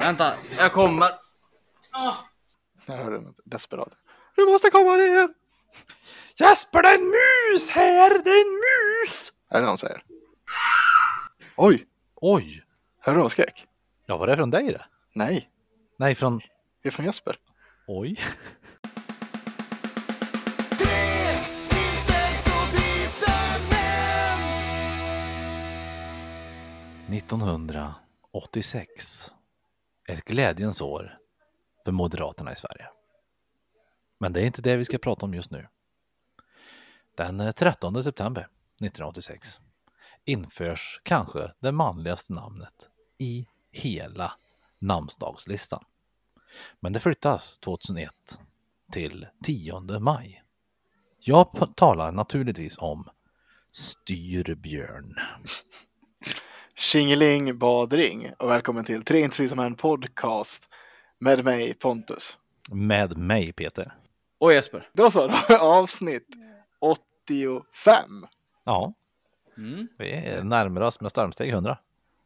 [0.00, 1.10] Vänta, jag kommer.
[2.86, 3.88] Jag hör den desperat.
[4.36, 5.28] Du måste komma ner!
[6.36, 8.10] Jesper, det är en mus här!
[8.24, 9.32] Det är en mus!
[9.50, 10.02] Är det någon säger?
[11.56, 11.86] Oj!
[12.14, 12.64] Oj!
[13.00, 13.66] Hörde du någon skrek?
[14.06, 14.84] Ja, var det från dig det?
[15.12, 15.50] Nej,
[15.96, 16.38] Nej, från...
[16.82, 17.36] det är från Jesper.
[17.86, 18.16] Oj.
[27.08, 29.30] –1986.
[30.10, 31.16] Ett glädjens år
[31.84, 32.88] för Moderaterna i Sverige.
[34.18, 35.66] Men det är inte det vi ska prata om just nu.
[37.16, 39.60] Den eh, 13 september 1986
[40.24, 42.88] införs kanske det manligaste namnet
[43.18, 44.32] i hela
[44.78, 45.84] namnsdagslistan.
[46.80, 48.12] Men det flyttas 2001
[48.92, 50.42] till 10 maj.
[51.18, 53.08] Jag talar naturligtvis om
[53.72, 55.14] Styrbjörn.
[56.84, 60.68] Tjingeling badring och välkommen till Tre inte som en podcast
[61.18, 62.36] med mig Pontus.
[62.70, 63.94] Med mig Peter.
[64.38, 64.88] Och Jesper.
[64.92, 66.26] Då så, då avsnitt
[66.78, 67.94] 85.
[68.64, 68.92] Ja,
[69.56, 69.88] Mm.
[69.98, 71.78] vi är närmare oss med stormsteg 100.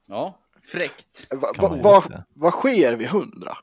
[0.07, 0.39] Ja,
[0.73, 1.27] fräckt.
[1.31, 3.59] Va, Kan va, va, vad sker vid 100?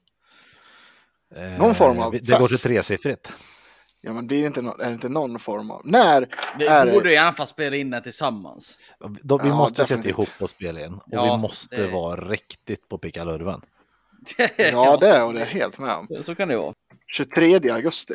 [1.36, 2.64] Eh, Någon form av Det går till fest.
[2.64, 3.34] tresiffrigt.
[4.02, 5.82] Ja men blir det inte, nå- är det inte någon form av...
[5.86, 6.28] När
[6.60, 7.14] Det är borde det?
[7.14, 8.78] i alla fall spela in det tillsammans.
[9.22, 10.94] Då, vi Ja, måste sätta ihop och spela in.
[10.94, 13.62] Och Ja, vi måste det- vara riktigt på pickalurven.
[14.58, 16.24] Ja det och det är jag helt med om.
[16.24, 16.74] Så kan det vara.
[17.16, 18.14] 23 augusti.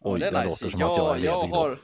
[0.00, 1.54] Oj, Ja, det, är låter som att jag är ledig jag då.
[1.56, 1.80] har,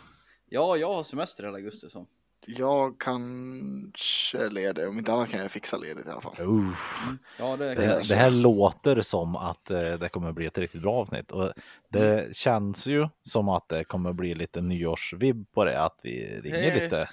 [0.49, 2.07] Ja, jag har semester hela augusti så.
[2.47, 6.35] Jag kanske är ledig, om inte annat kan jag fixa ledigt i alla fall.
[6.39, 7.07] Uff.
[7.39, 10.95] Ja, det Det, det här låter som att eh, det kommer bli ett riktigt bra
[10.95, 11.53] avsnitt och
[11.89, 16.71] det känns ju som att det kommer bli lite nyårsvibb på det, att vi ringer
[16.71, 16.81] Hej.
[16.85, 17.09] lite,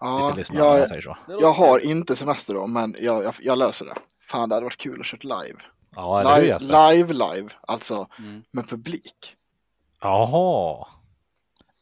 [0.00, 0.88] Ja, lite jag,
[1.26, 3.94] jag har inte semester då, men jag, jag, jag löser det.
[4.20, 5.58] Fan, det hade varit kul att köra live.
[5.94, 8.42] Ja, Live, live, live, alltså Mm.
[8.50, 9.36] med publik.
[10.00, 10.86] Jaha.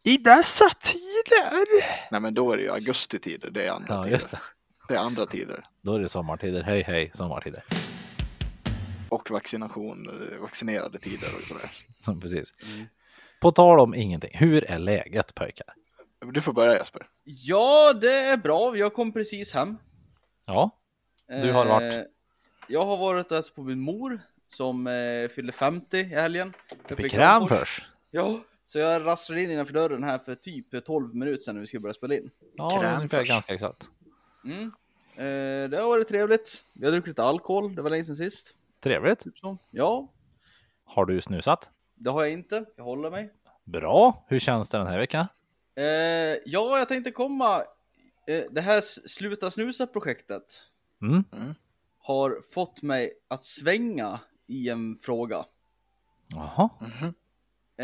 [0.03, 1.65] I dessa tider.
[2.11, 4.16] Nej, men då är det ju augustitider, det är andra Ja, tider.
[4.16, 4.38] just det.
[4.88, 5.65] Det är andra tider.
[5.83, 6.62] Då är det sommartider.
[6.62, 7.62] Hej, hej, sommartider.
[9.09, 11.71] Och vaccination, eh, vaccinerade tider och sådär.
[12.21, 12.55] Precis.
[12.62, 12.87] Mm.
[13.41, 14.31] På tal om ingenting.
[14.34, 15.66] Hur är läget pojkar?
[16.32, 17.06] Du får börja Jesper.
[17.25, 18.77] Ja, det är bra.
[18.77, 19.77] Jag kom precis hem.
[20.47, 20.71] Ja,
[21.28, 21.94] Du har varit?
[21.94, 22.03] Eh,
[22.69, 26.53] Jag har varit och hälsat på min mor som eh, fyllde 50 i helgen.
[26.88, 27.59] Uppe i Kramfors.
[27.59, 27.87] först.
[28.11, 31.66] Ja, så jag rasslade in innanför dörren här för typ 12 minuter sedan när vi
[31.66, 32.31] skulle börja spela in.
[32.56, 33.91] Ja, ungefär ganska exakt.
[34.44, 34.62] Mm.
[35.16, 36.64] Eh, det har varit trevligt.
[36.72, 38.56] Vi har druckit lite alkohol, det var länge sedan sist.
[38.81, 39.19] Trevligt.
[39.20, 39.58] Typ så.
[39.70, 40.12] Ja,
[40.84, 41.70] Har du snusat?
[41.94, 42.64] det har jag inte.
[42.76, 43.32] Jag håller mig.
[43.64, 44.25] Bra.
[44.28, 45.26] Hur känns det den här veckan?
[45.75, 45.84] Eh,
[46.44, 47.56] ja, jag tänkte komma.
[48.26, 50.62] Eh, det här Sluta Snusa-projektet
[51.02, 51.25] Mm.
[51.98, 55.44] har fått mig att svänga i en fråga.
[56.28, 56.69] Jaha.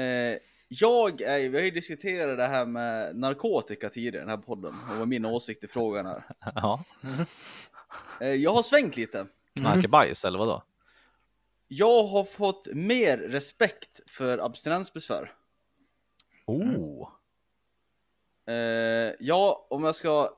[0.03, 0.39] Eh,
[0.69, 4.75] jag är, vi har ju diskuterat det här med narkotika tidigare i den här podden
[4.91, 6.25] och vad min åsikt i frågan är.
[6.55, 6.85] Ja.
[8.21, 9.27] Eh, jag har svängt lite.
[9.55, 10.63] Knarkebajs eller vadå?
[11.69, 15.33] Jag har fått mer respekt för abstinensbesvär.
[16.47, 17.09] Oh.
[18.47, 20.31] Eh, ja, om jag ska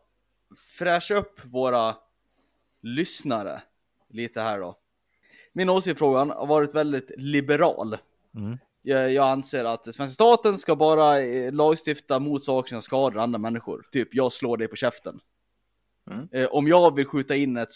[0.56, 1.96] fräscha upp våra
[2.80, 3.62] lyssnare
[4.08, 4.78] lite här då.
[5.52, 7.98] Min åsikt i frågan har varit väldigt liberal.
[8.34, 8.58] Mm.
[8.82, 13.38] Jag, jag anser att svenska staten ska bara eh, lagstifta mot saker som skadar andra
[13.38, 13.86] människor.
[13.92, 15.20] Typ, jag slår dig på käften.
[16.10, 16.28] Mm.
[16.32, 17.68] Eh, om jag vill skjuta in ett,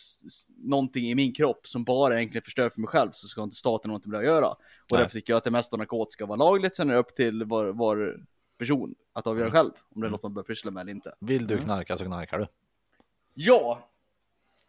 [0.56, 3.88] någonting i min kropp som bara egentligen förstör för mig själv så ska inte staten
[3.88, 4.48] någonting med det att göra.
[4.48, 4.58] Och
[4.90, 4.98] Nej.
[5.00, 6.74] därför tycker jag att det mesta av narkotika var lagligt.
[6.76, 8.20] Sen är det upp till var, var
[8.58, 9.52] person att avgöra Mm.
[9.52, 11.14] själv om det är något man bör pyssla med eller inte.
[11.20, 12.46] Vill du knarka så knarkar du.
[13.34, 13.88] Ja,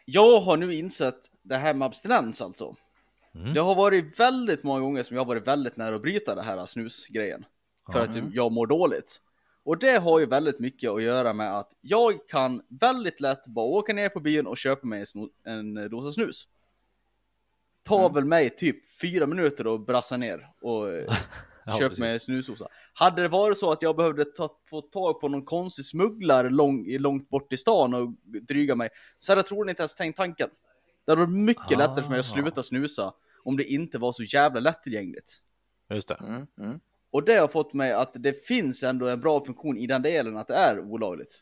[0.06, 2.76] jag har nu insett det här med abstinens alltså.
[3.36, 3.54] Mm.
[3.54, 6.42] Det har varit väldigt många gånger som jag har varit väldigt nära att bryta det
[6.42, 7.46] här snusgrejen.
[7.92, 9.22] För att typ, jag mår dåligt.
[9.64, 13.66] Och det har ju väldigt mycket att göra med att jag kan väldigt lätt bara
[13.66, 15.06] åka ner på bion och köpa mig
[15.46, 16.48] en, dosa snus.
[17.84, 21.18] Tar väl mig typ fyra minuter att brassa ner och eh,
[21.66, 22.68] Ja, köpa mig en snusdosa.
[22.94, 26.98] Hade det varit så att jag behövde ta, få tag på någon konstig smugglare lång,
[27.00, 28.90] långt bort i stan och dryga mig,
[29.20, 30.50] så hade jag troligen inte ens tänkt tanken.
[31.06, 32.34] Det hade varit mycket lättare för mig att Ah.
[32.34, 33.14] sluta snusa
[33.46, 35.32] om det inte var så jävla lättillgängligt.
[35.90, 36.18] Just det.
[36.28, 36.80] Mm, mm.
[37.12, 40.38] Och det har fått mig att det finns ändå en bra funktion i den delen
[40.38, 41.40] att det är olagligt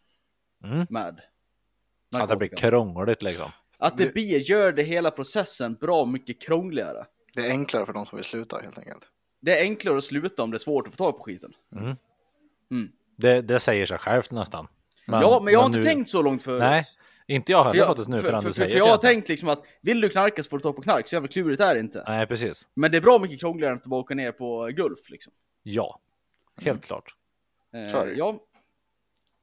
[0.64, 0.88] Mm.
[0.90, 2.56] med Att det blir narkotika.
[2.70, 3.52] krångligt liksom.
[3.78, 7.06] Att det blir, gör det hela processen bra mycket krångligare.
[7.34, 9.04] Det är enklare för de som vill sluta helt enkelt.
[9.42, 11.54] Det är enklare att sluta om det är svårt att få tag på skiten.
[13.18, 14.68] Det, det säger sig självt nästan.
[15.08, 16.60] ja, men jag har inte nu- tänkt så långt förut.
[16.60, 16.84] Nej,
[17.32, 18.96] Inte jag heller jag, faktiskt nu för, förrän för, du för, säger för jag har
[18.98, 19.02] det.
[19.02, 21.62] tänkt liksom att vill du knarka så får du ta på knark, så jävla klurigt
[21.62, 22.04] är det inte.
[22.08, 22.68] Nej, precis.
[22.74, 25.34] Men det är bra mycket krångligare än att bara åka ner på Gulf liksom.
[25.64, 26.00] Ja,
[26.62, 27.16] helt klart.
[27.76, 28.14] Eh, Så är det.
[28.14, 28.40] ja,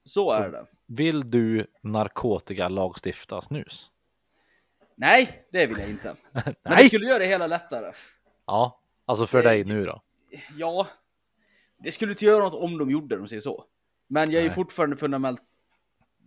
[0.04, 0.66] så är det.
[0.86, 3.90] Vill du narkotika lagstifta snus?
[4.96, 6.14] Nej, det vill jag inte.
[6.62, 7.92] Men det skulle göra det hela lättare.
[8.46, 10.02] Ja, alltså för dig nu då?
[10.56, 10.86] Ja,
[11.84, 13.64] det skulle inte göra något om de gjorde det, om man säger så.
[14.06, 14.54] Men jag är ju Nej.
[14.54, 15.40] fortfarande fundament...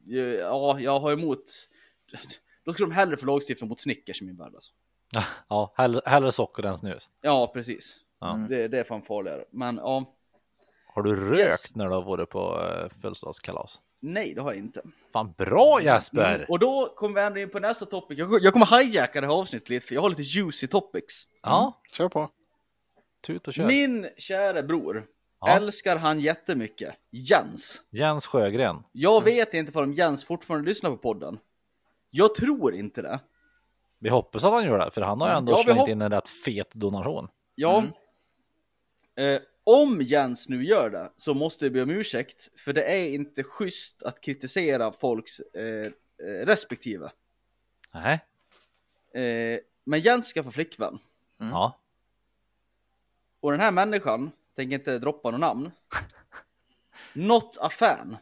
[0.06, 1.44] Ja, jag har emot...
[2.66, 4.74] Då skulle de hellre få lagstifta mot Snickers i min värld alltså.
[5.50, 7.10] Ja, hellre, hellre socker än snus.
[7.22, 7.98] Ja, precis.
[8.20, 8.46] Ja.
[8.50, 9.46] Det, det är fan farligare.
[9.52, 10.16] Men ja,
[10.94, 11.76] Har du rökt Yes.
[11.76, 13.80] när du har varit på uh, födelsedagskalas?
[14.04, 14.82] nej det har jag inte.
[15.14, 16.36] Fan bra Jesper!
[16.36, 18.20] Mm, Och då kommer vi ändå in på nästa topic.
[18.20, 21.28] Jag, jag kommer hijacka det här avsnittet lite, för jag har lite juicy topics.
[21.44, 22.30] Ja, Kör på.
[23.22, 23.68] tut och kör.
[23.68, 25.06] Min kära bror,
[25.42, 25.48] Ja.
[25.56, 26.96] älskar han jättemycket.
[27.10, 27.82] Jens.
[27.90, 28.84] Jens Sjögren.
[28.92, 31.40] Jag vet inte om Jens fortfarande lyssnar på podden.
[32.10, 33.20] Jag tror inte det.
[34.00, 36.02] Vi hoppas att han gör det, för han har ju ändå Ja, vi slängt in
[36.02, 37.28] en rätt fet donation.
[37.56, 37.84] Ja.
[39.16, 43.10] Eh, om Jens nu gör det så måste jag be om ursäkt, för det är
[43.10, 45.64] inte schysst att kritisera folks eh,
[46.28, 47.12] eh, respektive.
[47.94, 48.26] Nej,
[49.14, 51.00] Eh, men Jens ska få flickvän.
[51.38, 51.78] ja.
[53.40, 55.72] Och den här människan, tänker inte droppa något namn.
[57.14, 58.18] Not a fan.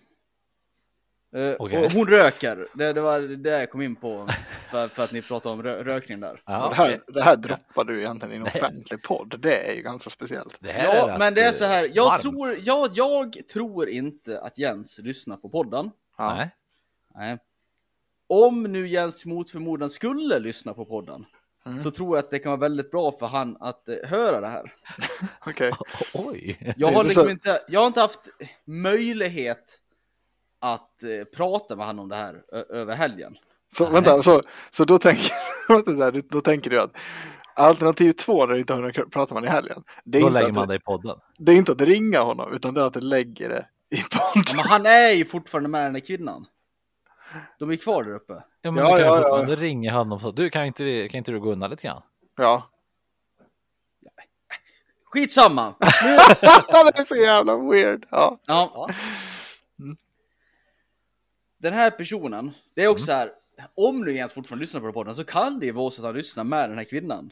[1.35, 1.85] Eh, Okej.
[1.85, 2.67] Och hon röker.
[2.73, 4.27] Det, det var det jag kom in på
[4.71, 6.41] för, för att ni pratade om rö rökning där.
[6.45, 9.35] ja det, här, det här droppar du egentligen i en offentlig podd.
[9.39, 10.59] Det är ju ganska speciellt.
[10.61, 11.91] Ja, men det är eh, så här.
[11.93, 12.21] Jag varmt.
[12.21, 15.91] tror, jag, jag tror inte att Jens lyssnar på podden.
[16.17, 16.35] Ja.
[16.35, 16.49] Nej.
[17.15, 17.37] Nej.
[18.27, 21.25] Om nu Jens mot förmodan skulle lyssna på podden
[21.71, 21.83] Mm.
[21.83, 24.47] så tror jag att det kan vara väldigt bra för han att eh, höra det
[24.47, 24.73] här.
[25.47, 25.71] Okej.
[26.13, 26.73] Oj!
[26.77, 28.19] Jag har inte liksom inte, jag har inte haft
[28.65, 29.79] möjlighet
[30.59, 33.37] att eh, prata med han om det här ö- över helgen.
[33.73, 33.93] Så Nej.
[33.93, 35.31] vänta, så, så då, tänker,
[35.73, 36.91] vänta så här, då- då tänker du att
[37.55, 39.83] alternativ två när du inte har någon pratar man i helgen.
[40.03, 41.17] Det är, Då inte lägger att, man det i podden.
[41.39, 44.43] det är inte att ringa honom utan det är att du lägger det i podden.
[44.55, 46.45] Men han är ju fortfarande med den där kvinnan.
[47.59, 48.43] De är kvar där uppe.
[48.61, 49.21] Ja, men Ja, du kan ja, ju ja.
[49.21, 50.31] fortfarande ringa honom så.
[50.31, 52.01] Du, kan inte, kan inte du gå undan lite grann?
[52.37, 52.69] Ja.
[55.03, 55.75] Skitsamma!
[55.79, 58.05] det är så jävla weird.
[58.11, 58.39] Ja.
[58.45, 58.89] Ja.
[61.57, 63.31] Den här personen, det är också så här,
[63.75, 66.15] om nu Jens fortfarande lyssnar på podden så kan det ju vara så att han
[66.15, 67.31] lyssnar med den här kvinnan.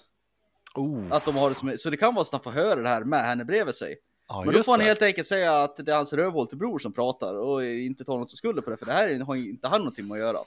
[0.76, 1.04] Oh.
[1.14, 2.90] Att de har det som, så det kan vara så att han får höra det
[2.90, 3.96] här med henne bredvid sig.
[4.28, 4.86] Ja, Men då får han det.
[4.86, 8.18] helt enkelt säga att det är hans rövhål till bror som pratar och inte ta
[8.18, 10.40] något skulder på det, för det här har inte han någonting med att göra.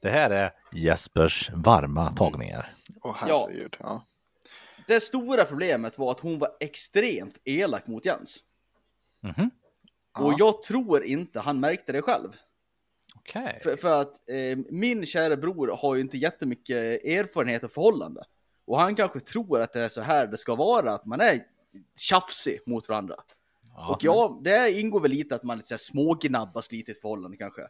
[0.00, 2.72] Det här är Jespers varma tagningar.
[3.02, 3.76] Åh herregud.
[3.80, 4.06] Ja.
[4.86, 8.36] Det stora problemet var att hon var extremt elak mot Jens.
[9.20, 9.50] Mhm.
[10.18, 10.36] Och Ja.
[10.38, 12.28] jag tror inte han märkte det själv.
[13.14, 13.60] Okej.
[13.62, 18.24] För, för att eh, min kära bror har ju inte jättemycket erfarenhet och förhållande.
[18.64, 21.44] Och han kanske tror att det är så här det ska vara, att man är
[21.96, 23.14] tjafsig mot varandra.
[23.76, 23.88] Ja.
[23.94, 27.62] Och ja, det ingår väl lite att man lite smågnabbas lite i ett förhållande kanske.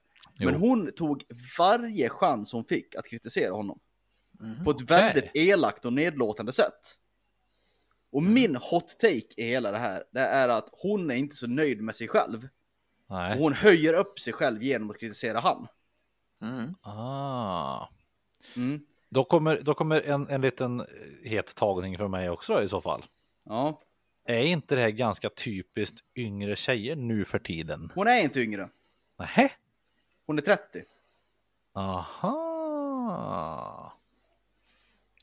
[0.44, 0.60] Men Jo.
[0.60, 1.24] hon tog
[1.58, 3.80] varje chans hon fick att kritisera honom.
[4.40, 4.64] Mhm.
[4.64, 6.96] På ett väldigt elakt och nedlåtande sätt.
[8.12, 11.46] Och min hot take i hela det här, det är att hon är inte så
[11.46, 12.48] nöjd med sig själv.
[13.08, 13.38] Och Nej.
[13.38, 15.66] hon höjer upp sig själv genom att kritisera han.
[16.42, 16.74] Mm.
[16.82, 17.86] Ah.
[18.56, 18.80] Mm.
[19.08, 20.86] Då kommer, då kommer en, en liten
[21.24, 23.04] het tagning för mig också i så fall.
[23.44, 23.78] Ja,
[24.24, 27.92] Är inte det här ganska typiskt yngre tjejer nu för tiden?
[27.94, 28.68] hon är inte yngre.
[29.18, 29.52] Nej.
[30.30, 30.82] Hon är 30.
[31.74, 32.32] Aha.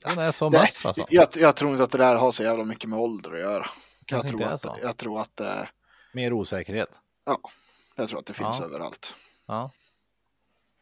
[0.05, 1.05] Den är så Det- mass alltså.
[1.09, 3.65] Jag, jag tror inte att det där har så jävla mycket med ålder att göra.
[4.05, 4.77] Jag Jag, tror att, så.
[4.81, 5.63] jag tror att, eh,
[6.13, 6.99] Mer osäkerhet.
[7.95, 8.65] jag tror att det finns Ja.
[8.65, 9.15] överallt.
[9.45, 9.71] Ja.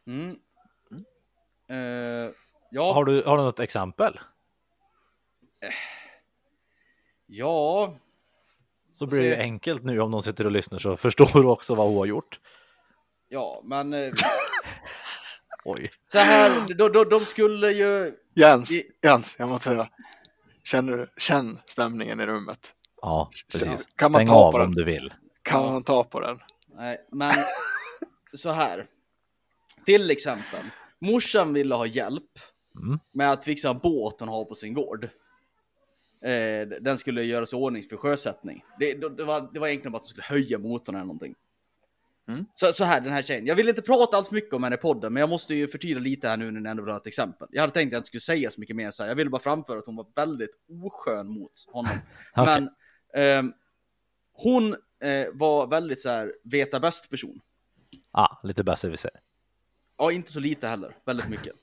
[0.08, 0.40] Mm.
[1.70, 2.32] Eh,
[2.72, 4.20] ja, Har, du, har du något exempel?
[7.26, 7.94] ja,
[8.92, 11.88] Så blir det enkelt nu om någon sitter och lyssnar så förstår du också vad
[11.88, 12.40] hon har gjort.
[13.30, 14.12] Ja, men eh,
[15.66, 15.92] Oj.
[16.08, 19.90] så här, de, de, de skulle ju, Jens, I- Jens, jag måste säga.
[20.64, 22.74] Känner du, känn stämningen i rummet.
[23.02, 23.88] Ja, precis.
[23.96, 24.68] Kan man Stäng ta av på den?
[24.68, 25.14] om du vill.
[25.42, 25.72] Kan Ja.
[25.72, 26.40] man ta på den?
[26.78, 27.34] nej, men
[28.34, 28.88] så här.
[29.86, 30.60] Till exempel,
[31.00, 32.32] morsan ville ha hjälp
[32.84, 33.00] Mm.
[33.14, 35.04] med att fixa en båt hon har på sin gård.
[36.24, 38.66] Eh, den skulle göras i ordning för sjösättning.
[38.80, 41.36] Det, det, det, var, det var egentligen bara att de skulle höja motorn eller någonting.
[42.28, 42.46] Mm.
[42.54, 43.46] Så, så här, den här tjejen.
[43.46, 45.68] Jag vill inte prata allt för mycket om henne i podden, men jag måste ju
[45.68, 47.48] förtydliga lite här nu när ni ändå vill ha ett exempel.
[47.52, 49.10] Jag hade tänkt att jag inte skulle säga så mycket mer så här.
[49.10, 50.52] Jag ville bara framföra att hon var väldigt
[50.84, 51.92] oskön mot honom.
[52.36, 52.46] Okej.
[52.46, 52.70] Men
[53.14, 53.54] ehm,
[54.34, 57.42] hon eh, var väldigt så här veta bäst person.
[58.12, 59.12] Ah, lite besserwisser.
[59.98, 60.98] Ja, inte så lite heller.
[61.06, 61.54] Väldigt mycket.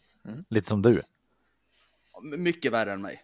[0.48, 1.02] Lite som du.
[2.22, 3.22] Mycket värre än mig.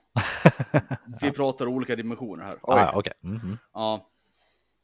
[1.20, 2.58] Vi pratar olika dimensioner här.
[2.62, 3.12] Ah, Okej.
[3.22, 3.58] Mm, mm.
[3.72, 4.08] Ja.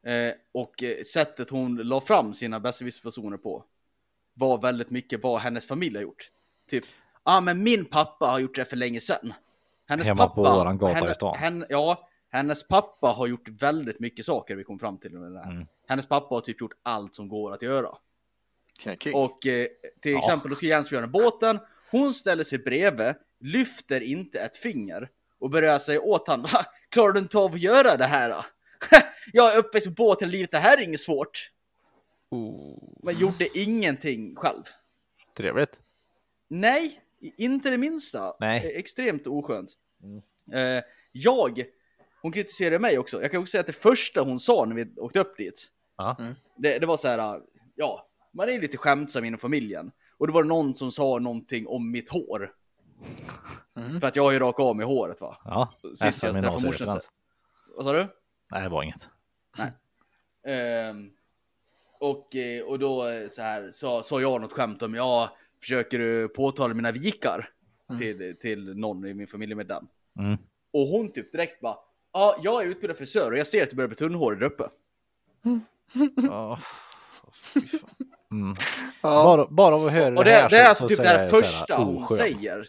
[0.04, 3.64] Eh, och eh, sättet hon la fram sina besserwisser-fasoner på
[4.34, 6.30] var väldigt mycket vad hennes familj har gjort.
[6.70, 9.32] Typ, ja ah, men min pappa har gjort det för länge sedan.
[9.87, 11.37] Hennes Hemma pappa, på våran gata henne, i stan.
[11.37, 15.44] Hen, ja, hennes pappa har gjort väldigt mycket saker vi kom fram till under det
[15.44, 15.50] här.
[15.52, 15.66] Mm.
[15.88, 17.88] Hennes pappa har typ gjort allt som går att göra.
[18.99, 19.14] King.
[19.14, 19.66] Och eh,
[20.02, 20.18] till Ja.
[20.18, 21.58] exempel, då ska Jens göra båten.
[21.90, 27.12] Hon ställer sig bredvid, lyfter inte ett finger och börjar säga åt han, "Va, klarar
[27.12, 28.30] du inte av att göra det här?
[28.30, 28.44] Då?
[29.33, 31.50] Jag är uppväxt med båt hela livet, det här är inget svårt.
[33.03, 34.62] Men gjorde ingenting själv.
[35.37, 35.81] Trevligt.
[36.49, 38.35] Nej, inte det minsta.
[38.41, 38.59] Nej.
[38.73, 39.71] Eh, Extremt oskönt.
[40.53, 41.64] Eh, jag,
[42.23, 43.23] hon kritiserade mig också.
[43.23, 46.17] Jag kan också säga att det första hon sa när vi åkte upp dit, Ja.
[46.57, 47.41] det, det var så här,
[47.75, 49.93] ja, man är ju lite skämtsam inom familjen.
[50.19, 52.53] Och det var någon som sa någonting om mitt hår.
[54.00, 55.37] För att jag har ju rakat av mig håret va.
[55.45, 55.73] Ja.
[55.81, 57.00] Sist jag träffade morsan.
[57.76, 58.07] Vad sa du?
[58.54, 59.08] Nej, det var inget.
[60.46, 61.11] Ehm,
[62.00, 65.99] och, eh, och då eh, så här sa, sa jag något skämt om, ja, försöker
[65.99, 67.50] du påtala mina vikar?
[67.99, 69.87] Till, till någon i min familjemedlem.
[70.18, 70.38] Mm.
[70.73, 71.76] Och hon typ direkt bara,
[72.12, 74.68] ja, jag är utbildad frisör och jag ser att du börjar bli tunnhårig där uppe.
[76.28, 76.58] Ja.
[78.30, 78.56] Mm.
[79.02, 79.25] Ja.
[79.25, 80.99] Bara, bara av att höra Och det, det, här det är så- alltså så typ
[80.99, 82.18] det här jag så här, första hon oskön.
[82.18, 82.68] säger.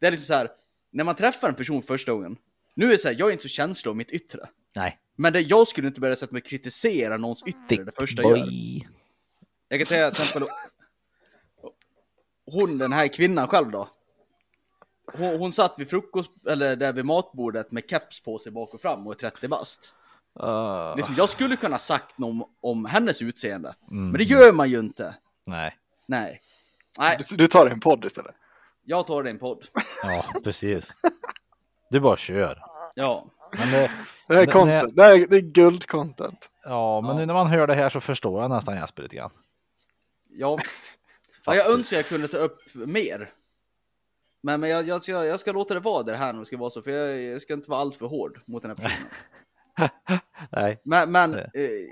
[0.00, 0.48] Det är liksom så här,
[0.90, 2.36] när man träffar en person första gången,
[2.74, 4.48] nu är det så här, jag är inte så känslig om mitt yttre.
[4.74, 4.98] Nej.
[5.20, 8.38] Men det, jag skulle inte börja sätta mig och kritisera någons yttre det första jag
[8.38, 8.48] gör.
[9.68, 10.48] Jag kan säga till exempel,
[12.46, 13.88] hon den här kvinnan själv då.
[15.12, 18.80] Hon, hon satt vid frukost, eller där vid matbordet med keps på sig bak och
[18.80, 19.92] fram och är 30 bast.
[20.42, 23.74] Uh, Liksom, jag skulle kunna ha sagt något om, om hennes utseende.
[23.90, 24.04] Mm.
[24.10, 25.14] Men det gör man ju inte.
[25.44, 25.78] Nej.
[26.06, 26.40] Nej.
[26.98, 28.34] Nej, Du, du tar en podd istället.
[28.84, 29.64] jag tar en podd.
[30.04, 30.92] Ja, precis.
[31.90, 32.62] Du bara kör.
[32.94, 33.26] Ja.
[33.58, 33.90] Men det,
[34.28, 34.96] Det här är content.
[34.96, 36.48] Det, här, är- det är guld-content.
[36.64, 37.16] ja, men Ja.
[37.16, 39.30] nu när man hör det här så förstår jag nästan Jesper lite grann.
[40.28, 40.58] Ja.
[41.44, 43.30] ja jag önskar jag kunde ta upp mer.
[44.40, 46.70] Men, men jag, jag, ska, jag ska låta det vara det här nu ska vara
[46.70, 50.20] så, för jag, jag ska inte vara alltför hård mot den här personen.
[50.50, 50.80] Nej.
[50.84, 51.40] Men, men Det.
[51.54, 51.88] eh,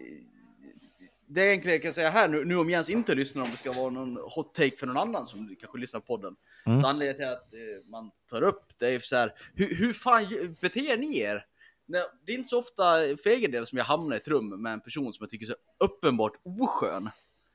[1.29, 3.57] det är egentligen jag kan säga här nu, nu om Jens inte lyssnar, om det
[3.57, 6.37] ska vara någon hot take för någon annan som kanske lyssnar på podden.
[6.67, 6.83] Mm.
[6.83, 10.25] Så anledningen till att eh, man tar upp det är så här, hur, hur fan
[10.25, 11.47] ju- beter ni er?
[11.87, 12.85] Nej, det är inte så ofta
[13.23, 15.47] för egen del som jag hamnar i ett rum med en person som jag tycker
[15.47, 17.11] är så uppenbart oskön.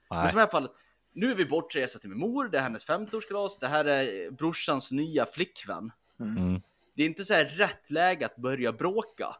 [0.09, 0.29] Men Nej.
[0.29, 0.69] som i alla fall,
[1.13, 4.91] nu är vi bortresa till min mor, det är hennes 50-årskalas, det här är brorsans
[4.91, 5.91] nya flickvän.
[6.19, 6.61] Mm.
[6.93, 9.35] Det är inte så här rätt läge att börja bråka.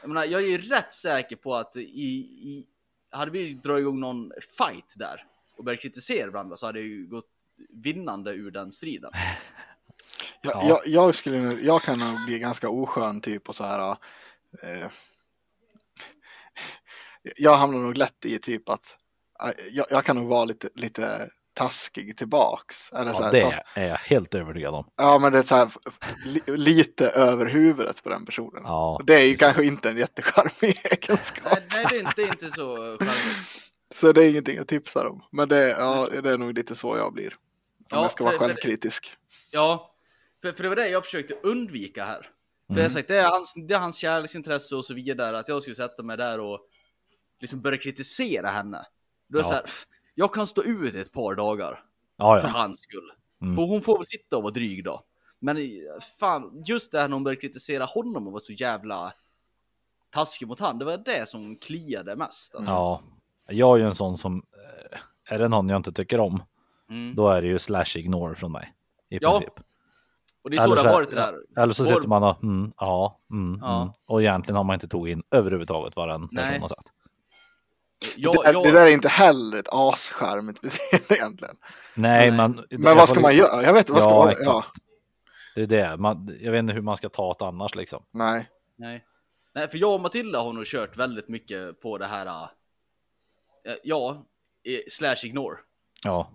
[0.00, 2.66] Jag menar, jag är ju rätt säker på att i, i
[3.10, 7.06] hade vi dragit igång någon fight där och börjat kritisera varandra så hade jag ju
[7.06, 7.30] gått
[7.68, 9.10] vinnande ur den striden.
[10.44, 10.68] Jag, Ja.
[10.68, 13.90] jag, jag, skulle, jag kan nog bli ganska oskön typ och så här.
[14.62, 14.86] Eh,
[17.36, 18.96] jag hamnar nog lätt i typ att
[19.42, 22.92] eh, jag, jag kan nog vara lite, lite taskig tillbaks.
[22.92, 24.90] Eller så Ja, här, det tas, är jag helt övertygad om.
[24.96, 25.68] ja, men det är så här,
[26.24, 28.62] li, lite över huvudet på den personen.
[28.64, 29.00] Ja.
[29.04, 31.52] Det är ju kanske inte en jättecharmig egenskap.
[31.52, 33.72] Nej, nej det, är inte, det är inte så charmigt.
[33.94, 35.24] Så det är ingenting jag tipsar om.
[35.32, 37.26] Men det, ja, det är nog lite så jag blir.
[37.32, 37.38] Om
[37.90, 39.16] Ja, jag ska vara för- för- självkritisk.
[39.50, 39.93] Ja,
[40.44, 42.20] för, för det var det jag försökte undvika här.
[42.66, 42.82] För Mm.
[42.82, 45.62] jag har sagt, det är, hans, det är hans kärleksintresse och så vidare, att jag
[45.62, 46.60] skulle sätta mig där och
[47.40, 48.86] liksom börja kritisera henne.
[49.28, 49.48] Då är Ja.
[49.48, 51.84] så här, "Pff, jag kan stå ut ett par dagar
[52.16, 52.52] Ja, för ja.
[52.52, 53.12] hans skull.
[53.42, 53.58] Mm.
[53.58, 55.04] Och hon får väl sitta och vara dryg då.
[55.38, 55.62] Men eh,
[56.20, 59.12] fan, just det här när hon började kritisera honom och var så jävla
[60.10, 62.54] taskig mot han, det var det som kliade mest.
[62.54, 62.70] Alltså.
[62.72, 63.02] ja.
[63.48, 64.42] Jag är ju en sån som,
[64.92, 64.98] eh,
[65.34, 66.42] är det någon jag inte tycker om,
[66.90, 67.14] Mm.
[67.14, 68.74] då är det ju slash ignore från mig.
[69.08, 69.64] I Ja, princip.
[70.44, 71.62] Och det är så det har varit det där.
[71.62, 73.82] Eller så sitter man och, mm, ja, mm, Ja.
[73.82, 73.92] Mm.
[74.06, 76.58] och egentligen har man inte tagit in överhuvudtaget vad den person Nej.
[76.58, 76.88] har sagt.
[78.16, 81.56] Jag, det, jag, det där är inte heller ett ascharmigt beteende egentligen.
[81.94, 82.36] Nej, Nej.
[82.36, 82.64] men.
[82.70, 83.62] Men vad ska man göra?
[83.62, 84.64] Jag vet inte, vad ska Ja, man ja,
[85.54, 88.04] Det är det, man, jag vet inte hur man ska ta det annars liksom.
[88.10, 88.48] Nej.
[88.76, 89.04] Nej.
[89.54, 92.26] Nej, för jag och Matilda har nog kört väldigt mycket på det här.
[92.26, 94.24] äh, ja,
[94.90, 95.56] slash ignore.
[96.04, 96.28] Ja,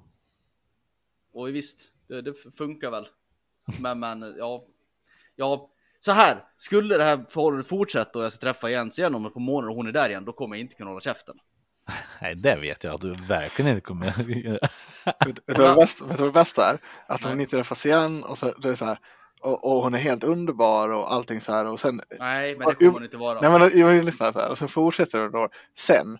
[1.33, 3.07] Och visst, det, det funkar väl.
[3.79, 4.63] Men, men ja,
[5.35, 6.43] ja, så här.
[6.57, 9.69] Skulle det här förhållandet fortsätta och jag ska träffa Jens igen om ett par månader
[9.69, 11.35] och hon är där igen, då kommer jag inte kunna hålla käften.
[12.21, 14.13] nej, det vet jag att du verkligen inte kommer.
[15.25, 16.79] Vet, vet, du vad det bästa, vet du vad det bästa är?
[17.07, 18.99] Att hon inte träffas igen och, så, det är så här,
[19.41, 22.75] och, och hon är helt underbar och allting så här och sen Nej, men det
[22.75, 23.41] kommer jo, hon inte vara.
[23.41, 26.17] Nej men jag vill lyssna så här och sen fortsätter det då sen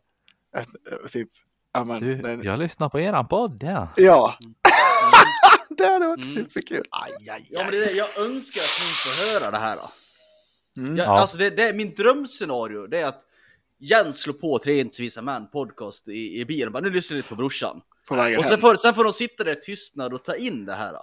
[0.55, 1.29] efter, typ
[1.73, 3.87] Ja, men, Du, den, jag lyssnar på eran podd, ja.
[3.95, 4.33] ja.
[5.83, 6.36] Det hade varit Mm.
[6.36, 6.86] superkul.
[6.91, 9.75] Aj, aj, Ja men det är det, jag önskar att ni får höra det här.
[9.75, 9.91] Då.
[10.81, 10.98] Mm.
[10.98, 11.19] Jag, Ja.
[11.19, 13.21] Alltså det, det är min drömscenario, det är att
[13.81, 17.29] Jens slår på Tre inte visa män podcast i, i bilen, bara nu lyssnar lite
[17.29, 17.81] på brorsan.
[18.07, 20.74] På Och sen får, sen får de sitta där i tystnad och ta in det
[20.74, 20.95] här.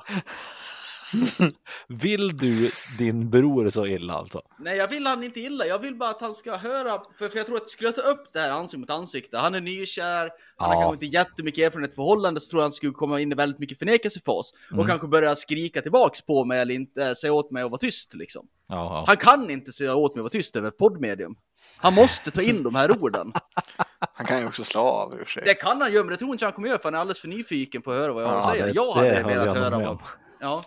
[1.89, 4.43] Vill du din bror så illa alltså?
[4.59, 7.37] Nej jag vill han inte illa, jag vill bara att han ska höra, för, för
[7.37, 10.31] jag tror att skulle jag ta upp det här ansikte mot ansikte, han är nykär,
[10.57, 10.81] han har Ja.
[10.81, 13.59] kanske inte jättemycket erfarenhet av förhållande, så tror jag han skulle komma in i väldigt
[13.59, 14.53] mycket förnekelsefas.
[14.71, 14.81] Mm.
[14.81, 18.15] Och kanske börja skrika tillbaks på mig eller inte säga åt mig att vara tyst
[18.15, 18.47] liksom.
[18.69, 19.05] Ja, ja.
[19.07, 21.37] Han kan inte säga åt mig att vara tyst över ett poddmedium.
[21.77, 23.33] Han måste ta in de här orden.
[24.15, 25.43] Han kan ju också slå av i och för sig.
[25.47, 27.21] Det kan han göra, men det tror inte han kommer göra, för han är alldeles
[27.21, 28.67] för nyfiken på att höra vad jag har att Ja, säga.
[28.67, 29.89] det- jag hade velat höra vad...
[29.89, 29.99] om.
[30.41, 30.65] Ja,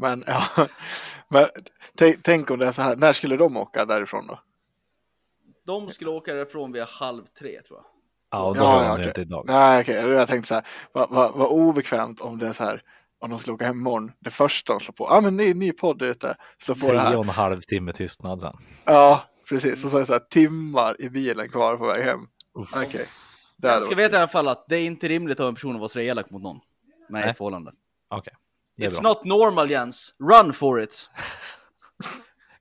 [0.00, 0.42] Men, ja.
[1.28, 1.46] Men
[2.22, 4.38] tänk, om det är så här, när skulle de åka därifrån då?
[5.70, 7.86] de skulle åka därifrån vid halv tre, tror jag.
[8.30, 9.44] Ja, och då hör ja, det inte idag.
[9.46, 9.94] Nej, okej.
[9.94, 12.82] Jag tänkte så här, vad, vad, vad obekvämt om det är så här,
[13.20, 15.54] om de skulle åka hem imorgon, det första de slår på, ja ah, men ny,
[15.54, 17.16] ny podd ute, slår på det Tre här.
[17.16, 18.56] och en halv timme tystnad sen.
[18.84, 19.84] Ja, precis.
[19.84, 22.20] Och så är det så här timmar i bilen kvar på väg hem.
[22.74, 23.06] Okej.
[23.56, 25.74] Det Jag ska veta i alla fall att det är inte rimligt av en person
[25.74, 26.60] att vara så elak mot någon.
[27.08, 27.30] Med Nej.
[27.30, 27.72] ett förhållande.
[28.08, 28.49] Okej, det är
[28.88, 29.08] It's bra.
[29.08, 30.14] not normal Jens.
[30.18, 31.10] Run for it.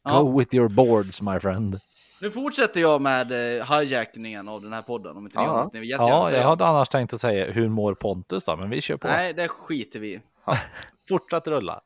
[0.04, 0.22] Ja.
[0.22, 1.80] Go with your boards my friend.
[2.22, 5.18] Nu fortsätter jag med eh, hijackningen av den här podden.
[5.18, 5.52] Om inte ni Ja.
[5.52, 6.42] har något ni Ja, säga.
[6.42, 9.08] jag hade annars tänkt att säga hur mår Pontus då, men vi kör på.
[9.08, 10.22] Nej, det skiter vi.
[11.10, 11.82] Fortsätt rulla.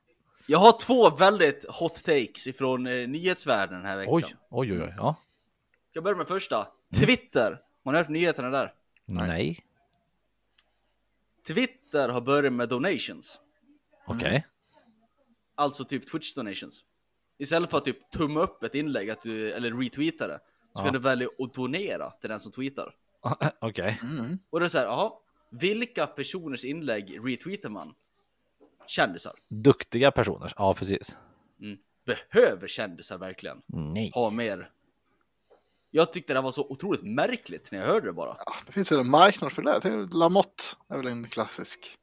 [0.47, 4.13] Jag har två väldigt hot takes ifrån eh, nyhetsvärlden den här veckan.
[4.13, 4.93] Oj, oj, oj, oj.
[4.97, 5.15] Ja.
[5.93, 6.67] Jag börja med första?
[6.95, 7.59] Twitter.
[7.85, 8.73] Man har hört nyheterna där.
[9.05, 9.59] Nej.
[11.47, 13.39] Twitter har börjat med donations.
[14.05, 14.45] Okej.
[15.55, 16.83] Alltså typ Twitch donations.
[17.37, 20.39] Istället för att typ tumma upp ett inlägg att du, eller retweeta det.
[20.73, 20.83] Så Ja.
[20.83, 22.95] kan du välja att donera till den som tweetar.
[23.61, 23.99] Okej.
[24.01, 24.39] Mm.
[24.49, 25.11] Och det är så här, jaha.
[25.51, 27.93] Vilka personers inlägg retweetar man?
[28.87, 29.33] Kändisar.
[29.49, 30.53] Duktiga personer.
[30.57, 31.17] Ja, precis.
[31.61, 31.77] Mm.
[32.05, 34.11] Behöver kändisar verkligen Nej.
[34.13, 34.71] ha mer?
[35.91, 38.37] Jag tyckte det var så otroligt märkligt när jag hörde det bara.
[38.45, 40.13] Ja, det finns väl en marknad för det.
[40.17, 41.95] Lamotte är väl en klassisk.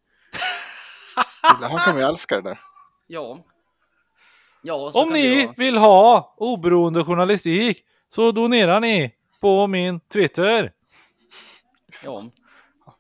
[1.43, 2.59] Han kommer ju älska det där.
[3.07, 3.45] Ja.
[4.63, 5.55] Ja, så Om ni vara.
[5.57, 10.73] vill ha oberoende journalistik så donerar ni på min Twitter.
[12.05, 12.25] Ja,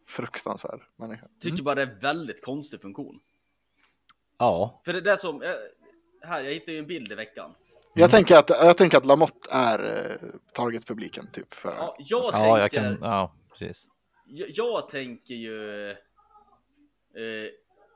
[0.09, 1.27] Fruktansvärd människa.
[1.41, 3.21] tycker bara det är väldigt konstig funktion.
[4.39, 5.49] Ja, För det där som, eh,
[6.23, 7.55] här, jag hittade ju en bild i veckan.
[7.95, 11.55] Jag, tänker att, jag tänker att Lamotte är eh, targetpubliken typ.
[11.55, 12.99] För, Ja, jag ja, tänker, jag kan.
[13.03, 13.87] Ja, precis.
[14.27, 15.97] jag, jag tänker ju eh,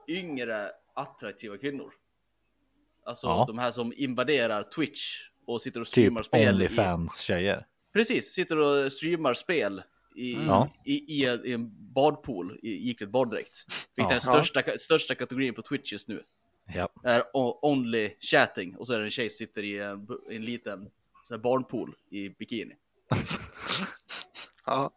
[0.08, 1.92] yngre attraktiva kvinnor.
[3.06, 3.44] Alltså Ja.
[3.46, 6.48] de här som invaderar Twitch och sitter och Typ streamar spel.
[6.48, 7.66] I, Onlyfans tjejer.
[7.92, 9.82] precis, sitter och streamar spel
[10.16, 10.68] i, Ja.
[10.84, 13.64] i, i, en, i en badpool i iklädd baddräkt.
[13.96, 14.44] Vilket är den Ja.
[14.44, 16.22] största, största kategorin på Twitch just nu.
[16.74, 16.88] Ja.
[17.04, 17.22] är
[17.62, 20.90] only chatting och så är det en tjej som sitter i en, en liten
[21.28, 22.74] så här barnpool i bikini.
[24.66, 24.90] ja,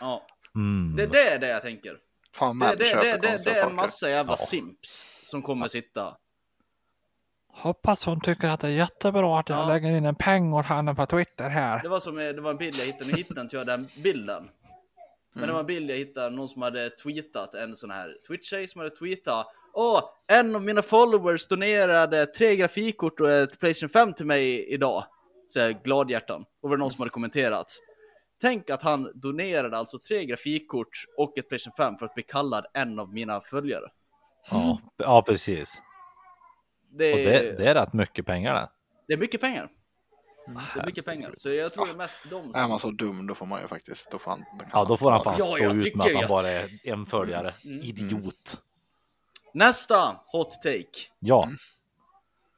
[0.00, 0.96] Ja, Mm.
[0.96, 1.98] det, det är det jag tänker.
[2.38, 4.36] Fan Det, det, det, det, det är en massa jävla Ja.
[4.46, 6.16] simps som kommer sitta.
[7.52, 9.68] Hoppas hon tycker att det är jättebra att jag Ja.
[9.68, 11.82] lägger in en peng åt henne på Twitter här.
[11.82, 13.88] Det var som eh, det var en bild jag hittade, nu hittade inte jag den
[14.02, 14.50] bilden.
[15.34, 18.66] Men det var en bild jag hittade, någon som hade tweetat, en sån här Twitch-tjej
[18.68, 19.46] som hade tweetat.
[19.72, 25.04] Åh, en av mina followers donerade tre grafikkort och ett Playstation 5 till mig idag.
[25.46, 26.44] Så gladhjärtan.
[26.62, 27.78] Och var det någon som hade kommenterat.
[28.40, 32.66] Tänk att han donerade alltså tre grafikkort och ett Playstation 5 för att bli kallad
[32.74, 33.90] en av mina följare.
[34.50, 35.82] Ja, ja precis.
[36.90, 38.68] Det Och är, det, det är rätt mycket pengar det.
[39.06, 39.70] det är mycket pengar.
[40.74, 41.34] Det är mycket pengar.
[41.36, 42.54] Så jag tror det är mest de som...
[42.54, 45.10] Är man så dum då får man ju faktiskt, då får han, Ja, då får
[45.10, 47.52] han fan Ja, stå ut med att han bara är en följare.
[47.64, 47.82] Mm.
[47.82, 48.60] Idiot.
[49.54, 51.08] Nästa hot take.
[51.18, 51.48] Ja,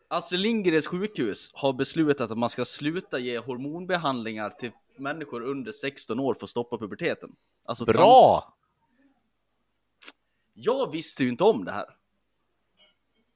[0.09, 6.21] Astrid Lindgrens sjukhus har beslutat att man ska sluta ge hormonbehandlingar till människor under 16
[6.21, 7.31] år för att stoppa puberteten.
[7.65, 8.55] Alltså trans- bra!
[10.55, 11.87] Jag visste ju inte om det här.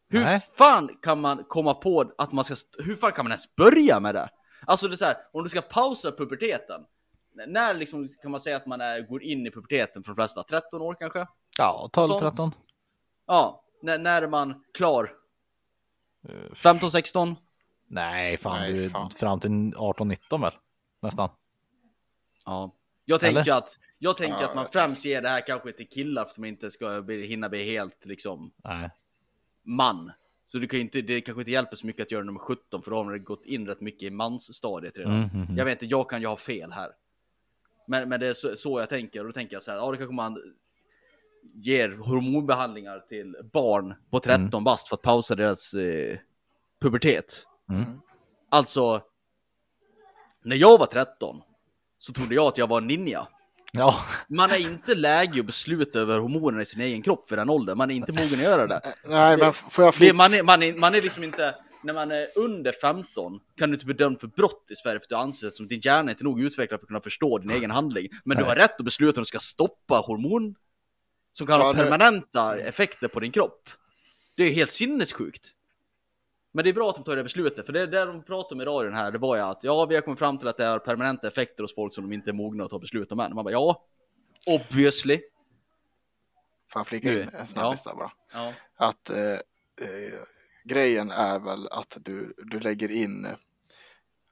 [0.09, 0.49] Hur Nej.
[0.53, 4.15] fan kan man komma på att man ska, hur fan kan man ens börja med
[4.15, 4.29] det?
[4.67, 6.87] Alltså det är så här, om du ska pausa puberteten,
[7.47, 10.43] när liksom kan man säga att man är, går in i puberteten för de flesta?
[10.43, 11.27] 13 år kanske?
[11.59, 12.21] Ja, 12, Sånt.
[12.21, 12.53] 13.
[13.27, 15.13] Ja, när, när är man klar?
[16.29, 17.37] Eh, 15, 16?
[17.87, 19.11] Nej, fan Nej, du fan.
[19.11, 20.53] fram till 18, 19 väl?
[21.03, 21.29] Nästan.
[22.45, 22.75] Ja.
[23.05, 23.53] Jag tänker Eller?
[23.53, 26.37] att, jag tänker Ja, att man främst ger det här kanske till killar för att
[26.37, 28.91] de inte ska bli, hinna bli helt liksom Nej.
[29.63, 30.13] man.
[30.47, 32.91] Så det, kan inte, det kanske inte hjälper så mycket att göra nummer 17 för
[32.91, 35.13] då har man gått in rätt mycket i mansstadiet redan.
[35.13, 35.57] Mm, mm, mm.
[35.57, 36.91] Jag vet inte, jag kan ju ha fel här.
[37.87, 39.91] Men, men det är så, så jag tänker och då tänker jag så här, ja
[39.91, 40.55] det kanske man
[41.55, 44.65] ger hormonbehandlingar till barn på 13 Mm.
[44.65, 46.19] bast för att pausa deras eh,
[46.81, 47.47] pubertet.
[47.71, 47.85] Mm.
[48.49, 49.03] Alltså,
[50.43, 51.43] när jag var 13
[52.07, 53.27] så trodde jag att jag var en ninja.
[53.73, 53.95] Ja,
[54.29, 57.79] Man är inte läge att besluta över hormonerna i sin egen kropp för den åldern.
[57.79, 58.81] Man är inte mogen att göra det.
[59.09, 60.15] Nej, men får jag det flika?
[60.15, 63.75] man, är, man, är, man är liksom inte, när man är under 15 kan du
[63.75, 66.15] inte bli dömd för brott i Sverige för att du anses som din hjärna är
[66.15, 68.09] inte nog utvecklad för att kunna förstå din egen handling.
[68.25, 68.49] Men du Nej.
[68.51, 70.55] har rätt att besluta om du ska stoppa hormon
[71.33, 73.69] som kan Ja, ha det- permanenta effekter på din kropp.
[74.37, 75.43] Det är helt sinnessjukt.
[76.57, 78.55] Men det är bra att de tar det beslutet, för det är det de pratade
[78.55, 80.57] om i radion här, det var ju att ja, vi har kommit fram till att
[80.57, 83.21] det har permanenta effekter hos folk som de inte är mogna att ta beslut om
[83.21, 83.35] än.
[83.35, 83.85] Man bara ja,
[84.47, 85.21] obviously.
[86.73, 88.13] Får jag flika in en snabbis där bara?
[88.33, 88.53] Ja.
[88.77, 89.33] Att eh,
[89.89, 90.21] eh,
[90.65, 93.27] grejen är väl att du, du lägger in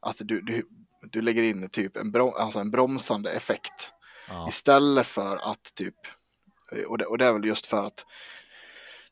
[0.00, 0.68] att du, du,
[1.02, 3.92] du lägger in typ en, brom, alltså en bromsande effekt
[4.28, 4.48] ja.
[4.48, 5.96] istället för att typ
[6.86, 8.06] och det, och det är väl just för att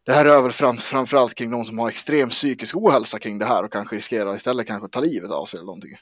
[0.04, 3.44] det här rör väl fram, framförallt kring de som har extrem psykisk ohälsa kring det
[3.44, 5.96] här och kanske riskerar istället kanske ta livet av sig eller någonting.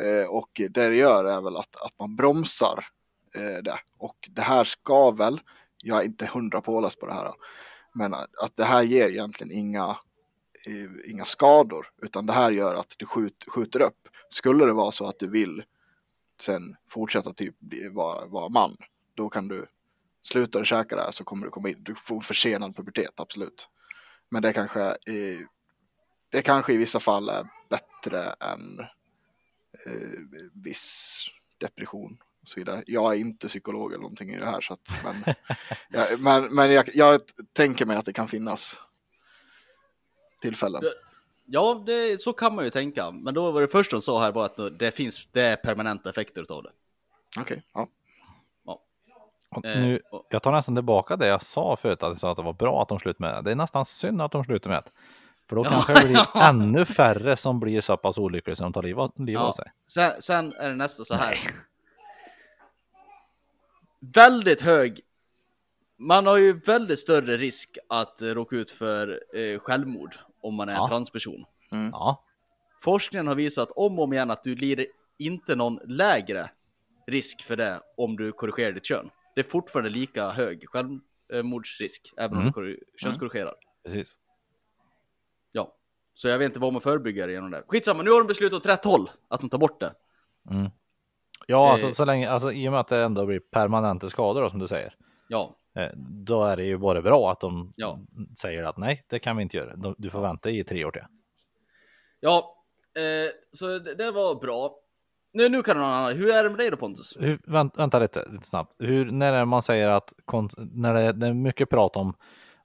[0.00, 2.86] Eh, och det det gör är väl att, att man bromsar
[3.34, 3.78] eh, det.
[3.98, 5.40] Och det här ska väl,
[5.82, 7.32] jag är inte hundra påläst på det här,
[7.92, 9.98] men att, det här ger egentligen inga,
[10.66, 14.08] eh, inga skador, utan det här gör att du skjut, skjuter upp.
[14.28, 15.64] Skulle det vara så att du vill
[16.40, 17.54] sen fortsätta typ
[17.90, 18.76] vara, vara man,
[19.14, 19.66] då kan du
[20.28, 21.76] slutar du käka det här så kommer du komma in.
[21.78, 23.68] Du får försenad pubertet, absolut.
[24.30, 25.46] Men det kanske, i,
[26.30, 28.80] det kanske i vissa fall är bättre än
[29.86, 31.26] eh, viss
[31.58, 32.84] depression och så vidare.
[32.86, 35.34] Jag är inte psykolog eller någonting i det här, så att, men,
[35.88, 37.20] jag, men, men jag, jag
[37.52, 38.80] tänker mig att det kan finnas
[40.40, 40.82] tillfällen.
[41.46, 43.10] Ja, det, så kan man ju tänka.
[43.10, 46.10] Men då var det första de sa här var att det finns det är permanenta
[46.10, 46.70] effekter utav det.
[47.40, 47.88] Okej, ja.
[49.64, 52.42] Eh, nu, jag tar nästan tillbaka det jag sa förut, att jag sa att det
[52.42, 53.42] var bra att de slutade med det.
[53.42, 54.90] Det är nästan synd att de slutar med det.
[55.48, 58.72] För då Ja, kanske det blir ännu färre som blir så pass olyckliga som de
[58.72, 59.52] tar livet liv av Ja.
[59.52, 59.72] sig.
[59.86, 61.38] Sen, sen är det nästa så här.
[64.14, 65.00] Väldigt hög.
[65.98, 70.72] Man har ju väldigt större risk att råka ut för eh, självmord om man är
[70.72, 70.88] en Ja.
[70.88, 71.44] transperson.
[71.92, 72.22] Ja,
[72.82, 74.86] Forskningen har visat om och om igen att du lider
[75.18, 76.50] inte någon lägre
[77.06, 79.10] risk för det om du korrigerar ditt kön.
[79.34, 82.52] Det är fortfarande lika hög självmordsrisk även om Mm.
[82.52, 83.54] du korri- könskorrigerar.
[83.84, 84.18] precis.
[85.52, 85.74] Ja,
[86.14, 87.62] så jag vet inte vad man förebygger genom det.
[87.68, 89.94] Skitsamma, nu har de beslutat åt rätt håll att de tar bort det.
[90.50, 90.70] Mm.
[91.46, 91.92] Ja, alltså Eh.
[91.92, 94.66] så länge, alltså i och med att det ändå blir permanenta skador då, som du
[94.66, 94.96] säger.
[95.28, 97.98] Ja, eh, Då är det ju bara bra att de Ja.
[98.40, 99.94] säger att nej, det kan vi inte göra.
[99.98, 101.02] Du får vänta i tre år till.
[102.20, 102.56] ja,
[102.96, 104.76] eh, så det, det var bra.
[105.34, 106.16] Nu, nu kan någon annan.
[106.16, 107.16] Hur är det med dig då Pontus?
[107.20, 108.74] Hur, vänt, vänta lite, lite snabbt.
[108.78, 110.12] Hur, när är man säger att
[110.72, 112.14] när det, det är mycket prat om,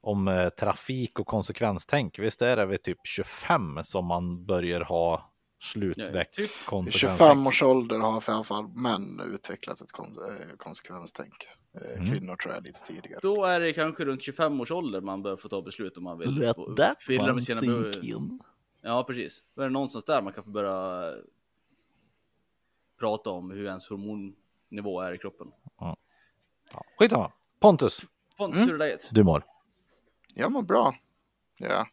[0.01, 5.31] om eh, trafik och konsekvenstänk, visst är det vid typ 25 som man börjar ha
[5.61, 7.19] slutväxt typ konsekvenstänk?
[7.19, 11.33] 25 års ålder har för i alla fall män utvecklat ett kon eh, konsekvenstänk.
[11.43, 12.11] Eh, Mm.
[12.11, 13.19] Kvinnor tror jag lite tidigare.
[13.21, 16.17] Då är det kanske runt 25 års ålder man bör få ta beslut om man
[16.17, 16.35] vill.
[16.35, 18.39] Let that one sink in.
[18.81, 19.43] Ja, precis.
[19.55, 21.03] Då är det någonstans där man kan få börja
[22.99, 25.47] prata om hur ens hormonnivå är i kroppen.
[25.79, 25.95] Ja,
[26.99, 27.31] skitsamma.
[27.59, 28.01] Pontus,
[28.37, 28.67] Pontus, Mm.
[28.69, 29.07] hur är läget?
[29.11, 29.43] du mår.
[30.33, 30.95] Jag mår bra.
[31.57, 31.87] Ja.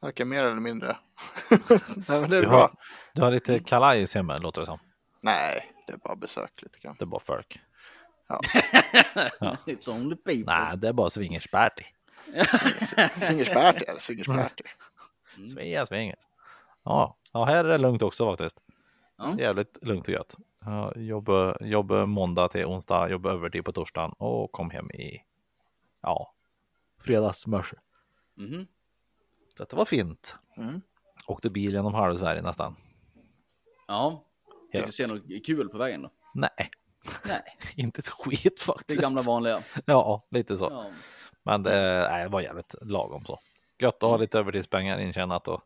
[0.00, 0.96] Varken mer eller mindre.
[2.08, 2.56] Nej, men det är Du bra.
[2.60, 2.70] har,
[3.14, 4.78] du har lite kalajs hemma, låter det som.
[5.20, 6.96] Nej, det är bara besök lite grann.
[6.98, 7.60] Det är bara folk.
[9.66, 10.44] It's only people.
[10.54, 11.84] Nej, det är bara swingersparty.
[13.20, 14.64] Swingersparty eller swingersparty.
[15.54, 16.16] Svea swinger.
[16.84, 18.56] Ja, ja, här är det lugnt också faktiskt.
[19.18, 19.34] Ja.
[19.38, 20.36] Jävligt lugnt och gött.
[20.64, 25.22] Jag jobbar, jobbar måndag till onsdag, jobbar övertid på torsdagen och kom hem i
[26.02, 26.34] ja,
[27.00, 27.76] fredags morse.
[28.34, 28.66] Mhm.
[29.56, 30.36] Så det var fint.
[30.56, 30.80] Mm.
[31.26, 32.76] Åkte bil genom halva Sverige nästan.
[33.88, 34.24] Ja,
[34.72, 36.10] fick du se något kul på vägen då?
[36.34, 36.70] Nej,
[37.24, 37.42] Nej,
[37.76, 39.02] inte ett skit det faktiskt.
[39.02, 39.62] gamla vanliga.
[39.84, 40.64] Ja, lite så.
[40.70, 40.84] Ja.
[41.42, 43.38] Men det, nej, det var jävligt lagom så.
[43.78, 45.62] Gött att ha lite övertidspengar intjänat och,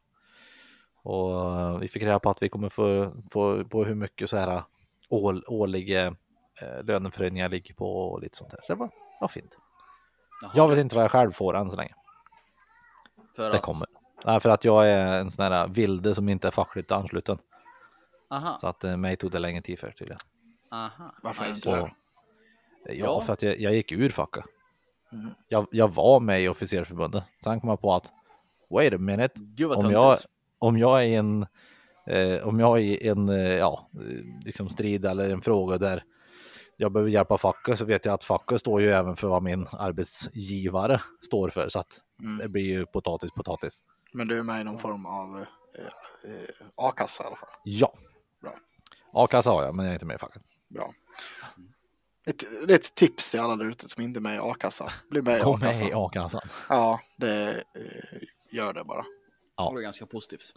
[1.03, 4.63] och vi fick reda på att vi kommer få, få på hur mycket så här
[5.09, 6.07] ål, årliga
[6.63, 8.61] eh, löneförhöjningar ligger på och lite sånt där.
[8.67, 9.59] Så det var, var fint.
[10.43, 11.95] Jaha, Jag vet inte vad jag själv får än så länge.
[13.37, 13.87] för Det att- kommer.
[14.25, 17.39] Nej, för att jag är en sån här vilde som inte är fackligt ansluten.
[18.31, 20.19] Aha, Så att eh, mig tog det längre tid för tydligen.
[20.71, 21.15] aha.
[21.23, 21.81] Varför så- det?
[22.85, 23.21] Ja, Ja.
[23.21, 24.45] för att jag, jag gick ur facket.
[25.13, 25.29] Mm.
[25.49, 27.25] Jag, jag var med i officersförbundet.
[27.45, 28.13] Sen kom jag på att
[28.71, 29.35] wait a minute.
[29.37, 30.19] Gud vad om jag,
[30.61, 31.47] om jag är en
[32.07, 33.91] Eh, om jag är en eh, ja,
[34.45, 36.05] liksom strid eller en fråga där
[36.77, 39.67] jag behöver hjälpa facket så vet jag att facket står ju även för vad min
[39.73, 41.69] arbetsgivare står för.
[41.69, 42.39] Så att Mm.
[42.39, 43.79] det blir ju potatis potatis.
[44.13, 45.85] Men du är med i någon form av eh,
[46.31, 47.49] eh, a-kassa i alla fall.
[47.65, 47.93] Ja.
[48.43, 48.55] Bra.
[49.13, 50.43] A-kassa har jag, men jag är inte med i facket.
[50.69, 50.95] Bra.
[52.27, 54.89] Ett, ett tips till alla där ute som inte är med i a-kassa.
[55.11, 56.41] Bli med i Kom med i a-kassan.
[56.69, 59.05] Ja, det eh, gör det bara.
[59.65, 59.73] Ja.
[59.75, 60.55] Det är ganska positivt.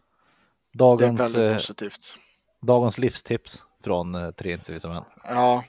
[0.72, 2.18] Det är Dagens, väldigt eh, positivt.
[2.62, 5.04] dagens livstips från eh, Tre inte visa män.
[5.24, 5.64] Ja.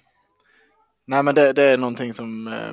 [1.07, 2.71] Nej, men det, det är någonting som eh,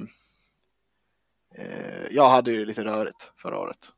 [1.55, 3.91] eh, jag hade ju lite rörigt förra året.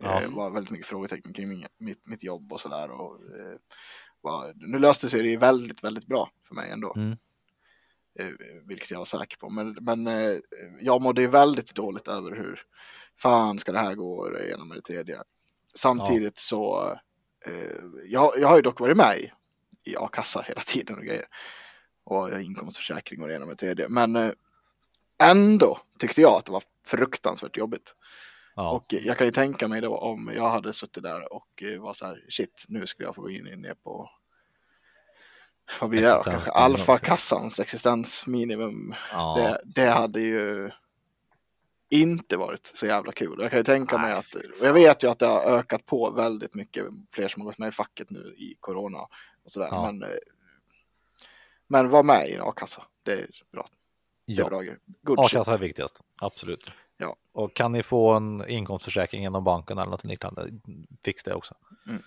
[0.00, 0.20] Ja.
[0.20, 2.90] Det var väldigt mycket frågetecken kring min, mitt, mitt jobb och sådär.
[2.90, 3.56] Och, eh,
[4.20, 6.94] var, nu löste sig det väldigt, väldigt bra för mig ändå.
[6.96, 7.16] Mm.
[8.18, 8.26] Eh,
[8.64, 9.50] vilket jag var säker på.
[9.50, 10.38] Men, men eh,
[10.80, 12.62] jag mådde ju väldigt dåligt över hur
[13.18, 15.22] fan ska det här gå och det ena med det tredje.
[15.74, 16.90] Samtidigt så,
[17.46, 17.52] eh,
[18.04, 19.32] jag, jag har ju dock varit med i,
[19.84, 21.26] i a-kassa hela tiden och grejer.
[22.04, 23.88] Och jag har inkomstförsäkring och det ena med tredje.
[23.88, 24.30] Men eh,
[25.22, 27.94] ändå tyckte jag att det var fruktansvärt jobbigt.
[28.56, 28.70] Ja.
[28.70, 31.94] Och jag kan ju tänka mig då om jag hade suttit där och eh, var
[31.94, 34.10] så här, shit, nu skulle jag få gå in ner på
[35.80, 36.22] vad blir det då?
[36.22, 38.94] Kanske alfa-kassans existensminimum.
[39.12, 39.36] ja.
[39.36, 40.70] det, det hade ju
[41.90, 43.38] inte varit så jävla kul.
[43.40, 45.86] Jag kan ju tänka mig Nej, att, och jag vet ju att det har ökat
[45.86, 48.98] på väldigt mycket, fler som har gått med i facket nu i corona
[49.44, 49.68] och sådär.
[49.70, 49.86] Ja.
[49.86, 50.18] Men, eh,
[51.68, 53.66] men var med i en a-kassa, det är bra.
[54.24, 54.50] Ja.
[55.16, 56.72] A-kassa är viktigast, absolut.
[56.96, 57.16] Ja.
[57.32, 60.48] Och kan ni få en inkomstförsäkring genom banken eller något liknande,
[61.04, 61.54] fix det också.
[61.88, 62.02] Mm.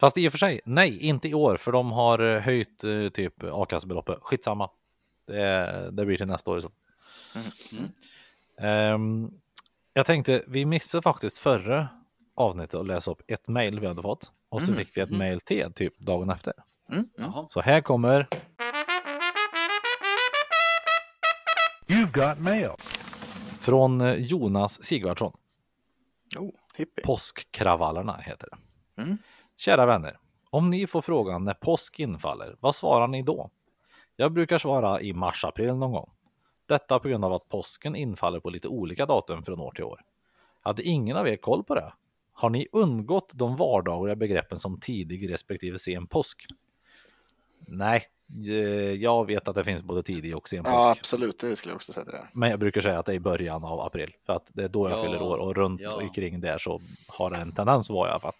[0.00, 3.08] Fast i och för sig, nej, inte i år, för de har eh, höjt eh,
[3.08, 4.18] typ a-kassebeloppet.
[4.20, 4.70] Skitsamma.
[5.26, 6.60] Det, det blir till nästa år.
[6.60, 6.70] Så.
[7.34, 7.88] Mm.
[8.60, 9.30] Ehm,
[9.92, 11.88] jag tänkte, vi missade faktiskt förra
[12.36, 14.32] avsnittet att läsa upp ett mejl vi hade fått.
[14.48, 14.78] Och så Mm.
[14.78, 16.52] fick vi ett mejl till typ dagen efter.
[16.92, 17.30] Mm, mm.
[17.32, 17.48] Jaha.
[17.48, 18.28] Så här kommer
[21.86, 22.70] You've got mail.
[23.60, 25.36] från eh, Jonas Sigvardsson.
[26.38, 27.04] Oh, hippie.
[27.04, 29.02] Påskkravallerna heter det.
[29.02, 29.18] Mm.
[29.56, 30.18] Kära vänner,
[30.50, 33.50] om ni får frågan när påsk infaller, vad svarar ni då?
[34.16, 36.10] Jag brukar svara i mars-april någon gång.
[36.66, 40.00] Detta på grund av att påsken infaller på lite olika datum från år till år.
[40.60, 41.92] Hade ingen av er koll på det?
[42.32, 46.46] Har ni undgått de vardagliga begreppen som tidig respektive sen påsk?
[47.66, 48.06] Nej,
[48.48, 48.52] eh,
[48.92, 50.74] jag vet att det finns både tidig och sen påsk.
[50.74, 51.38] Ja, absolut.
[51.38, 52.04] Det skulle jag också säga.
[52.04, 52.28] Det.
[52.32, 54.68] Men jag brukar säga att det är i början av april för att det är
[54.68, 55.94] då jag Ja, fyller år och runt ja.
[55.96, 58.34] och kring där så har det en tendens att vara i alla fall.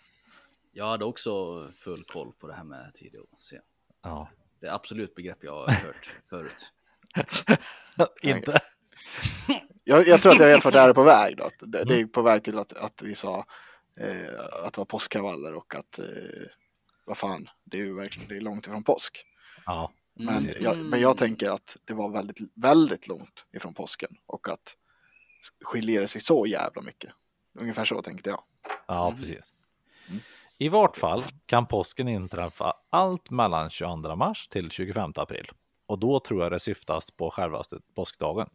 [0.72, 3.60] Jag hade också full koll på det här med tidig och sen.
[4.02, 4.28] Ja.
[4.60, 6.72] Det är absolut begrepp jag har hört förut.
[8.22, 8.60] Inte.
[9.84, 11.36] Jag, jag tror att jag vet vart det här är på väg.
[11.36, 11.48] Då.
[11.60, 13.46] Det, det är på väg till att, att vi sa
[14.00, 16.04] eh, att det var påskkravaller och att eh,
[17.06, 19.24] vad fan, det är ju verkligen det är långt ifrån påsk.
[19.66, 20.54] Ja, Men, Mm.
[20.60, 24.76] jag, men jag tänker att det var väldigt, väldigt långt ifrån påsken och att
[25.64, 27.10] skiljer det sig så jävla mycket.
[27.60, 28.42] Ungefär så tänkte jag.
[28.86, 29.20] ja Mm.
[29.20, 29.54] precis.
[30.08, 30.20] Mm.
[30.58, 35.50] I vart fall kan påsken inträffa allt mellan 22 mars till 25 april.
[35.86, 38.48] Och då tror jag det syftas på självaste påskdagen.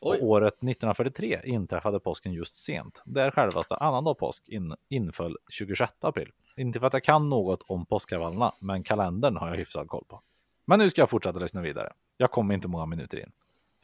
[0.00, 0.18] Oj.
[0.18, 6.32] Och året 1943 inträffade påsken just sent, där självaste annandag påsk in, inföll 26 april.
[6.56, 10.20] Inte för att jag kan något om påskkravallerna, men kalendern har jag hyfsad koll på.
[10.64, 11.92] Men nu ska jag fortsätta lyssna vidare.
[12.16, 13.32] Jag kommer inte många minuter in.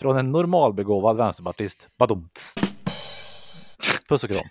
[0.00, 2.54] Från en normalbegåvad vänsterpartist, badumts.
[4.08, 4.48] Puss och kram.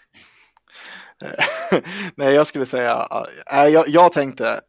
[2.15, 3.07] Nej, jag skulle säga,
[3.51, 4.61] äh, jag, jag tänkte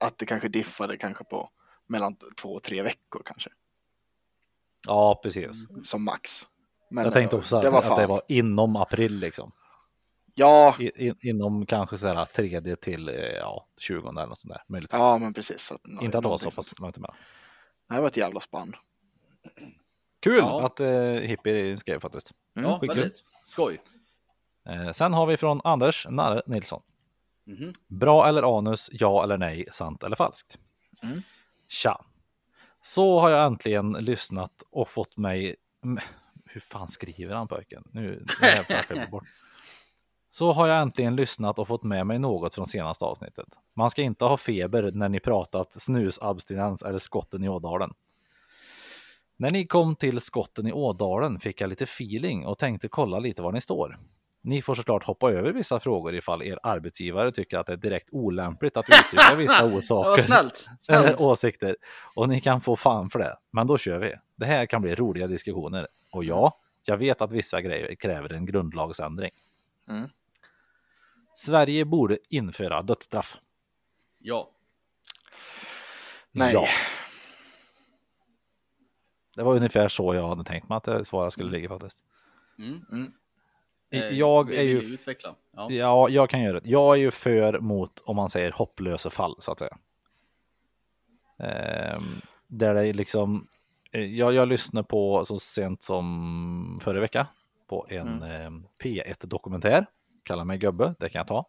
[0.00, 1.50] att det kanske diffade kanske på
[1.86, 3.50] mellan två och tre veckor kanske,
[4.86, 5.66] Ja, precis.
[5.84, 6.48] som max.
[6.90, 9.52] Men jag tänkte också att det var att det var inom april liksom.
[10.36, 14.54] Ja, I, in, inom kanske så här tredje till eh, ja, 20 eller något sånt
[14.54, 14.62] där.
[14.68, 14.98] Möjligtvis.
[14.98, 15.60] ja, men precis.
[15.62, 17.16] Så att, Inte att det var så pass långt emellan.
[17.88, 18.76] Det här var ett jävla spann.
[20.20, 20.66] Kul Ja.
[20.66, 22.32] att eh, Hippie skrev faktiskt.
[22.56, 22.98] Mm, Ja, skitkul.
[23.00, 23.24] väldigt.
[23.46, 23.82] Skoj.
[24.68, 26.82] Eh, sen har vi från Anders Narre Nilsson.
[27.46, 27.72] Mhm.
[27.88, 30.58] Bra eller anus, ja eller nej, sant eller falskt?
[31.02, 31.20] Mm.
[31.74, 32.04] Tja.
[32.82, 35.56] Så har jag äntligen lyssnat och fått mig...
[36.46, 37.84] Hur fan skriver han pojken?
[37.92, 39.24] Nu är bort.
[40.30, 43.46] Så har jag äntligen lyssnat och fått med mig något från senaste avsnittet.
[43.74, 47.94] Man ska inte ha feber när ni pratat snusabstinens eller skotten i Ådalen.
[49.36, 53.42] När ni kom till skotten i Ådalen fick jag lite feeling och tänkte kolla lite
[53.42, 53.98] var ni står.
[54.46, 58.08] Ni får såklart hoppa över vissa frågor ifall er arbetsgivare tycker att det är direkt
[58.12, 60.68] olämpligt att uttrycka vissa orsaker snällt.
[60.80, 61.20] snällt.
[61.20, 61.76] åsikter
[62.14, 63.36] och ni kan få fan för det.
[63.50, 64.14] Men då kör vi.
[64.36, 68.46] Det här kan bli roliga diskussioner och ja, jag vet att vissa grejer kräver en
[68.46, 69.30] grundlagsändring.
[69.88, 70.08] Mm.
[71.34, 73.36] Sverige borde införa dödsstraff.
[74.18, 74.50] Ja.
[76.30, 76.52] Nej.
[76.54, 76.66] Ja.
[79.36, 82.02] Det var ungefär så jag hade tänkt mig att det svaret skulle ligga faktiskt.
[82.58, 82.86] Mm.
[82.92, 83.12] Mm.
[84.02, 85.30] Eh, Jag är ju utveckla.
[85.56, 85.70] Ja.
[85.70, 86.68] Ja, jag kan göra det.
[86.68, 89.76] Jag är ju för mot, om man säger hopplösa fall, så att säga.
[91.38, 92.02] Ehm,
[92.46, 93.48] där det är liksom,
[93.92, 97.26] eh, jag, jag lyssnade på så sent som förra vecka
[97.66, 98.50] på en eh,
[98.82, 99.86] P1-dokumentär,
[100.22, 101.46] kallar mig gubbe, det kan jag ta.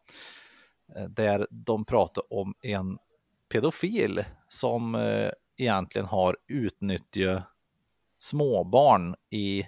[0.96, 2.98] Eh, Där de pratar om en
[3.52, 4.98] pedofil som
[5.58, 7.44] egentligen har utnyttjat
[8.20, 9.68] småbarn i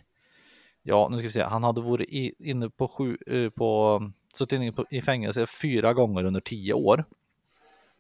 [0.90, 1.44] Ja, nu ska vi se.
[1.44, 4.02] Han hade varit i, inne på sju, eh, på,
[4.34, 7.06] suttit inne på, i fängelse fyra gånger under tio år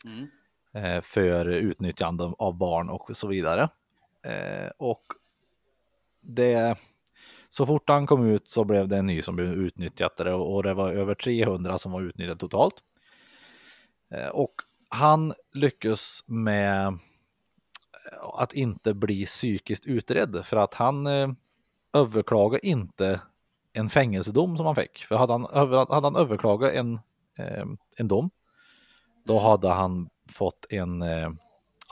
[0.05, 0.27] Mm.
[0.73, 3.69] eh, för utnyttjande av barn och så vidare.
[4.23, 5.03] Eh, och
[6.21, 6.77] det,
[7.49, 10.63] så fort han kom ut så blev det en ny som blev utnyttjat det och
[10.63, 12.83] det var över 300 som var utnyttjade totalt.
[14.11, 14.53] Eh, och
[14.89, 16.97] han lyckas med
[18.33, 21.07] att inte bli psykiskt utredd för att han
[21.97, 23.21] eh, överklagade inte
[23.73, 24.97] en fängelsedom som han fick.
[24.97, 25.45] För hade han,
[25.89, 26.93] hade han överklagat en,
[27.37, 27.65] eh,
[27.97, 28.29] en dom,
[29.25, 31.29] då hade han fått en eh,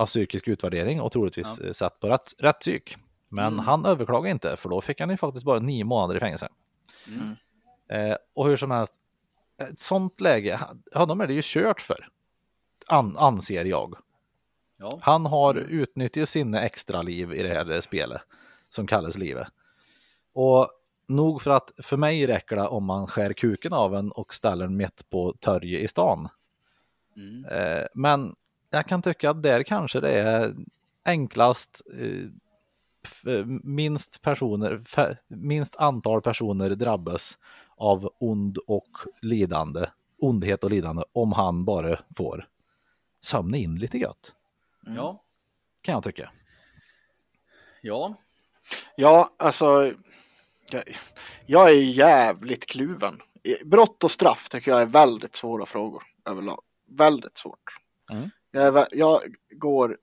[0.05, 1.67] psykisk utvärdering och troligtvis Ja.
[1.67, 1.73] ja.
[1.73, 2.97] satt på rätt, rätt psyk.
[3.29, 3.65] Men Mm.
[3.65, 6.47] han överklagade inte, för då fick han ju faktiskt bara nio månader i fängelse.
[7.07, 7.35] Mm.
[7.89, 9.01] Eh, och hur som helst,
[9.69, 10.59] ett sånt läge,
[10.93, 12.07] honom är det ju kört för,
[12.87, 13.95] an, anser jag.
[14.77, 14.99] Ja.
[15.01, 18.21] Han har utnyttjat sina extra liv i det här spelet
[18.69, 19.47] som kallas livet.
[20.35, 20.69] Och
[21.07, 24.65] nog för att för mig räcker det om man skär kuken av en och ställer
[24.65, 26.29] den mitt på torget i stan.
[27.15, 27.45] Mm.
[27.45, 28.35] Eh, men
[28.69, 30.55] jag kan tycka att där kanske det är
[31.05, 32.29] enklast eh,
[33.05, 34.81] f- minst personer,
[35.27, 37.37] minst antal personer drabbas
[37.77, 38.89] av ond och
[39.21, 39.85] lidande,
[40.19, 42.47] ondhet och lidande om han bara får
[43.21, 44.35] sömna in lite gött,
[44.81, 45.23] Ja.
[45.81, 46.31] kan jag tycka.
[47.81, 48.15] Ja.
[48.95, 49.93] Ja, alltså.
[51.45, 53.21] Jag, är jävligt kluven.
[53.65, 56.61] Brott och straff tycker jag är väldigt svåra frågor överlag.
[56.87, 57.77] Väldigt svårt.
[58.11, 58.29] Mm.
[58.51, 59.97] Jag, är, jag går.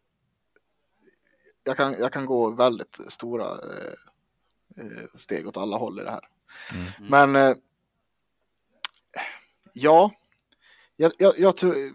[1.64, 6.10] Jag kan, jag kan gå väldigt stora eh, eh, steg åt alla håll i det
[6.10, 6.28] här.
[6.72, 7.30] Mm.
[7.32, 7.36] Men.
[7.36, 7.56] Eh,
[9.72, 10.10] ja.
[10.96, 11.94] Jag, jag, jag tror.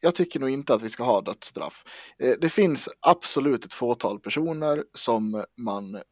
[0.00, 1.84] Jag tycker nog inte att vi ska ha dödsstraff.
[2.18, 6.02] Eh, Det finns absolut ett fåtal personer som man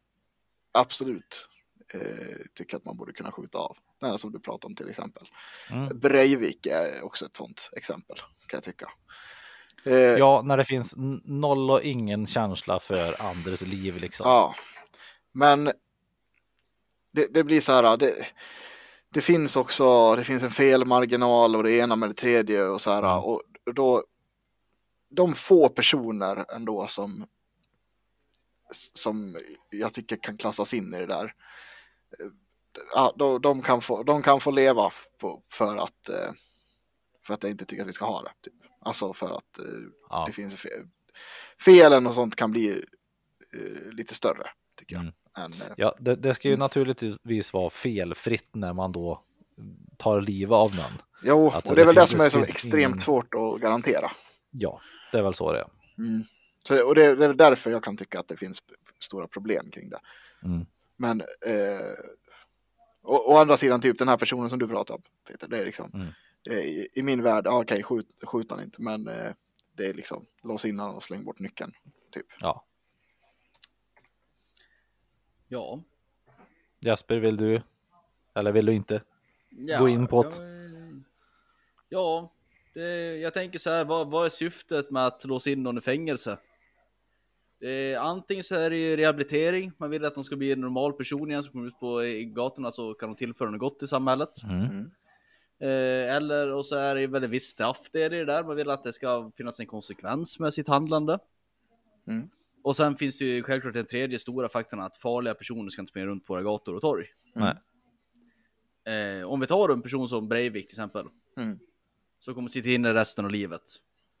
[0.71, 1.49] absolut
[1.93, 3.77] eh, tycker att man borde kunna skjuta av.
[3.99, 5.27] Det här som du pratar om till exempel.
[5.71, 5.99] Mm.
[5.99, 8.89] Breivik är också ett sånt exempel kan jag tycka.
[9.83, 14.29] Eh, Ja, när det finns noll och ingen känsla för andres liv liksom.
[14.29, 14.55] Ja,
[15.31, 15.71] men
[17.11, 17.97] det, det blir så här.
[17.97, 18.13] Det,
[19.09, 22.91] det finns också, det finns en felmarginal och det ena med det tredje och så
[22.91, 23.03] här.
[23.03, 23.19] Ja.
[23.19, 23.41] Och
[23.73, 24.03] då,
[25.09, 27.25] de få personer ändå som,
[28.93, 29.37] som
[29.69, 31.33] jag tycker kan klassas in i det där.
[32.93, 36.31] Ja, de, de, kan, få, de kan få leva på, för att eh,
[37.25, 38.31] för att jag inte tycker att vi ska ha det.
[38.41, 38.53] Typ.
[38.79, 39.65] Alltså för att eh,
[40.09, 40.23] Ja.
[40.27, 40.87] det finns fel.
[41.59, 42.69] Felen och sånt kan bli
[43.53, 44.47] eh, lite större
[44.79, 45.01] tycker jag.
[45.01, 45.13] Mm.
[45.37, 49.23] Än, Ja, det, det ska ju naturligtvis vara felfritt när man då
[49.97, 50.91] tar livet av någon.
[51.23, 52.99] Jo, Alltså, och det är det väl det finns- som är det så extremt ingen-
[53.01, 54.11] svårt att garantera.
[54.51, 55.67] Ja, det är väl så det är.
[55.97, 56.23] Mm.
[56.67, 58.63] Så, och det, är- det är därför jag kan tycka att det finns
[58.99, 59.99] stora problem kring det.
[60.43, 60.65] Mm.
[61.03, 61.93] Men eh,
[63.03, 65.65] å, å andra sidan, typ den här personen som du pratar om, Peter, det är
[65.65, 66.13] liksom Mm.
[66.49, 69.33] eh, i, i min värld, okej, skjut, skjut han inte, men eh,
[69.77, 71.73] det är liksom lås in och släng bort nyckeln.
[72.11, 72.25] Typ.
[72.39, 72.65] Ja.
[75.47, 75.83] Ja.
[76.79, 77.61] Jesper, vill du?
[78.35, 79.01] Eller vill du inte?
[79.49, 80.29] ja Gå in på det.
[80.39, 80.71] Ja,
[81.89, 82.33] ja
[82.73, 85.81] det, jag tänker så här, vad, vad är syftet med att låsa in någon i
[85.81, 86.37] fängelse?
[87.63, 90.93] Är, antingen så är det ju rehabilitering, man vill att de ska bli en normal
[90.93, 93.87] person igen som kommer ut på i gatorna så kan de tillföra något gott i
[93.87, 94.43] samhället.
[94.43, 94.91] Mm.
[95.59, 98.43] Eh, eller och så är det ju väl en viss straff det är det där,
[98.43, 101.19] man vill att det ska finnas en konsekvens med sitt handlande.
[102.07, 102.29] Mm.
[102.63, 105.89] Och sen finns det ju självklart den tredje stora faktorn att farliga personer ska inte
[105.89, 107.05] springa runt på våra gator och torg.
[107.33, 107.55] Nej.
[108.95, 111.05] Eh, om vi tar en person som Breivik till exempel.
[111.37, 111.59] Mm.
[112.19, 113.63] Så kommer sitta inne resten av livet.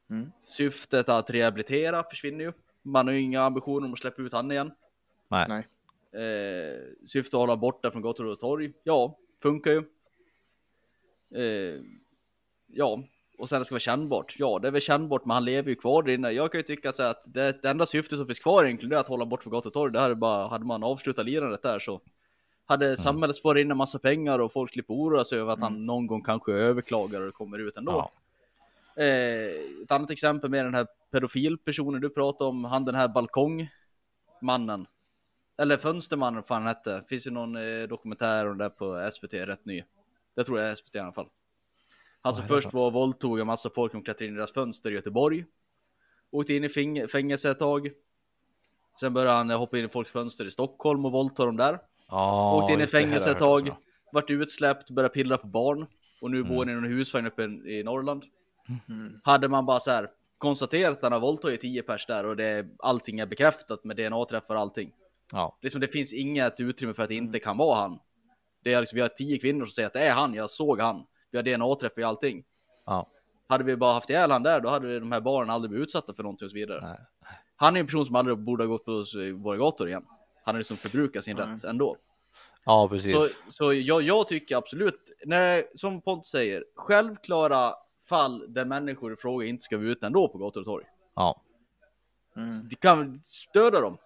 [0.09, 0.31] Mm.
[0.43, 2.53] Syftet att rehabilitera försvinner ju.
[2.83, 4.71] Man har ju inga ambitioner om att släppa ut han igen.
[5.27, 5.45] Nej.
[5.49, 5.67] Nej.
[6.23, 8.73] Eh, syftet att hålla borta från gator och torg.
[8.83, 9.83] Ja, funkar ju.
[11.35, 11.81] Eh,
[12.67, 13.03] ja,
[13.37, 14.35] och sen det ska vara kännbart.
[14.39, 16.31] Ja, det är väl kännbart, men han lever ju kvar där inne.
[16.31, 18.93] Jag kan ju tycka att, så att det, det enda syftet som finns kvar egentligen
[18.93, 19.93] är att hålla bort från gator och torg.
[19.93, 22.01] Det här är bara, hade man avslutat lirandet där så
[22.65, 25.85] hade samhället sparat in en massa pengar och folk slipper oroa sig över att han
[25.85, 27.91] någon gång kanske överklagar och kommer ut ändå.
[27.91, 28.11] Ja.
[29.03, 34.87] Eh, ett annat exempel med den här pedofilpersonen du pratade om, han den här balkongmannen.
[35.57, 37.03] Eller fönstermannen, vad fan hette.
[37.09, 39.83] Finns ju någon eh, dokumentär om det där på SVT, rätt ny.
[40.35, 41.27] Det tror jag är SVT i alla fall.
[42.21, 44.51] Han som först för var och våldtog en massa folk och klättrade in i deras
[44.53, 45.45] fönster i Göteborg.
[46.31, 47.89] Åkte in i fäng- fängelse ett tag.
[48.99, 51.79] Sen började han eh, hoppa in i folks fönster i Stockholm och våldta dem där.
[52.09, 53.61] Ja, Åkte in i fängelse ett tag.
[53.61, 53.75] också.
[54.11, 55.85] Vart utsläppt, började pilla på barn.
[56.21, 56.49] Och nu Mm.
[56.49, 58.23] bor han i någon husvagn uppe i Norrland.
[59.23, 60.09] Hade man bara så här
[60.43, 64.55] konstaterat att han har våldtagit 10 pers där och det, allting är bekräftat med DNA-träffar
[64.55, 64.91] och allting.
[65.31, 67.99] Ja, Liksom, det finns inget utrymme för att det inte kan vara han.
[68.63, 70.79] Det är liksom, vi har 10 kvinnor som säger att det är han, jag såg
[70.79, 71.05] han.
[71.31, 72.43] Vi har DNA-träffar i allting.
[72.85, 73.09] ja.
[73.47, 76.13] Hade vi bara haft ihjäl han där, då hade de här barnen aldrig blivit utsatta
[76.13, 76.79] för någonting och så vidare.
[76.81, 76.97] Nej.
[77.55, 79.03] Han är en person som aldrig borde ha gått på
[79.35, 80.05] våra gator igen.
[80.43, 81.97] Han har liksom förbrukat sin rätt ändå.
[82.65, 83.11] ja precis.
[83.11, 87.73] Så, så jag, jag tycker absolut, när, som Pontus säger, självklara
[88.09, 90.85] fall där människor i fråga inte ska vara ute ändå på gator och torg.
[91.15, 91.41] Ja.
[92.69, 93.97] De kan stödja dem.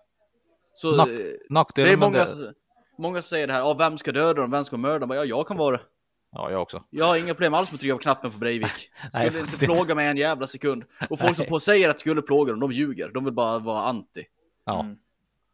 [0.73, 2.53] Så Nack- eh, det är Nackdelen med många, det...
[2.97, 5.11] många säger det här, ja, vem ska döda dem, vem ska mörda dem?
[5.17, 5.83] Ja, jag kan vara det.
[6.31, 6.83] Ja, jag också.
[6.89, 8.67] Jag har inga problem alls med att trycka på knappen på Breivik.
[8.71, 10.83] Skulle Nej, inte faktiskt plåga mig en jävla sekund.
[11.09, 13.09] Och folk som på säger att det skulle plåga dem, de ljuger.
[13.09, 14.25] De vill bara vara anti.
[14.65, 14.79] Ja.
[14.79, 14.97] Mm.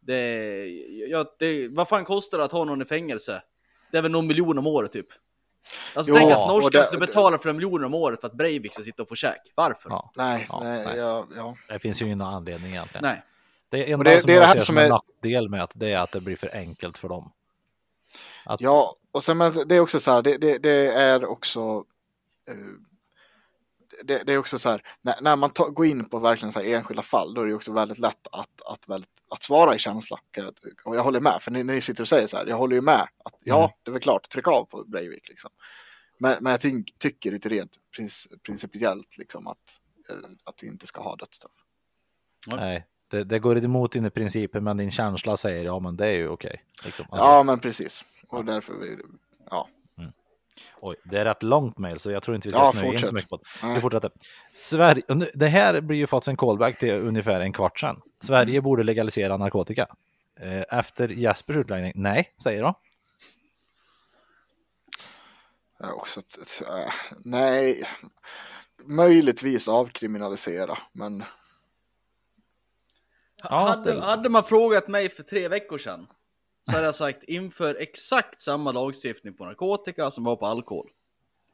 [0.00, 0.66] Det,
[1.08, 3.42] ja, det, vad fan kostar det att ha någon i fängelse?
[3.92, 5.06] Det är väl någon miljon om året typ.
[5.94, 8.26] Alltså Jo, tänk att och norskan det- ska betala för en miljon om året för
[8.26, 9.52] att Breivik ska sitta och få käk.
[9.54, 9.90] Varför?
[9.90, 10.10] ja.
[10.16, 10.96] Nej, Ja, nej, nej.
[10.96, 11.56] Ja, ja.
[11.68, 13.02] Det finns ju ingen anledning egentligen.
[13.04, 13.22] Nej.
[13.68, 15.70] Det enda det- som det är jag ser som som en är- nackdel med att
[15.74, 17.32] det är att det blir för enkelt för dem.
[18.44, 21.84] Att, Ja, och sen men det är också så här, det, det, det är också
[22.48, 22.54] eh,
[24.04, 26.60] det, det är också så här, när, när man tar, går in på verkligen så
[26.60, 29.78] här enskilda fall, då är det också väldigt lätt att, att, väldigt, att svara i
[29.78, 30.18] känsla.
[30.84, 32.76] Och jag håller med, för ni, när ni sitter och säger så här, jag håller
[32.76, 33.70] ju med att ja, Mm.
[33.82, 35.50] det är väl klart, tryck av på Breivik liksom.
[36.18, 37.76] Men, men jag ty, tycker inte rent
[38.46, 39.80] principiellt liksom att,
[40.10, 41.52] eh, att vi inte ska ha dödsstraff.
[42.46, 46.12] Nej, det, det går emot dina principer, men din känsla säger ja, men det är
[46.16, 46.64] ju okej.
[46.84, 47.06] Liksom.
[47.10, 48.04] Alltså, Ja, men precis.
[48.28, 48.96] Och därför, vi,
[49.50, 49.68] ja.
[50.80, 52.98] Oj, det är rätt långt mejl, så jag tror inte vi ska Ja, snöa in
[52.98, 53.74] så mycket på det.
[53.74, 54.10] Vi fortsätter.
[54.54, 55.02] Sverige,
[55.34, 58.00] det här blir ju faktiskt en callback till ungefär en kvart sedan.
[58.22, 58.62] Sverige Mm.
[58.64, 59.86] borde legalisera narkotika.
[60.40, 62.74] Eh, Efter Jespers utläggning, nej, säger de.
[65.78, 66.92] Ja, också ett, ett, äh,
[67.24, 67.84] nej,
[68.84, 71.24] möjligtvis avkriminalisera, men
[73.42, 76.06] Ja, hade, det- hade man frågat mig för tre veckor sedan
[76.64, 80.90] så hade jag sagt inför exakt samma lagstiftning på narkotika som var på alkohol.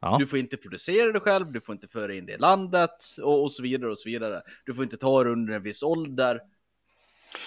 [0.00, 0.16] Ja.
[0.18, 3.42] Du får inte producera det själv, du får inte föra in det i landet och,
[3.42, 4.42] och så vidare och så vidare.
[4.64, 6.40] Du får inte ta det under en viss ålder.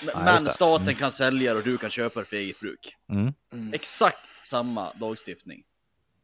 [0.05, 2.95] Men, Nej, men staten kan sälja det och du kan köpa det för eget bruk.
[3.09, 3.33] Mm.
[3.73, 5.63] Exakt samma lagstiftning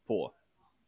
[0.08, 0.34] på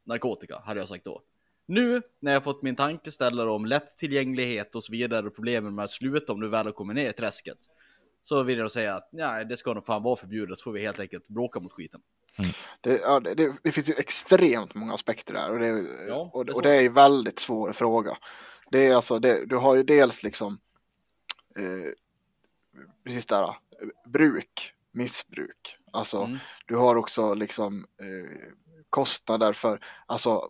[0.04, 1.22] narkotika hade jag sagt då.
[1.66, 5.92] Nu när jag fått min tankeställare om lättillgänglighet och så vidare och problemen med att
[5.92, 7.58] sluta om du väl har kommit ner i träsket.
[8.22, 10.82] Så vill jag säga att nej, det ska nog fan vara förbjudet så får vi
[10.82, 12.02] helt enkelt bråka mot skiten.
[12.82, 16.62] det, ja, det, det, finns ju extremt många aspekter där och det, Ja, och, och
[16.62, 18.18] det är en väldigt svår fråga.
[18.72, 20.60] Det är alltså, det, du har ju dels liksom
[21.58, 21.94] eh,
[23.04, 23.56] precis där,
[24.06, 25.78] bruk, missbruk.
[25.94, 26.38] Alltså, Mm.
[26.66, 28.54] du har också liksom eh,
[28.90, 30.50] kostnader för, alltså,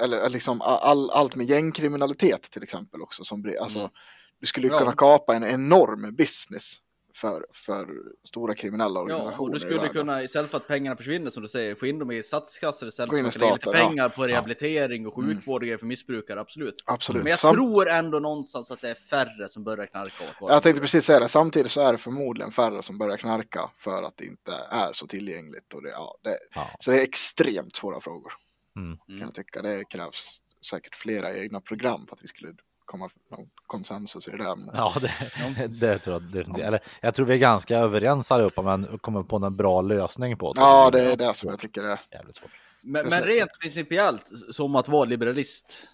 [0.00, 3.24] eller, liksom all, allt med gängkriminalitet till exempel också.
[3.24, 3.90] Som, alltså, Mm.
[4.38, 6.80] Du skulle ju kunna kapa en enorm business
[7.20, 7.86] för, för
[8.24, 9.40] stora kriminella Ja, organisationer.
[9.40, 12.10] och du skulle kunna istället för att pengarna försvinner som du säger, få in dem
[12.10, 13.88] i statskassor istället för att ge lite staten, ja.
[13.88, 14.34] pengar på Ja.
[14.34, 15.34] rehabilitering och Mm.
[15.36, 16.82] sjukvård och grejer för missbrukare, absolut.
[16.86, 17.22] Absolut.
[17.24, 20.24] Men jag Sam- tror ändå någonstans att det är färre som börjar knarka.
[20.40, 24.02] Jag tänkte precis säga det, samtidigt så är det förmodligen färre som börjar knarka för
[24.02, 25.74] att det inte är så tillgängligt.
[25.74, 26.70] Och det, ja, det, Ja.
[26.80, 28.32] Så det är extremt svåra frågor
[28.76, 28.96] Mm.
[28.98, 29.62] kan jag tycka.
[29.62, 30.40] Det krävs
[30.70, 32.52] säkert flera egna program för att vi skulle
[32.86, 34.56] komma någon konsensus i det där.
[34.56, 36.64] Men, Ja, det, det tror jag definitivt.
[36.64, 40.52] Eller, jag tror vi är ganska överens allihopa, men kommer på en bra lösning på
[40.52, 40.60] det.
[40.60, 42.00] ja, det är det som jag tycker är.
[42.12, 42.50] Jävligt svårt.
[42.80, 45.88] Men, men rent principiellt, som att vara liberalist,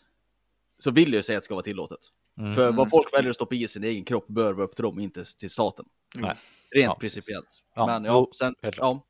[0.78, 1.98] så vill jag säga att det ska vara tillåtet.
[2.38, 2.54] Mm.
[2.54, 5.00] För vad folk väljer att stoppa i sin egen kropp bör vara upp till dem,
[5.00, 5.84] inte till staten.
[6.16, 6.26] Mm.
[6.26, 6.38] Rent
[6.70, 7.62] Ja, principiellt.
[7.74, 9.04] Ja, men ja, sen, ja.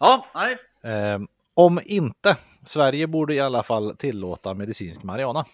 [0.00, 0.56] Ja, nej.
[0.94, 1.20] Eh,
[1.54, 5.46] om inte, Sverige borde i alla fall tillåta medicinsk marijuana.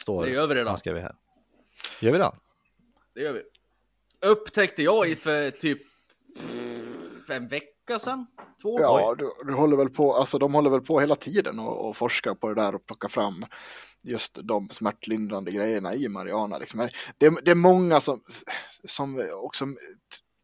[0.00, 0.78] Står Det gör vi redan.
[0.78, 1.14] Ska vi här.
[2.00, 2.32] Gör vi det?
[3.14, 3.42] Det gör vi.
[4.28, 5.82] Upptäckte jag i för typ
[7.28, 8.26] fem veckor sedan.
[8.62, 8.80] Två.
[8.80, 11.96] Ja, du, du håller väl på, alltså de håller väl på hela tiden och, och
[11.96, 13.44] forskar på det där och plocka fram
[14.02, 16.58] just de smärtlindrande grejerna i Mariana.
[16.58, 16.88] Liksom.
[17.18, 18.20] Det, det är många som,
[18.84, 19.66] som också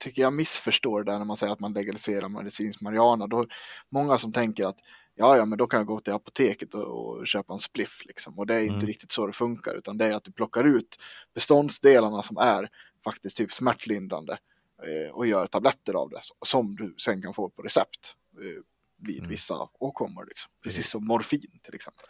[0.04, 3.26] tycker jag missförstår det när man säger att man legaliserar medicinsk Mariana.
[3.26, 3.46] Då,
[3.90, 4.78] många som tänker att
[5.14, 8.38] Ja, ja, men då kan jag gå till apoteket och, och köpa en spliff liksom.
[8.38, 8.86] Och det är inte Mm.
[8.86, 10.96] riktigt så det funkar, utan det är att du plockar ut
[11.34, 12.68] beståndsdelarna som är
[13.04, 14.38] faktiskt typ smärtlindrande
[14.82, 18.62] eh, och gör tabletter av det som du sen kan få på recept eh,
[19.06, 19.30] vid Mm.
[19.30, 20.24] vissa åkommor.
[20.28, 20.50] Liksom.
[20.62, 22.04] Precis som morfin till exempel.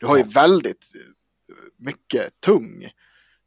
[0.00, 2.88] Du har ju väldigt eh, mycket tung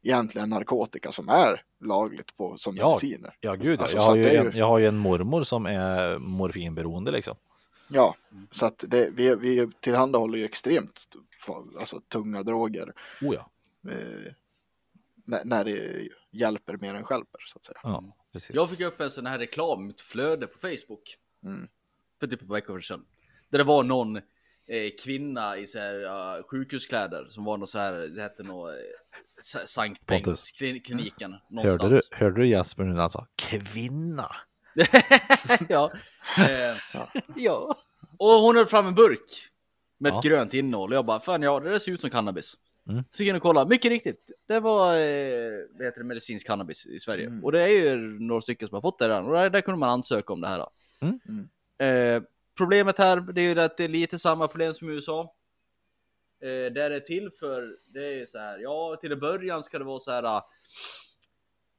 [0.02, 3.36] egentligen narkotika som är lagligt på som Ja, mediciner.
[3.40, 3.82] Ja, gud ja.
[3.82, 7.36] Alltså, jag, har ju en, ju- jag har ju en mormor som är morfinberoende liksom.
[7.92, 8.16] Ja,
[8.50, 11.08] så att det, vi, vi tillhandahåller ju extremt
[11.80, 13.50] alltså, tunga droger Oh ja.
[13.90, 14.32] eh,
[15.24, 17.78] när, när det hjälper mer än hjälper så att säga.
[17.82, 18.54] Ja, precis.
[18.54, 21.16] Jag fick upp en sån här reklam, ett flöde på Facebook.
[21.46, 21.68] Mm.
[22.20, 23.04] För typ ett par veckor sedan.
[23.50, 26.04] Där det var någon eh, kvinna i så här,
[26.38, 28.74] uh, sjukhuskläder som var något så här, det hette nog eh,
[29.40, 30.24] Sa- Sankt Pontus.
[30.24, 34.36] Bengts klin- kliniken Hörde du, hörde du Jasper nu när han sa kvinna?
[35.68, 35.92] ja.
[36.38, 36.76] Eh,
[37.36, 37.76] ja.
[38.18, 39.48] Och hon höll fram en burk
[39.98, 40.18] med Ja.
[40.18, 42.56] ett grönt innehåll och jag bara, fan ja, det där ser ut som cannabis.
[42.88, 43.04] Mm.
[43.10, 44.30] Så gick jag och kollade, mycket riktigt.
[44.48, 45.50] Det var, eh,
[45.84, 47.26] heter det, medicinsk cannabis i Sverige.
[47.26, 47.44] Mm.
[47.44, 49.24] Och det är ju några stycken som har fått det redan.
[49.26, 50.66] Och där, där kunde man ansöka om det här.
[51.00, 51.20] Mm.
[51.28, 52.16] Mm.
[52.16, 52.22] Eh,
[52.56, 55.34] problemet här, det är ju att det är lite samma problem som i USA.
[56.42, 59.64] Eh, där det är till för, det är ju så här, ja till en början
[59.64, 60.22] ska det vara så här.
[60.22, 60.48] ah,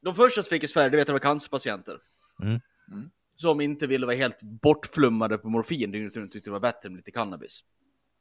[0.02, 2.00] De första som fick i Sverige, det vet jag var cancerpatienter.
[2.92, 3.10] Mm.
[3.36, 6.98] Som inte ville vara helt bortflummade på morfin dygnet runt, tyckte det var bättre med
[6.98, 7.64] lite cannabis.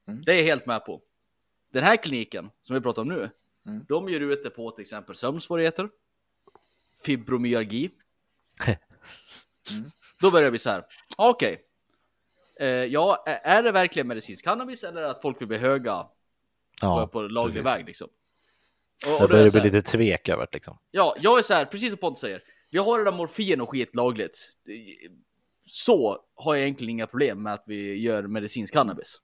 [0.08, 0.22] Mm.
[0.22, 1.02] Det är jag helt med på.
[1.72, 3.30] Den här kliniken som vi pratar om nu,
[3.66, 3.84] Mm.
[3.88, 5.88] de gör ute på till exempel sömnsvårigheter,
[7.04, 7.90] fibromyalgi.
[9.70, 9.90] Mm.
[10.20, 10.84] Då börjar bli så här,
[11.16, 11.64] okej.
[12.60, 16.06] Eh, ja, är det verkligen medicinsk cannabis eller att folk vill bli höga
[16.80, 17.66] Ja, på, laglig precis.
[17.78, 18.08] väg liksom?
[19.06, 20.78] Och, det och då är börjar bli lite tvek över det liksom.
[20.90, 22.42] Ja, jag är så här, precis som Pontus säger.
[22.72, 24.48] Vi har det där morfin och skit lagligt.
[25.66, 29.20] Så har jag egentligen inga problem med att vi gör medicinsk cannabis.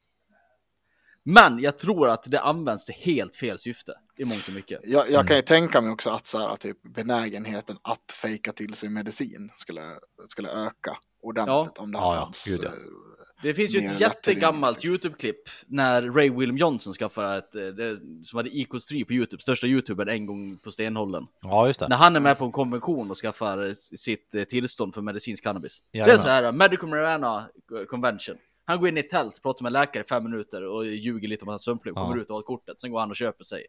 [1.23, 4.81] Men jag tror att det används till helt fel syfte i mångt och mycket.
[4.85, 8.75] Jag, jag kan ju tänka mig också att så här, typ, benägenheten att fejka till
[8.75, 9.83] sig medicin skulle,
[10.29, 12.25] skulle öka ordentligt om det Ja, ja.
[12.25, 12.45] fanns.
[12.45, 12.71] Gud, ja.
[13.43, 14.85] Det finns ju ett jättegammalt.
[14.85, 19.43] YouTube-klipp när Ray William Johnson skaffade ett, eh, det, som hade Equals 3 på YouTube,
[19.43, 21.27] största YouTubern en gång på stenhållen.
[21.43, 21.89] Ja, just det.
[21.89, 25.45] När han är med på en konvention och skaffar eh, sitt eh, tillstånd för medicinsk
[25.45, 25.83] cannabis.
[25.91, 26.23] Det är Jajamän.
[26.23, 27.49] så här, Medical Marijuana
[27.89, 28.37] Convention.
[28.65, 31.45] Han går in i ett tält, pratar med läkare i fem minuter och ljuger lite
[31.45, 32.09] om hans sömnproblem, Ja.
[32.11, 33.67] kommer ut och har kortet, sen går han och köper sig.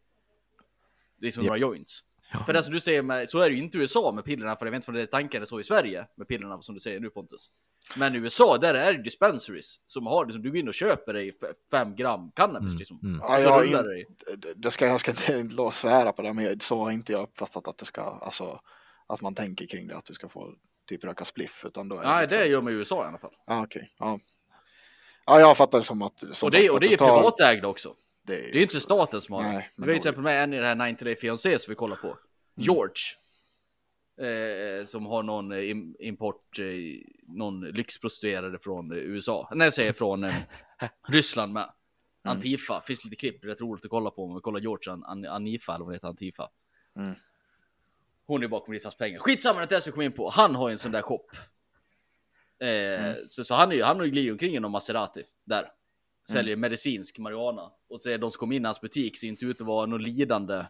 [1.21, 1.47] Liksom Japp.
[1.49, 2.03] några joints.
[2.45, 4.55] För det som du säger, med, så är det ju inte i USA med pillerna,
[4.55, 6.81] för jag vet inte om det är tanken så i Sverige med pillerna som du
[6.81, 7.51] säger nu Pontus.
[7.95, 11.13] Men i USA, där är det dispensaries som har, liksom, du går in och köper
[11.13, 12.99] dig f- fem gram cannabis Mm, liksom.
[13.03, 13.19] mm.
[13.23, 14.05] Ja, Så jag, in, det
[14.37, 17.21] det- det ska, jag ska inte, att svära på det, men så har inte jag
[17.23, 18.59] uppfattat att det ska, alltså,
[19.07, 20.53] att man tänker kring det, att du ska få
[20.87, 23.17] typ röka spliff, utan då är Nej, liksom- det gör man i USA i alla
[23.17, 23.33] fall.
[23.47, 23.93] Ja, okej.
[23.99, 24.19] Ja.
[25.25, 26.19] ja, jag fattar det som att...
[26.19, 27.95] Som Och det, sagt, och att det är privatägda också.
[28.29, 29.65] Det Det är ju inte staten som har det.
[29.75, 31.95] Vi har till exempel med en i det här 90 Day Fiancé som vi kollar
[31.95, 32.17] på.
[32.55, 32.93] George.
[34.21, 36.65] Eh, som har någon eh, im- import, eh,
[37.27, 39.49] någon lyxprostituerade från eh, USA.
[39.55, 40.35] Nej, jag säger från eh,
[41.07, 41.71] Ryssland med.
[42.23, 45.25] Antifa, finns lite klipp, rätt roligt att kolla på om vi kollar George An An
[45.25, 46.49] Anifa, eller vad heter, Antifa.
[46.95, 47.13] Mm.
[48.25, 49.19] Hon är bakom Rissas pengar.
[49.19, 50.29] Skitsamma, det är det ska komma in på.
[50.29, 51.25] Han har ju en sån där shop.
[52.59, 55.71] Eh, så, så han är han glidit omkring i någon Maserati där.
[56.33, 57.71] Säljer medicinsk marijuana.
[57.89, 59.85] Och så är de som kommer in i hans butik ser inte ut att vara
[59.85, 60.65] någon lidande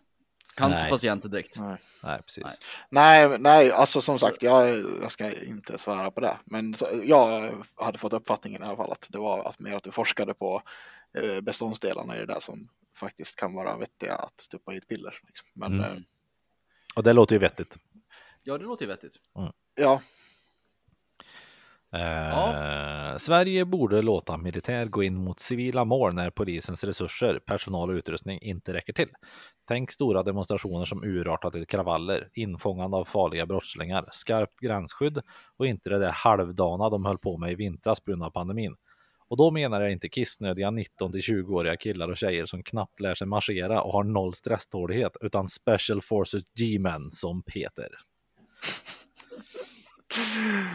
[0.55, 1.59] cancerpatienter direkt.
[1.59, 1.77] Nej.
[2.03, 2.43] Nej, precis.
[2.89, 3.27] Nej.
[3.29, 4.69] Nej, nej, alltså som sagt, jag,
[5.01, 6.37] jag ska inte svära på det.
[6.45, 9.83] Men så, jag hade fått uppfattningen i alla fall att det var att mer att
[9.83, 10.61] du forskade på
[11.17, 15.19] eh, beståndsdelarna i det där som faktiskt kan vara vettiga att stoppa i ett piller.
[15.27, 15.47] Liksom.
[15.53, 15.91] Men Mm.
[15.97, 15.97] eh,
[16.95, 17.77] Och det låter ju vettigt.
[18.43, 19.15] Ja, det låter ju vettigt.
[19.75, 20.01] ja,
[21.93, 27.93] Eh, Sverige borde låta militär gå in mot civila mål när polisens resurser, personal och
[27.93, 29.09] utrustning inte räcker till.
[29.67, 35.21] Tänk stora demonstrationer som urartat till kravaller, infångande av farliga brottslingar, skarpt gränsskydd
[35.57, 38.75] och inte det där halvdana de höll på med i vintras på grund av pandemin.
[39.27, 43.15] Och då menar jag inte kissnödiga 19 till 20-åriga killar och tjejer som knappt lär
[43.15, 47.87] sig marschera och har noll stresstålighet, utan Special Forces G-men som Peter.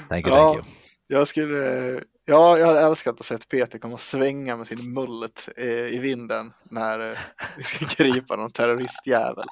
[0.08, 0.52] Thank you, Ja.
[0.52, 0.83] thank you.
[1.06, 1.94] Jag skulle,
[2.24, 5.98] ja, jag hade älskat att se Peter komma och svänga med sin mullet eh, i
[5.98, 7.18] vinden när eh,
[7.56, 9.46] vi ska gripa någon terroristjävel.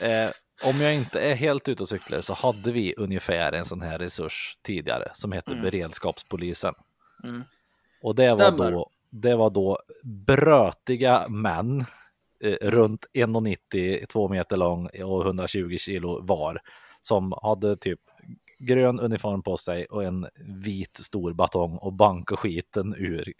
[0.00, 0.30] Eh,
[0.64, 3.98] om jag inte är helt ute och cyklar så hade vi ungefär en sån här
[3.98, 5.62] resurs tidigare som hette Mm.
[5.62, 6.74] beredskapspolisen.
[7.24, 7.42] Mm.
[8.02, 8.70] Och det var, Stämmer.
[8.72, 11.84] då, det var då brötiga män
[12.44, 16.60] eh, runt 1,90, 2 meter lång och 120 kilo var
[17.00, 18.00] som hade typ
[18.62, 20.26] grön uniform på sig och en
[20.64, 23.32] vit stor batong och banka skiten ur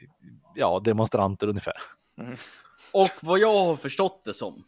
[0.54, 1.74] ja, demonstranter ungefär.
[2.92, 4.64] Och vad jag har förstått det som.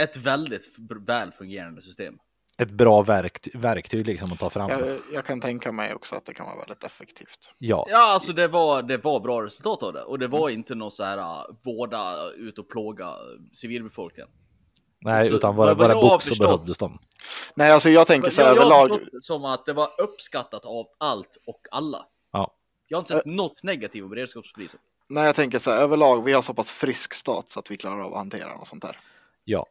[0.00, 0.74] Ett väldigt
[1.06, 2.18] väl fungerande system.
[2.58, 4.70] Ett bra verkt verktyg liksom att ta fram.
[4.70, 7.54] Jag, jag kan tänka mig också att det kan vara väldigt effektivt.
[7.58, 10.02] Ja, Ja, alltså det var, det var bra resultat av det.
[10.02, 13.12] Och det var inte något så här uh, vårda ut och plåga
[13.52, 14.28] civilbefolkningen.
[15.06, 16.98] Nej, så utan våra jag har box så behövdes de.
[17.54, 18.88] Nej, alltså jag tänker så här jag, jag har överlag.
[18.98, 22.06] förstått det som att det var uppskattat av allt och alla.
[22.32, 22.54] Ja,
[22.88, 24.80] Jag har inte sett något negativt om beredskapspolisen.
[25.08, 26.24] Nej, jag tänker så här överlag.
[26.24, 28.84] Vi har så pass frisk stat så att vi klarar av att hantera något sånt
[28.84, 28.98] här.
[29.44, 29.66] ja.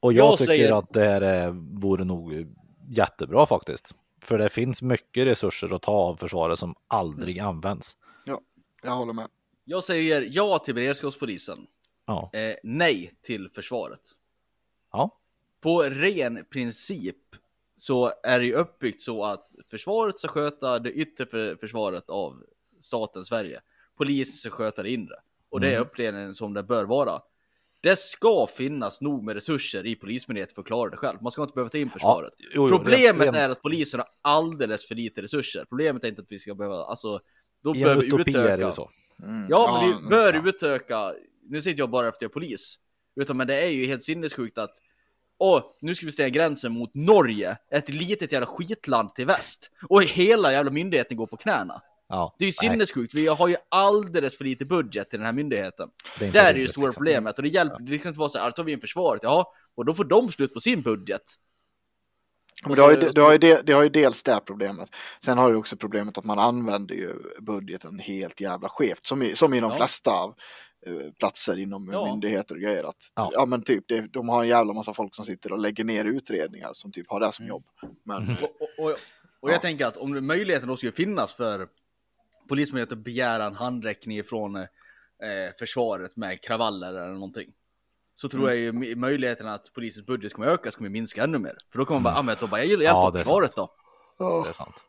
[0.00, 2.46] Och jag, Jag tycker säger- att det här är, vore nog
[2.88, 3.94] jättebra faktiskt.
[4.22, 7.96] För det finns mycket resurser att ta av försvaret som aldrig används.
[8.24, 8.40] Ja,
[8.82, 9.26] jag håller med.
[9.64, 11.66] Jag säger ja till beredskapspolisen.
[12.06, 14.00] Ja, Eh, nej till försvaret.
[15.64, 17.16] Ja, På ren princip
[17.76, 22.42] så är det ju uppbyggt så att försvaret ska sköta det yttre för- försvaret av
[22.80, 23.60] staten Sverige.
[23.96, 25.14] Polisen ska sköta det inre.
[25.50, 27.20] Och det är uppdelningen som det bör vara.
[27.80, 31.18] Det ska finnas nog med resurser i polismyndigheten för att klara det själv.
[31.22, 32.32] Man ska inte behöva ta in försvaret.
[32.38, 35.64] jo, jo, Problemet rent- rent- är att polisen har alldeles för lite resurser.
[35.68, 37.20] Problemet är inte att vi ska behöva, alltså,
[37.62, 38.72] då i behöver vi utopi är det utöka.
[38.72, 38.90] så.
[39.22, 39.46] Mm.
[39.48, 40.48] Ja, men vi mm, bör ja.
[40.48, 41.12] utöka.
[41.42, 42.78] Nu sitter jag bara efter jag är polis.
[43.16, 44.74] Utan men det är ju helt sinnessjukt att
[45.44, 49.70] Åh, nu ska vi stänga gränsen mot Norge, ett litet jävla skitland till väst.
[49.88, 51.82] Och hela jävla myndigheten går på knäna.
[52.08, 55.26] Ja, Det är ju nej, sinnessjukt, vi har ju alldeles för lite budget till den
[55.26, 55.88] här myndigheten.
[56.18, 57.00] det är Där är ju rimligt, stora liksom.
[57.04, 59.52] problemet och det hjälper, det kan inte vara så här, tar vi in försvaret, ja,
[59.74, 61.22] och då får de slut på sin budget.
[62.66, 64.88] Men det har, ju, det, har ju, det, det har ju dels det här problemet.
[65.24, 69.04] Sen har du också problemet att man använder ju budgeten helt jävla skevt.
[69.06, 69.76] Som i, som i de Ja.
[69.76, 70.34] flesta av
[71.18, 72.04] platser inom Ja.
[72.06, 72.84] myndigheter och grejer.
[72.84, 73.30] Att, Ja.
[73.34, 73.46] ja.
[73.46, 76.70] men typ, det, de har en jävla massa folk som sitter och lägger ner utredningar
[76.74, 77.64] som typ har det som jobb.
[78.02, 78.36] Men Mm.
[78.42, 78.96] Och, och, och,
[79.40, 81.68] och jag tänker att om möjligheten då skulle finnas för
[82.48, 84.66] Polismyndigheten att begära en handräckning från eh,
[85.58, 87.52] försvaret med kravaller eller någonting.
[88.14, 91.56] Så tror jag ju möjligheten att polisens budget kommer öka kommer minska ännu mer.
[91.72, 93.52] För då kommer man bara, ah, men då bara, jag gillar Ja, hjälpa är försvaret
[93.56, 93.70] då.
[94.44, 94.84] Det är sant.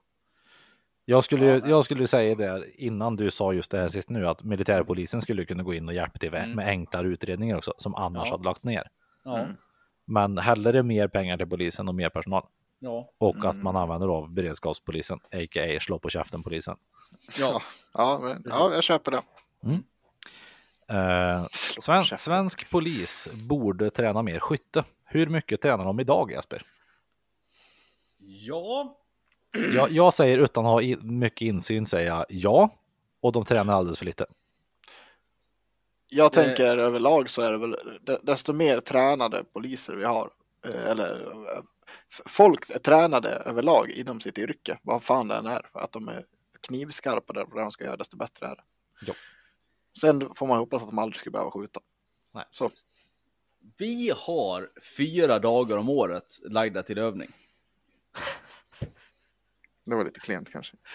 [1.06, 4.28] Jag skulle, ju- jag skulle säga det innan du sa just det här sist nu
[4.28, 6.52] att militärpolisen skulle kunna gå in och hjälpa till Mm.
[6.52, 8.32] med enklare utredningar också som annars Ja.
[8.32, 8.90] hade lagts ner.
[9.24, 9.40] Ja,
[10.06, 12.44] Men hellre mer pengar till polisen och mer personal
[12.80, 15.80] ja, och att man använder av beredskapspolisen, a.k.a.
[15.80, 16.78] slå på käften polisen.
[17.40, 17.62] ja.
[17.94, 19.22] ja, men, ja, jag köper det.
[20.88, 24.84] Eh, Slå på sven, svensk polis borde träna mer skytte.
[25.06, 26.62] Hur mycket tränar de idag Jesper?
[28.18, 28.98] Ja,
[29.76, 32.70] Jag, jag säger utan att ha mycket insyn säger jag ja.
[33.20, 34.26] Och de tränar alldeles för lite.
[36.10, 40.30] Jag Det- tänker överlag så är det väl de- desto mer tränade poliser vi har.
[40.66, 41.22] eh, Eller
[41.56, 41.64] eh,
[42.26, 44.80] folk är tränade överlag inom sitt yrke.
[44.82, 45.70] Vad fan det än är.
[45.74, 46.26] För att de är
[46.68, 48.64] knivskarpa där på det de ska göra desto bättre är det.
[49.06, 49.14] Ja.
[50.02, 51.80] Sen får man hoppas att de aldrig ska behöva skjuta.
[52.34, 52.46] Nej.
[52.52, 52.72] Så.
[53.78, 57.32] vi har fyra dagar om året lagda till övning.
[59.86, 60.78] Det var lite klent kanske.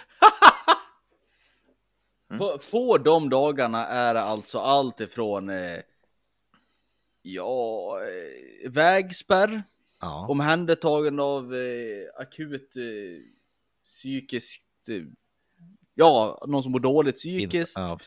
[2.38, 5.80] På, på de dagarna är det alltså allt ifrån eh,
[7.22, 9.62] ja, eh, vägspärr,
[10.00, 12.82] Ja, omhändertagande av eh, akut eh,
[13.86, 15.02] psykiskt, eh,
[15.94, 17.98] ja, någon som mår dåligt psykiskt, ja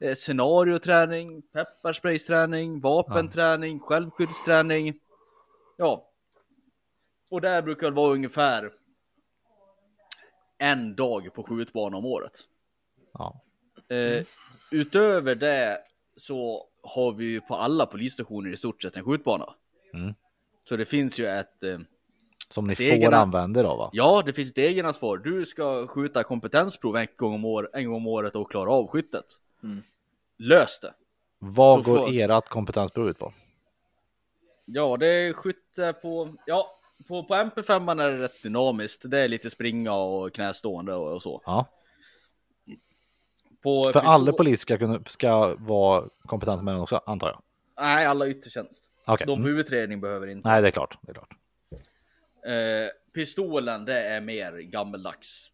[0.00, 4.94] eh, scenarioträning, pepparsprayträning, vapenträning, självskyddsträning.
[5.76, 6.10] Ja.
[7.30, 8.72] Och där brukar det vara ungefär
[10.58, 12.32] en dag på skjutbana om året.
[13.12, 13.40] Ja.
[13.88, 14.24] Eh,
[14.70, 15.78] utöver det
[16.16, 19.54] så har vi ju på alla polisstationer i stort sett en skjutbana.
[19.94, 20.14] Mm.
[20.68, 21.78] Så det finns ju ett, eh,
[22.48, 23.90] Som ni får egna- använda då va?
[23.92, 25.16] ja det finns ett egenansvar.
[25.18, 28.86] Du ska skjuta kompetensprov en gång om, år, en gång om året och klara av
[28.86, 29.24] skyttet.
[29.62, 29.82] Mm.
[30.38, 30.94] Lös det.
[31.38, 33.32] Vad Så går får- ert kompetensprov ut på?
[34.64, 36.66] Ja, det är skytte på, ja,
[37.08, 39.02] på, på MP5 är det rätt dynamiskt.
[39.10, 41.42] Det är lite springa och knästående och, och så.
[41.46, 41.66] Ja.
[43.62, 47.42] På För pistol- alla poliser ska, kunna, ska vara kompetenta med den också, antar jag.
[47.80, 48.84] Nej, alla yttertjänst.
[49.06, 49.26] Okej.
[49.26, 49.46] De Mm.
[49.46, 50.48] huvudträning behöver inte.
[50.48, 50.98] Nej, det är klart.
[51.02, 51.30] Det är klart.
[52.46, 55.50] Eh, pistolen, det är mer gammeldags.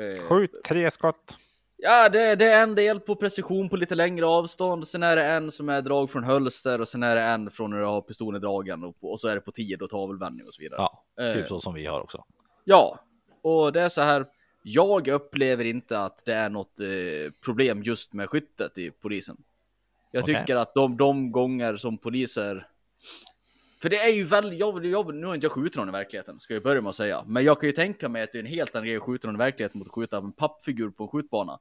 [0.00, 1.36] Eh, Skjut tre skott.
[1.76, 4.88] Ja, det, det är en del på precision på lite längre avstånd.
[4.88, 7.70] Sen är det en som är drag från hölster och sen är det en från
[7.70, 10.54] när du har pistolen dragen och, och så är det på tid och tavelvändning och
[10.54, 10.78] så vidare.
[10.80, 11.04] Ja,
[11.34, 11.48] typ Eh.
[11.48, 12.24] så som vi har också.
[12.64, 13.00] Ja,
[13.42, 14.26] och det är så här.
[14.62, 19.36] Jag upplever inte att det är något eh, problem just med skyttet i polisen.
[20.10, 20.34] Jag Okej.
[20.34, 22.68] tycker att de, de gånger som poliser...
[23.86, 26.40] För det är ju väldigt, jag, jag, nu har inte jag skjutit någon i verkligheten,
[26.40, 27.24] ska jag börja med att säga.
[27.26, 29.28] Men jag kan ju tänka mig att det är en helt annan grej att skjuta
[29.28, 31.58] någon i verkligheten mot att skjuta en pappfigur på en skjutbana.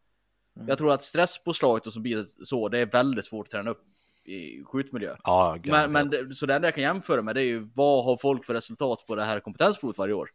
[0.68, 3.84] Jag tror att stresspåslaget och så blir så, det är väldigt svårt att träna upp
[4.24, 5.16] i skjutmiljö.
[5.24, 8.06] Ja, Men, men det, så det enda jag kan jämföra med det är ju vad
[8.06, 10.30] har folk för resultat på det här kompetensprovet varje år?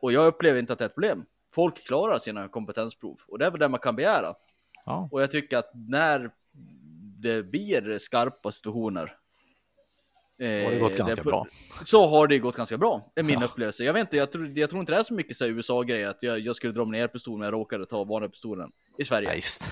[0.00, 1.24] Och jag upplever inte att det är ett problem.
[1.54, 4.34] Folk klarar sina kompetensprov och det är väl det man kan begära.
[4.84, 5.08] ja.
[5.12, 6.30] Och jag tycker att när
[7.18, 9.18] det blir skarpa situationer.
[10.38, 11.46] Då har det gått eh, ganska på- bra.
[11.84, 13.46] Så har det gått ganska bra, är min Ja.
[13.46, 13.84] upplevelse.
[13.84, 16.40] Jag vet inte, jag tror, jag tror inte det är så mycket USA-grejer att jag,
[16.40, 19.28] jag skulle dra min pistol men jag råkade ta vanliga pistolen i Sverige.
[19.28, 19.70] Nej, just det.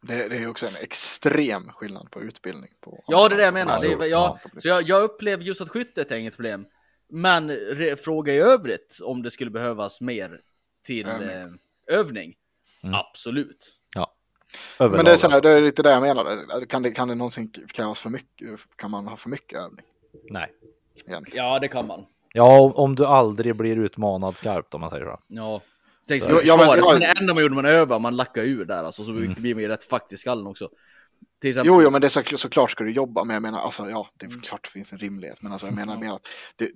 [0.00, 2.70] Det, det är ju också en extrem skillnad på utbildning.
[2.80, 3.78] På, Ja, det är det jag menar.
[3.82, 4.60] Ja, det ja, ja.
[4.60, 6.66] så jag, jag upplever just att skyttet är inget problem.
[7.10, 10.40] Men re, fråga i övrigt om det skulle behövas mer
[10.86, 11.28] till Övning.
[11.30, 12.34] eh, övning.
[12.82, 12.94] Mm.
[12.94, 13.74] Absolut.
[13.94, 14.14] Ja.
[14.78, 16.64] Men det är, så här, det är lite det jag menar.
[16.66, 18.48] Kan det, kan det någonsin krävas för mycket?
[18.76, 19.84] Kan man ha för mycket övning
[20.30, 20.52] Nej.
[21.06, 21.44] egentligen?
[21.46, 22.06] Ja, det kan man.
[22.32, 25.18] Ja, om- om du aldrig blir utmanad skarpt om man säger så.
[25.26, 25.60] Ja.
[26.08, 26.88] Tänk så Ja, mycket ja, men- ja.
[26.92, 29.34] men det enda man gjorde man övade, man lackade ur där alltså, så Mm.
[29.34, 30.68] blir man ju rätt i skallen också.
[31.40, 33.24] Till exempel, Jo, jo, men det är så, såklart ska du jobba.
[33.24, 34.40] Men jag menar, alltså, ja, det är Mm.
[34.40, 35.42] klart det finns en rimlighet.
[35.42, 36.70] Men alltså, jag menar mer att det,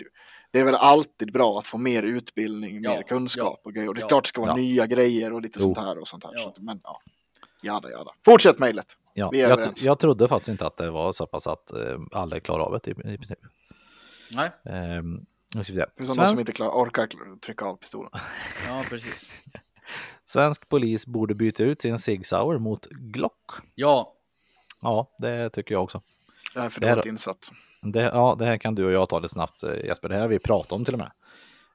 [0.51, 3.89] det är väl alltid bra att få mer utbildning, Ja, mer kunskap och grejer.
[3.89, 4.57] Och det är ja, klart det ska vara ja.
[4.57, 5.65] nya grejer och lite Jo.
[5.65, 6.33] sånt här och sånt här.
[6.35, 6.53] Ja.
[6.57, 7.01] Så, men ja,
[7.63, 8.11] jada, jada.
[8.25, 8.97] Fortsätt mejlet.
[9.15, 9.83] Ja, Vi är jag, överens.
[9.83, 12.91] jag trodde faktiskt inte att det var så pass att eh, alla klarar av det
[12.91, 13.39] i, i princip.
[14.31, 15.85] Nej, Ehm, nu ska vi se.
[15.97, 17.09] Det sådana som Svensk, inte klarar, orkar
[17.41, 18.11] trycka av pistolen.
[18.69, 19.31] ja precis.
[20.25, 23.51] svensk polis borde byta ut sin Sig Sauer mot Glock.
[23.75, 24.15] Ja,
[24.85, 26.03] Ja, det tycker jag också.
[26.55, 27.51] Jag är för Det här- dåligt insatt.
[27.83, 30.09] Det, ja, det här kan du och jag ta lite snabbt eh, Jesper.
[30.09, 31.13] Det här har vi pratat om till och med.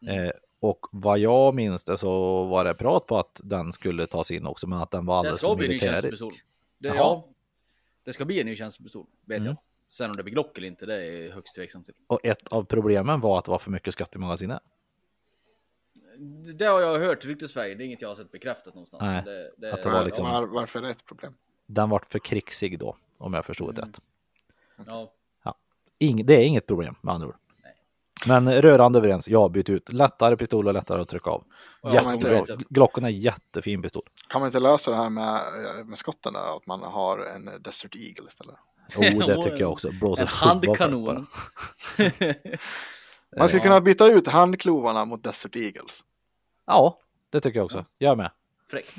[0.02, 0.26] Mm.
[0.26, 4.32] Eh, och vad jag minns det så var det prat på att den skulle tas
[4.32, 5.94] in också, men att den var det alldeles ska för bli en ny militärisk.
[6.02, 6.34] tjänstepistol.
[6.78, 7.28] Det, ja,
[8.04, 9.48] det ska bli en ny tjänstepistol, vet Mm.
[9.48, 9.58] jag.
[9.90, 11.94] Sen om det blir Glock eller inte, det är högst tveksam till.
[12.08, 14.62] Och ett av problemen var att det var för mycket skott i magasinet.
[16.56, 19.02] Det har jag hört ryktesvägen, det är inget jag har sett bekräftat någonstans.
[19.02, 21.34] Nej, det, det, att det var liksom- Var, varför är det ett problem?
[21.66, 23.94] Den var för krigsig då, om jag förstod det Mm.
[24.78, 24.88] rätt.
[25.44, 25.58] ja.
[26.00, 27.36] Ing, det är inget problem med andra ord.
[28.26, 29.94] Men rörande överens, ja byt ut.
[29.94, 31.44] Lättare pistol och lättare att trycka av.
[31.82, 32.38] Ja, Jättebra.
[32.38, 32.58] inte.
[32.70, 34.04] Glocken är jättefin pistol.
[34.30, 35.42] Kan man inte lösa det här med,
[35.86, 36.58] med skotten där?
[36.58, 38.56] Att man har en Desert Eagle istället?
[38.98, 39.92] Oh, det tycker jag också.
[39.92, 41.28] Blåser En handkanon.
[43.38, 46.04] Man skulle kunna byta ut handklovarna mot Desert Eagles.
[46.68, 47.00] Ja,
[47.32, 47.86] det tycker jag också.
[47.98, 48.32] Jag med.
[48.72, 48.94] Fräckt.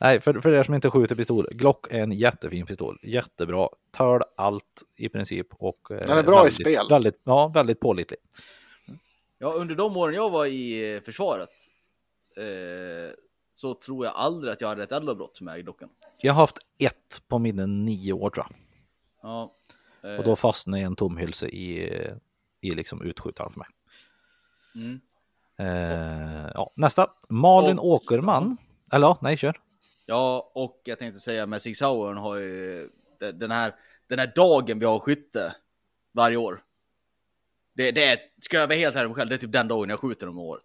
[0.00, 1.48] Nej, för, för er som inte skjuter pistol.
[1.50, 2.98] Glock är en jättefin pistol.
[3.02, 3.68] Jättebra.
[3.90, 5.46] Tål allt i princip.
[5.50, 6.86] Och, eh, Den är bra i väldigt, spel.
[6.90, 8.18] Väldigt, ja, väldigt pålitlig.
[9.38, 11.50] Ja, under de åren jag var i eh, försvaret
[12.36, 13.14] eh,
[13.52, 15.88] så tror jag aldrig att jag hade ett eldavbrott med Glockan.
[16.18, 18.56] Jag har haft ett på mina nio år tror jag.
[19.30, 19.54] Ja,
[20.04, 21.92] eh, Och då fastnade en tomhylse i,
[22.60, 23.68] i liksom utskjutaren för mig.
[24.74, 25.00] mm.
[25.60, 27.10] Eh, ja, nästa.
[27.28, 28.56] Malin Och- Åkerman.
[28.92, 29.60] Eller ja, nej, kör.
[30.08, 32.88] Ja, och jag tänkte säga med Sig Sauern har ju
[33.20, 33.74] de- den här,
[34.08, 35.56] den här dagen vi har skytte
[36.12, 36.62] varje år.
[37.74, 40.00] Det, det är, ska jag vara helt ärlig själv, det är typ den dagen jag
[40.00, 40.64] skjuter om året.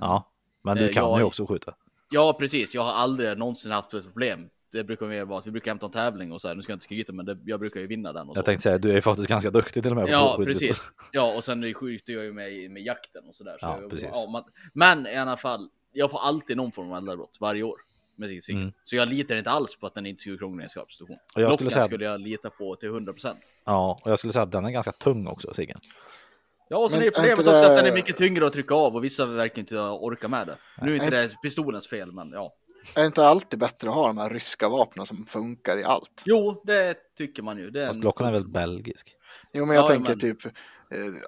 [0.00, 0.30] Ja,
[0.62, 1.74] men du Eh, kan jag- ju också skjuta.
[2.10, 2.74] Ja, precis.
[2.74, 4.50] Jag har aldrig någonsin haft ett problem.
[4.72, 6.54] Det brukar mer vara att vi brukar hämta en tävling och så här.
[6.54, 8.28] Nu ska jag inte skryta, men det, jag brukar ju vinna den.
[8.28, 8.46] Och Jag så.
[8.46, 10.04] tänkte säga, du är ju faktiskt ganska duktig till och med.
[10.06, 10.68] på Ja, skyttepistol.
[10.68, 10.90] precis.
[11.12, 13.56] Ja, och sen skjuter jag ju med, med jakten och sådär.
[13.60, 14.08] Så Ja, jag, precis.
[14.12, 17.80] ja, man, men i alla fall, jag får alltid någon form av eldavbrott varje år.
[18.16, 18.54] Med sin sig.
[18.54, 18.72] Mm.
[18.82, 21.16] Så jag litar inte alls på att den inte skulle krångla i en skarp situation.
[21.34, 23.36] Och jag skulle säga- skulle jag lita på till 100%.
[23.64, 25.78] Ja, och jag skulle säga att den är ganska tung också, Siggen.
[26.68, 28.46] Ja, och sen Men är är problemet inte också det- att den är mycket tyngre
[28.46, 30.56] att trycka av och vissa verkar inte orka med det.
[30.82, 32.54] Nu är inte Är det pistolens fel, men ja.
[32.96, 36.22] Är det inte alltid bättre att ha de här ryska vapnen som funkar i allt?
[36.26, 37.70] Jo, det tycker man ju.
[37.70, 39.16] Det är Fast en- Glockan är väl belgisk?
[39.52, 40.38] Jo, men jag Ja, tänker men- typ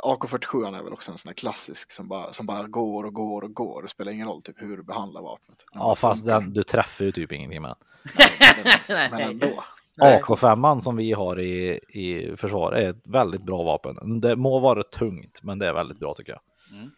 [0.03, 3.43] AK47 är väl också en sån här klassisk som bara, som bara går och går
[3.43, 3.83] och går.
[3.83, 5.59] Det spelar ingen roll typ hur du behandlar vapnet.
[5.73, 9.09] Den Ja, fast den, du träffar ju typ ingenting med den.
[9.11, 9.65] Men, ändå.
[9.99, 10.23] Nej.
[10.23, 14.21] AK5 som vi har i, i försvar är ett väldigt bra vapen.
[14.21, 16.41] Det må vara tungt, men det är väldigt bra tycker jag.
[16.79, 16.91] Mm.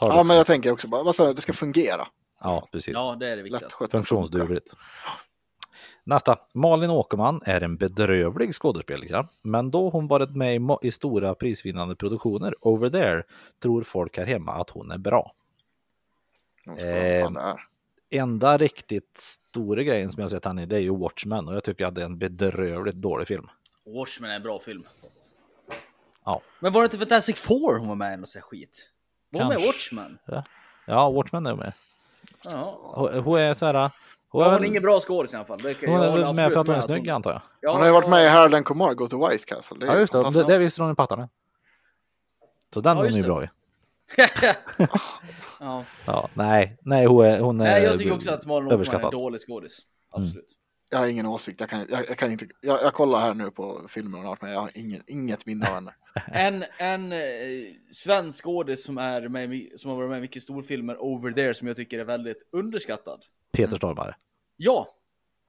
[0.00, 2.06] Ja, det- men jag tänker också bara, vad sa du, det ska fungera.
[2.40, 2.94] ja precis.
[2.94, 3.88] Ja, det är det viktigaste.
[3.90, 4.72] Funktionsdugligt.
[6.08, 6.38] Nästa.
[6.52, 12.54] Malin Åkerman är en bedrövlig skådespelerska, men då hon varit med i, stora prisvinnande produktioner
[12.60, 13.22] over there
[13.62, 15.32] tror folk här hemma att hon är bra.
[16.78, 17.66] Är.
[18.10, 21.64] Enda riktigt stora grejen som jag sett henne i det är ju Watchmen och jag
[21.64, 23.48] tycker att det är en bedrövligt dålig film.
[23.84, 24.86] Watchmen är en bra film.
[26.24, 26.42] Ja.
[26.60, 28.90] Men var det inte Fantastic Four hon var med i sån här skit?
[29.30, 29.66] Var hon med.
[29.66, 30.18] Watchmen?
[30.86, 31.72] Ja, Watchmen är med.
[32.44, 33.20] Jaha.
[33.20, 33.90] Hon, är så här,
[34.40, 35.58] Ja, är hon är ingen bra skådis i alla fall.
[35.58, 37.42] Det hon jag är med för att hon är snygg antar jag.
[37.60, 39.76] Ja, Hon har ju varit med i Harold and Kumar, Go to White Castle.
[39.80, 41.28] Det är Ja ju just det, det, det visste hon i pattarna.
[42.74, 43.48] Så den Ja, var just ju bra i.
[45.60, 45.84] ja.
[46.06, 49.04] Ja, nej, nej hon är, hon är Nej, jag tycker också att Malin Åkerman är
[49.04, 49.78] en dålig skådis.
[50.10, 50.56] Absolut.
[50.90, 51.60] Jag har ingen åsikt.
[51.60, 52.46] Jag, kan, jag, jag kan inte.
[52.60, 55.68] Jag, jag kollar här nu på filmer hon har med Jag har ingen, inget minne
[55.68, 55.94] av henne.
[56.32, 57.18] En, en eh,
[57.92, 61.68] svensk skådis som, är med, som har varit med i mycket storfilmer, Over There, som
[61.68, 63.20] jag tycker är väldigt underskattad.
[63.52, 64.14] Peter Stormare.
[64.56, 64.88] Ja!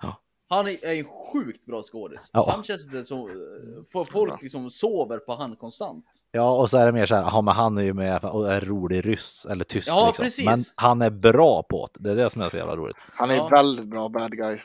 [0.01, 0.21] Ja.
[0.49, 2.29] Han är, är en sjukt bra skådis.
[2.33, 2.49] Ja.
[2.51, 6.05] Han känns det som, eh, för folk liksom sover på han konstant.
[6.31, 8.51] Ja, och så är det mer så här, ja men han är ju med och
[8.53, 10.23] är rolig ryss eller tysk Ja, liksom.
[10.23, 10.45] precis.
[10.45, 11.99] Men han är bra på det.
[12.03, 12.97] Det är det som är så jävla roligt.
[12.99, 13.47] Han är Ja.
[13.47, 14.59] väldigt bra bad guy.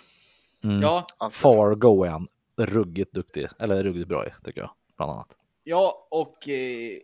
[0.64, 0.82] Mm.
[0.82, 1.07] Ja.
[1.30, 4.70] Fargo är han ruggigt duktig, eller ruggigt bra i, tycker jag.
[4.97, 5.36] Bland annat.
[5.64, 6.99] ja och eh,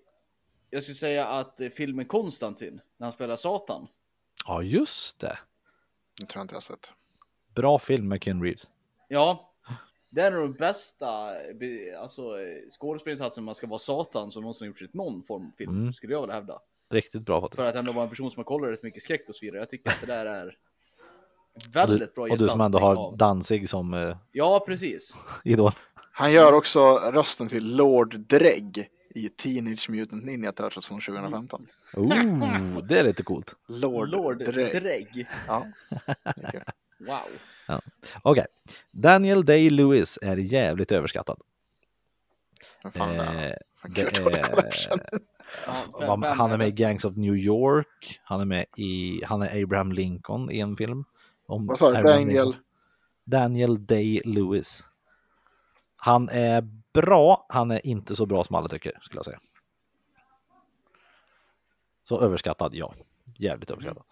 [0.70, 3.86] jag skulle säga att eh, filmen Konstantin, när han spelar Satan.
[4.47, 5.39] Ja, just det.
[6.20, 6.93] Det tror jag inte jag har sett.
[7.59, 8.70] Bra film med Ken Reeves.
[9.09, 9.50] Ja,
[10.11, 11.30] det är nog den bästa
[12.02, 12.22] alltså,
[12.80, 15.92] skådespelarinsatsen man ska vara Satan som någonsin har gjorts i någon form av film, Mm.
[15.92, 16.59] skulle jag vilja hävda.
[16.90, 17.61] Riktigt bra faktiskt.
[17.62, 19.59] För att ändå vara en person som har kollat rätt mycket skräck och så vidare.
[19.61, 20.56] Jag tycker att det där är
[21.72, 25.14] väldigt bra och du som ändå har av- Danzig som eh, Ja, precis.
[25.44, 25.72] idol.
[26.12, 26.80] Han gör också
[27.12, 31.66] rösten till Lord Dregg i Teenage Mutant Ninja Turtles från 2015.
[31.94, 33.54] Oh, det är lite coolt.
[33.66, 34.82] Lord, Lord Dregg.
[34.82, 35.26] Dregg.
[35.46, 35.66] Ja,
[37.01, 37.05] är.
[37.68, 37.80] Wow.
[38.22, 38.46] Okej.
[38.90, 41.40] Daniel Day-Lewis är jävligt överskattad.
[42.82, 43.49] Vem fan är
[43.84, 44.55] Eh, är.
[45.66, 48.20] Ja, Vad- vem- han är med i Gangs of New York.
[48.24, 51.05] Han är med i, han är Abraham Lincoln i en film.
[51.46, 52.03] Om Vad sa du?
[52.03, 52.28] Daniel?
[52.28, 52.55] Lincoln.
[53.24, 54.84] Daniel Day-Lewis.
[55.96, 56.61] Han är
[56.92, 57.46] bra.
[57.49, 59.40] Han är inte så bra som alla tycker, skulle jag säga.
[62.03, 62.94] Så överskattad, ja.
[63.36, 64.05] Jävligt överskattad.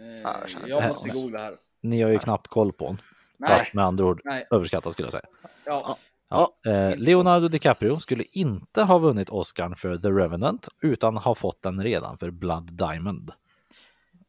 [0.00, 0.88] Eh, Ja, jag jag det.
[0.88, 1.56] måste googla här.
[1.82, 2.98] Ni har ju knappt koll på honom.
[3.46, 4.46] Så att med andra ord, Nej.
[4.50, 5.24] överskattad skulle jag säga.
[5.64, 5.96] Ja.
[6.30, 6.70] Ja.
[6.70, 11.82] Eh, Leonardo DiCaprio skulle inte ha vunnit Oscar för The Revenant utan ha fått den
[11.82, 13.32] redan för Blood Diamond.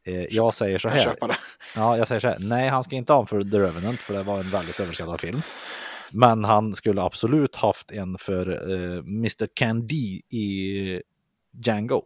[0.06, 1.16] Eh, jag säger så här.
[1.76, 2.36] Ja, jag säger så här.
[2.40, 5.20] Nej, han ska inte ha en för The Revenant för det var en väldigt överskattad
[5.20, 5.42] film.
[6.12, 9.46] Men han skulle absolut haft en för eh, Mr.
[9.54, 11.02] Candy i
[11.64, 12.02] Django.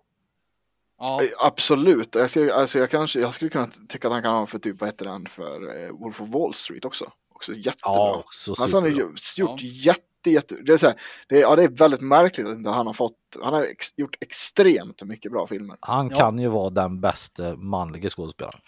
[0.99, 1.23] Ja.
[1.23, 2.15] Eh, Absolut.
[2.15, 4.81] Jag, ser, alltså jag, kanske, jag skulle kunna tycka att han kan ha för typ,
[4.81, 7.13] vad heter den, för eh, Wolf of Wall Street också.
[7.35, 7.93] Också jättebra.
[7.95, 11.57] Ja, också Alltså han har gjort jätte, jätte, det är, så här, det, är, ja,
[11.57, 15.33] det är väldigt märkligt att inte han har fått, han har ex, gjort extremt mycket
[15.33, 15.77] bra filmer.
[15.81, 16.17] Han Ja.
[16.17, 18.61] kan ju vara den bästa manliga skådespelaren.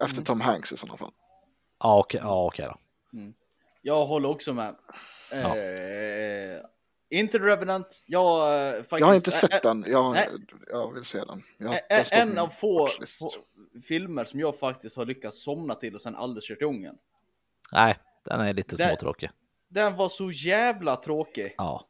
[0.00, 1.10] Efter Tom Hanks i sådana fall.
[1.82, 2.76] Ja, okej ja, okej då.
[3.82, 4.74] Jag håller också med.
[5.32, 5.42] Eh,
[7.10, 8.02] inte Revenant.
[8.06, 10.28] Jag, eh, faktiskt, Jag har inte sett ä- den, jag, nej.
[10.70, 11.42] jag vill se den.
[11.58, 12.88] Jag, ä- det har ä- stått En av få,
[13.18, 13.30] få
[13.84, 16.98] filmer som jag faktiskt har lyckats somna till och sen aldrig kört igång igen.
[17.72, 19.30] Nej, den är lite småtråkig.
[19.68, 21.54] Den var så jävla tråkig.
[21.58, 21.86] Ja.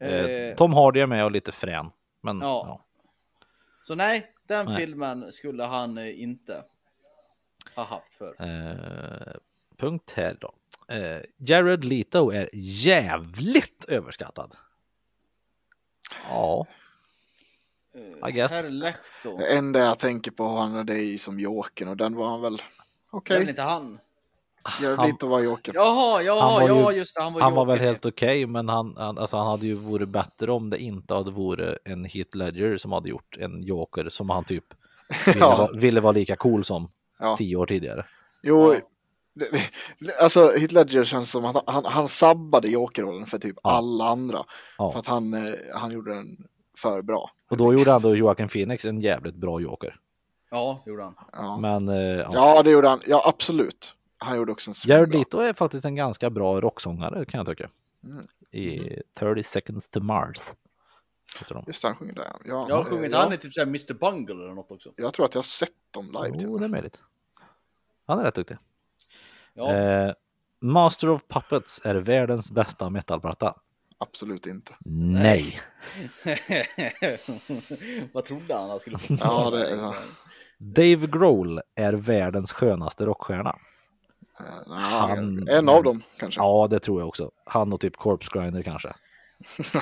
[0.00, 1.90] Eh, Eh, Tom Hardy är med och lite frän.
[2.22, 2.64] Men Ja.
[2.66, 2.84] ja.
[3.82, 4.76] Så nej, den Nej.
[4.76, 6.64] filmen skulle han eh, inte
[7.76, 8.34] ha haft för.
[8.38, 9.34] Eh,
[9.78, 10.54] punkt här då.
[10.88, 14.56] Eh, Jared Leto är jävligt överskattad.
[16.30, 16.66] Ja,
[18.28, 18.64] I guess.
[18.68, 19.36] Lehto.
[19.38, 22.56] Det enda jag tänker på han är det som Jokern och den var han väl
[22.56, 22.62] Det
[23.10, 23.36] okej.
[23.36, 23.98] är väl inte han?
[24.82, 25.72] Gör Han- lite att vara Joker.
[25.74, 27.22] Jaha, Han ja, var ja, ju- just det.
[27.22, 30.08] Han var, han var väl helt okej, men han, han, alltså han hade ju varit
[30.08, 34.30] bättre om det inte hade varit en Heath Ledger som hade gjort en Joker som
[34.30, 34.64] han typ
[35.26, 35.56] ville, Ja.
[35.56, 37.36] vara, ville vara lika cool som Ja.
[37.36, 38.06] tio år tidigare.
[38.42, 38.80] Jo, Ja.
[40.20, 43.70] Alltså Heath Ledger känns som att han, han sabbade Joker-rollen för typ Ja.
[43.70, 44.44] alla andra.
[44.78, 44.92] Ja.
[44.92, 46.46] För att han, eh, han gjorde den
[46.78, 47.30] för bra.
[47.50, 50.00] Och då gjorde ändå Joaquin Phoenix en jävligt bra Joker.
[50.50, 51.14] Ja, gjorde han.
[51.32, 51.56] Ja.
[51.56, 52.30] Men eh, ja.
[52.32, 53.00] ja, det gjorde han.
[53.06, 53.94] Ja, absolut.
[54.18, 55.14] Han gjorde också en Jared.
[55.14, 57.70] Leto är faktiskt en ganska bra rocksångare kan jag tycka.
[58.04, 58.20] Mm.
[58.50, 60.36] I 30 seconds to Mars.
[61.66, 62.32] Just det, han sjunger där.
[62.44, 64.92] Ja, Jag har sjungit, ja, han är typ såhär Mr Bungle eller något också.
[64.96, 66.38] Jag tror att jag har sett dem live.
[66.40, 66.70] Jo, och det är med.
[66.70, 67.00] möjligt.
[68.06, 68.56] Han är rätt duktig.
[69.54, 70.12] Ja, Eh,
[70.60, 73.54] Master of Puppets är världens bästa metalplatta.
[73.98, 74.74] Absolut inte.
[74.84, 75.60] Nej.
[78.12, 79.16] Vad trodde han han skulle få?
[79.20, 79.94] Ja, det är ja.
[80.58, 83.58] Dave Grohl är världens skönaste rockstjärna.
[84.40, 86.40] Eh, Han- En av dem kanske.
[86.40, 87.30] Ja, det tror jag också.
[87.44, 88.92] Han och typ Corpse Grinder kanske.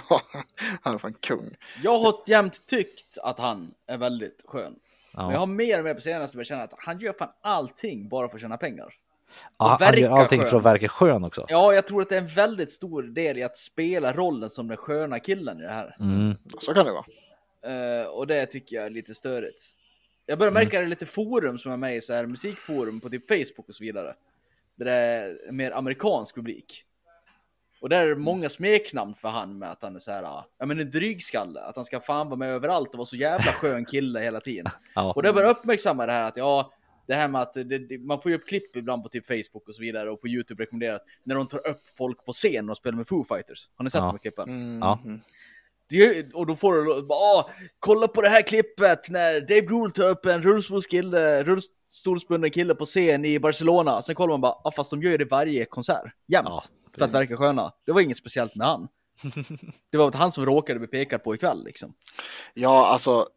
[0.82, 1.56] han är fan kung.
[1.82, 4.74] Jag har jämt tyckt att han är väldigt skön.
[5.14, 5.38] Men jag Ja.
[5.38, 8.34] har mer och mer på senaste börjat känna att han gör fan allting bara för
[8.36, 8.94] att tjäna pengar.
[9.58, 10.50] Ja, han verkar gör allting skön.
[10.50, 11.46] för att verka skön också.
[11.48, 14.68] Ja, jag tror att det är en väldigt stor del i att spela rollen som
[14.68, 15.96] den sköna killen i det här.
[16.00, 16.34] Mm.
[16.58, 17.04] Så kan det vara.
[18.00, 19.62] Eh, och det tycker jag är lite störigt.
[20.26, 23.28] Jag börjar märka det lite forum som är med i så här musikforum på typ
[23.28, 24.14] Facebook och så vidare.
[24.76, 26.84] Där det är mer amerikansk publik.
[27.82, 30.66] Och där är det många smeknamn för han med att han är så här, ja
[30.66, 33.84] men en drygskalle, att han ska fan vara med överallt och vara så jävla skön
[33.84, 34.72] kille hela tiden.
[34.94, 35.12] Ja.
[35.12, 36.72] Och det börjar uppmärksamma det här att ja,
[37.12, 39.68] det här med att det, det, man får ju upp klipp ibland på typ Facebook
[39.68, 42.76] och så vidare och på YouTube rekommenderat när de tar upp folk på scen och
[42.76, 43.68] spelar med Foo Fighters.
[43.76, 44.06] Har ni sett Ja.
[44.06, 44.48] de klippen?
[44.48, 44.98] Mm, Ja.
[45.88, 49.90] Det, och då får du bara, ah, kolla på det här klippet när Dave Grohl
[49.92, 54.02] tar upp en rullstolskille, rullstolsbunden kille på scen i Barcelona.
[54.02, 56.48] Sen kollar man bara, ah, fast de gör ju det varje konsert, jämt.
[56.48, 56.62] Ja,
[56.94, 57.72] för att verka sköna.
[57.86, 58.88] Det var inget speciellt med han.
[59.90, 61.94] Det var han som råkade bli pekad på ikväll liksom.
[62.54, 63.28] Ja, alltså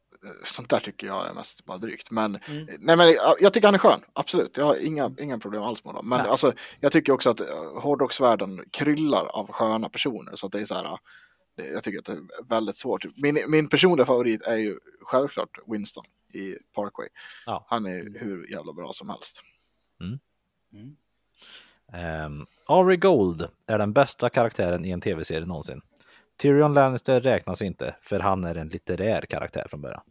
[0.43, 2.11] sånt där tycker jag är mest bara drygt.
[2.11, 2.67] Men, Mm.
[2.79, 4.57] nej, men ja, jag tycker han är skön, absolut.
[4.57, 6.09] Jag har inga, inga problem alls med honom.
[6.09, 6.27] Men Nej.
[6.27, 7.47] alltså, jag tycker också att uh,
[7.81, 10.35] hårdrocksvärlden kryllar av sköna personer.
[10.35, 10.99] Så att det är så här,
[11.55, 13.05] jag tycker att det är väldigt svårt.
[13.15, 17.07] Min, min personliga favorit är ju självklart Winston i Parkway.
[17.45, 17.65] Ja.
[17.67, 19.41] Han är hur jävla bra som helst.
[21.93, 25.81] Um, Ari Gold är den bästa karaktären i en tv-serie någonsin.
[26.37, 30.01] Tyrion Lannister räknas inte, för han är en litterär karaktär från början.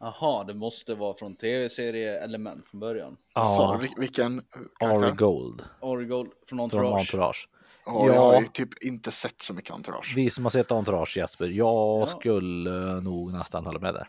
[0.00, 3.16] Aha, det måste vara från tv-serie-element från början.
[3.34, 5.10] Så, vil, vilken uh, Ari?
[5.16, 7.00] Gold Origold från från Entourage.
[7.00, 7.48] Entourage.
[7.86, 8.14] Ja, Ja.
[8.14, 10.12] Jag har ju typ inte sett så mycket entourage.
[10.16, 12.06] Vi som har sett Entourage Jesper, jag Ja.
[12.06, 14.08] skulle nog nästan hålla med där.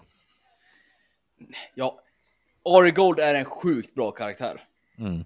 [1.74, 2.00] Ja,
[2.64, 4.64] Origold är en sjukt bra karaktär.
[4.98, 5.20] Mm.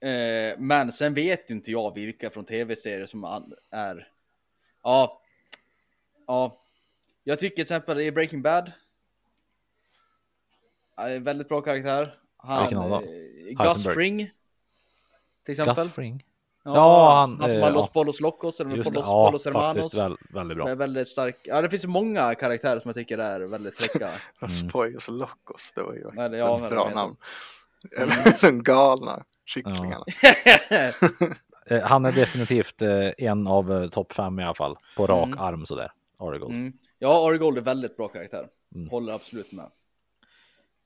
[0.00, 3.24] Eh, men sen vet ju inte jag vilka från tv-serier som
[3.70, 4.08] är.
[4.82, 5.20] Ja.
[6.26, 6.60] Ja.
[7.24, 8.72] Jag tycker till exempel i Breaking Bad.
[11.20, 12.14] Väldigt bra karaktär.
[12.36, 13.04] Han, Vilken av dem?
[13.04, 13.84] eh, Gus.
[13.84, 14.30] Fring.
[15.44, 15.84] Till exempel.
[15.84, 16.24] Gus Fring.
[16.64, 17.90] Ja, Ja, han, han som eh, har Los ja.
[17.92, 19.76] Polos Locos eller Just det, Polos, ja Polos Hermanos.
[19.76, 20.66] faktiskt väl, väldigt bra.
[20.66, 21.36] Det är väldigt stark.
[21.44, 24.08] Ja, det finns många karaktärer som jag tycker är väldigt fräcka.
[24.40, 24.50] Mm.
[24.70, 27.16] Spoilers Locos, det var ju Nej, det- ett ja, men bra namn.
[27.98, 30.04] Eller de galna kycklingarna.
[31.66, 35.26] Eh, Han är definitivt eh, en av eh, topp fem i alla fall, på rak
[35.26, 35.38] Mm.
[35.38, 35.92] arm sådär.
[36.18, 36.52] Ari Gold.
[36.52, 36.72] Mm.
[36.98, 38.48] Ja, Arigold är väldigt bra karaktär.
[38.74, 38.88] Mm.
[38.90, 39.70] Håller absolut med.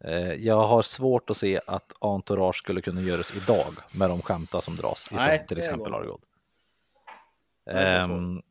[0.05, 4.61] Eh, Jag har svårt att se att Entourage skulle kunna göras idag med de skämta
[4.61, 6.19] som dras ifrån Nej, till exempel är så
[8.13, 8.43] Ehm,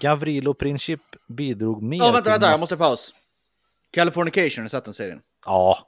[0.00, 3.12] Gavrilo Princip bidrog mer Ja, vänta, till vänta, jag mass- måste paus.
[3.90, 5.20] Californication, har du sett den serien?
[5.46, 5.78] Ja,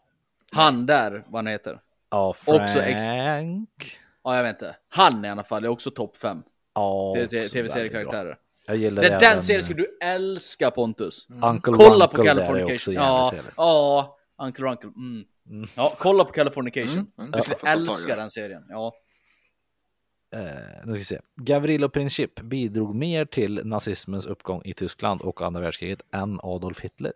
[0.52, 1.80] Han där, vad han heter.
[2.11, 3.98] ja Också ex- Frank.
[4.24, 4.76] Ja, jag vet inte.
[4.88, 6.42] Han i alla fall är också topp 5
[6.74, 7.14] Ja,
[7.52, 8.38] tv-seriekaraktärer.
[8.66, 11.26] Jag gillar Det, även, den serien skulle du älska Pontus.
[11.44, 12.94] Uncle Kolla på där är Californication.
[12.94, 14.88] Ja, ja, Uncle Runkle.
[14.97, 15.24] Mm.
[15.51, 15.68] Mm.
[15.74, 16.93] Ja, kolla på Californication.
[16.93, 18.20] Mm, mm, Du jag skulle älska det.
[18.22, 18.64] den serien.
[18.68, 18.93] Ja.
[20.34, 20.41] Eh,
[20.84, 21.20] nu ska vi se.
[21.36, 27.12] Gavrilo Princip bidrog mer till nazismens uppgång i Tyskland och andra världskriget än Adolf Hitler.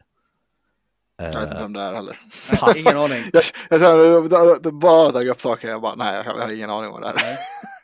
[1.17, 2.21] Jag vet inte Eh, vem det är heller.
[2.61, 3.25] Ha, ingen aning.
[3.33, 3.43] Jag,
[3.81, 6.53] jag, jag, jag, jag bara dragit upp saker, jag bara, nej, jag, har- jag har
[6.55, 7.15] ingen aning vad det är.
[7.15, 7.37] Nej.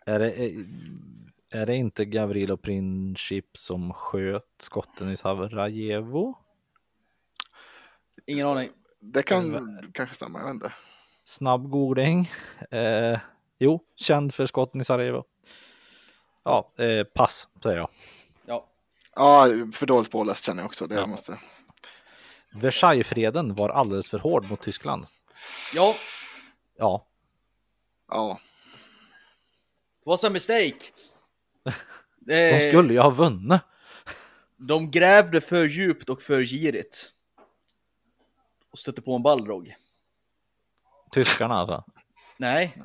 [0.07, 0.67] är, det, är-
[1.63, 6.35] är det inte Gavrilo Princip som sköt skotten i Sarajevo?
[8.27, 8.71] Ingen aning.
[9.01, 10.73] Det kan kanske stämma, jag vet inte.
[11.25, 12.31] Snabb googling.
[12.71, 13.19] Eh,
[13.59, 15.25] jo, känd för skotten i Sarajevo.
[16.45, 17.91] Ja, eh, pass säger jag.
[18.47, 18.67] Ja.
[19.15, 20.87] Ja, för dåligt påläst känner jag också.
[20.87, 21.01] Det Ja.
[21.01, 21.39] jag måste.
[22.53, 25.07] Versaillesfreden var alldeles för hård mot Tyskland.
[25.75, 25.95] Ja,
[26.79, 27.07] Ja,
[28.09, 28.41] Ja,
[30.01, 30.77] it was a mistake.
[32.27, 33.61] de skulle ju ha vunnit.
[34.57, 37.13] de grävde för djupt och för girigt.
[38.73, 39.75] Och stötte på en ballrog.
[41.13, 41.85] Tyskarna alltså.
[42.39, 42.83] Nej,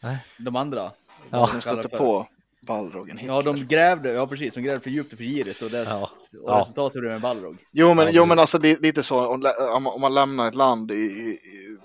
[0.00, 0.26] nej.
[0.38, 0.92] de andra.
[1.30, 1.48] Ja.
[1.54, 2.26] De stötte på
[2.66, 3.34] Balrogen Hitler.
[3.34, 6.02] Ja, de grävde, ja precis, de grävde för djupt och för girigt och, det, Ja.
[6.42, 6.58] och Ja.
[6.60, 7.56] resultatet blev en ballrog.
[7.72, 10.54] Jo, men, Ja, jo, det- men alltså li- lite så om, om man- lämnar ett
[10.54, 11.76] land i, i, i,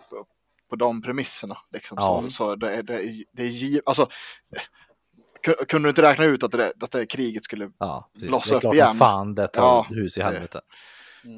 [0.69, 1.57] på de premisserna.
[1.71, 2.21] Liksom, Ja.
[2.23, 4.09] Så, så det, är- det, det är giv- alltså,
[5.45, 8.29] ku- kunde du inte räkna ut att det, att det kriget skulle, Ja, precis.
[8.29, 8.95] Blossa det är upp klart igen.
[8.95, 10.61] fan det tar Ja, hus i det- helvete.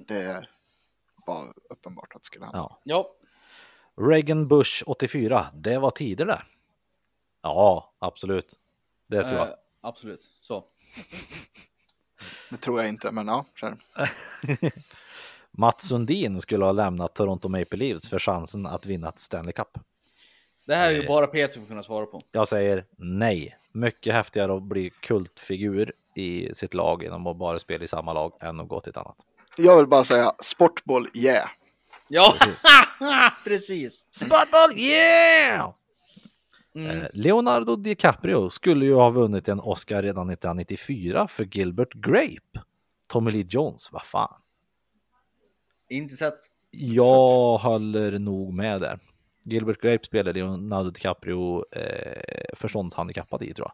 [0.07, 0.47] det
[1.29, 2.57] var uppenbart att det skulle hända.
[2.59, 2.79] Ja.
[2.83, 3.09] Ja,
[4.09, 6.41] Reagan Bush 84, det var tider det.
[7.41, 8.59] Ja, absolut.
[9.07, 9.47] Det tror jag.
[9.47, 10.21] eh, absolut.
[10.41, 10.63] Så.
[12.49, 13.77] Det tror jag inte, men ja, kör.
[15.51, 19.67] Mats Sundin skulle ha lämnat Toronto Maple Leafs för chansen att vinna ett Stanley Cup.
[20.65, 21.07] Det här är ju Eh.
[21.07, 22.21] bara Peter som kunna svara på.
[22.31, 23.57] Jag säger nej.
[23.71, 28.33] Mycket häftigare att bli kultfigur i sitt lag genom att bara spela i samma lag
[28.41, 29.17] än att gå till ett annat.
[29.59, 31.49] Jag vill bara säga sportboll, yeah.
[32.07, 32.35] Ja,
[33.43, 34.05] precis.
[34.11, 35.73] Sportboll, yeah!
[36.75, 36.97] Mm.
[36.97, 42.65] Eh, Leonardo DiCaprio skulle ju ha vunnit en Oscar redan 1994 för Gilbert Grape.
[43.07, 44.41] Tommy Lee Jones, vad fan.
[45.89, 46.39] Inte sett.
[46.71, 48.99] Jag håller nog med där.
[49.43, 53.73] Gilbert Grape spelade Leonardo DiCaprio eh, förståndshandikappad i tror jag.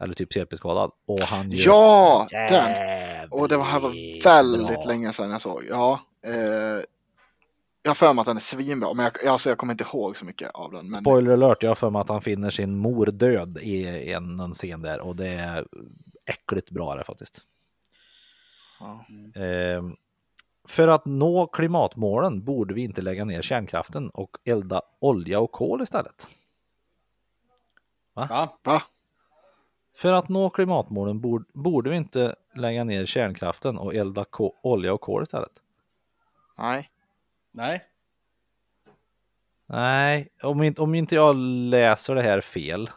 [0.00, 0.90] Eller typ CP-skadad.
[1.06, 3.28] Och han gör Ja, den!
[3.30, 4.84] Och det var här var väldigt bra.
[4.86, 5.64] länge sedan jag såg.
[5.70, 6.32] Ja, eh,
[7.82, 10.16] jag har för mig att den är svinbra, men jag, alltså, jag kommer inte ihåg
[10.16, 10.90] så mycket av den.
[10.90, 14.40] Men Spoiler alert, jag har för mig att han finner sin mor död i en,
[14.40, 15.66] en scen där och det är
[16.24, 17.40] äckligt bra det faktiskt.
[18.80, 19.04] Ja.
[19.42, 19.82] Eh,
[20.68, 25.82] för att nå klimatmålen borde vi inte lägga ner kärnkraften och elda olja och kol
[25.82, 26.26] istället.
[28.14, 28.48] Va?
[28.62, 28.82] Va?
[29.96, 34.92] För att nå klimatmålen borde, borde vi inte lägga ner kärnkraften och elda ko- olja
[34.92, 35.52] och kol istället.
[36.58, 36.90] Nej.
[37.52, 37.84] Nej.
[39.66, 41.36] Nej, om inte, om inte jag
[41.70, 42.90] läser det här fel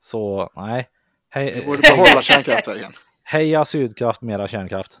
[0.00, 0.88] så nej.
[1.34, 2.92] Vi Hej, borde behålla kärnkraftverken.
[3.22, 5.00] heja Sydkraft, mera kärnkraft.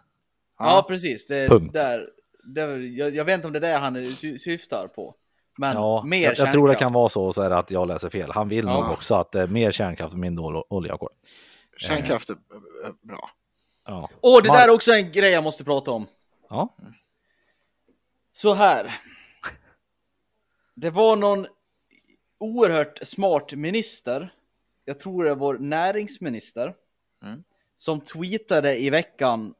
[0.58, 1.26] Ja, precis.
[1.26, 1.72] Det, Punkt.
[1.72, 2.10] Där,
[2.44, 5.14] det, jag, jag vet inte om det är det han sy syftar på.
[5.60, 7.88] Men Ja, mer jag, jag tror det kan vara så, så är det att jag
[7.88, 8.30] läser fel.
[8.30, 8.80] Han vill Ja.
[8.80, 11.08] nog också att det är mer kärnkraft och mindre ol- olja och kol.
[11.76, 12.34] Kärnkraft är
[12.84, 13.30] är bra.
[13.86, 14.10] Ja.
[14.20, 16.06] Åh, det Mar- där är också en grej jag måste prata om.
[16.48, 16.76] Ja.
[18.32, 19.00] Så här.
[20.74, 21.46] Det var någon
[22.38, 24.32] oerhört smart minister.
[24.84, 26.74] Jag tror det var näringsminister.
[27.24, 27.42] Mm.
[27.76, 29.54] Som tweetade i veckan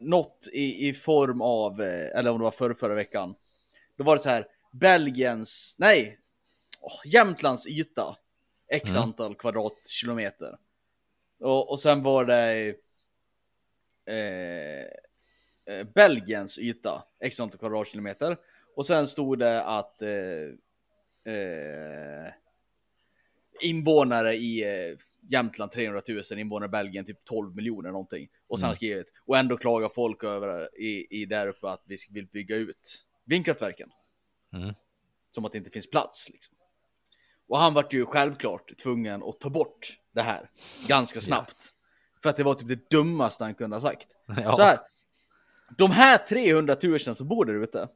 [0.00, 3.34] något i, i form av, eh, eller om det var förra, förra veckan.
[3.98, 4.46] Då var det så här,
[4.80, 6.18] Belgiens, nej,
[6.80, 8.16] åh, Jämtlands yta.
[8.68, 9.02] X Mm.
[9.02, 10.58] antal kvadratkilometer.
[11.40, 12.74] Och, och sen var det
[14.06, 14.84] eh,
[15.74, 18.36] eh, Belgiens yta, x antal kvadratkilometer.
[18.74, 22.32] Och sen stod det att eh, eh,
[23.62, 24.98] invånare i eh,
[25.28, 28.28] Jämtland 300 000, invånare i Belgien typ 12 miljoner någonting.
[28.46, 28.74] Och sen Mm.
[28.76, 33.04] skrivit, och ändå klagar folk över i, i där uppe att vi vill bygga ut
[33.24, 33.90] vindkraftverken.
[34.62, 34.74] Mm.
[35.30, 36.54] Som att det inte finns plats liksom.
[37.48, 40.50] Och han vart ju självklart tvungen att ta bort det här
[40.86, 41.72] ganska snabbt.
[42.22, 44.08] För att det var typ det dummaste han kunde ha sagt.
[44.42, 44.56] Ja.
[44.56, 44.78] Så här,
[45.76, 47.88] de här 300 000 som bor där ute,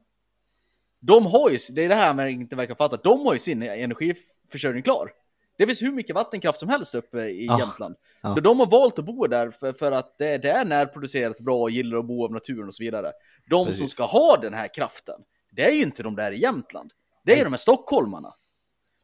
[0.99, 3.63] de har ju, det är det här man inte verkar fatta, de har ju sin
[3.63, 5.11] energiförsörjning klar.
[5.57, 7.59] Det finns hur mycket vattenkraft som helst uppe i Ja.
[7.59, 7.95] Jämtland.
[8.21, 8.35] Ja.
[8.43, 11.71] De har valt att bo där för, för att det, det är närproducerat bra och
[11.71, 13.11] gillar att bo av naturen och så vidare.
[13.49, 13.91] De som Precis.
[13.91, 15.21] ska ha den här kraften,
[15.51, 16.91] det är ju inte de där i Jämtland.
[17.25, 18.33] Det är ju de här stockholmarna.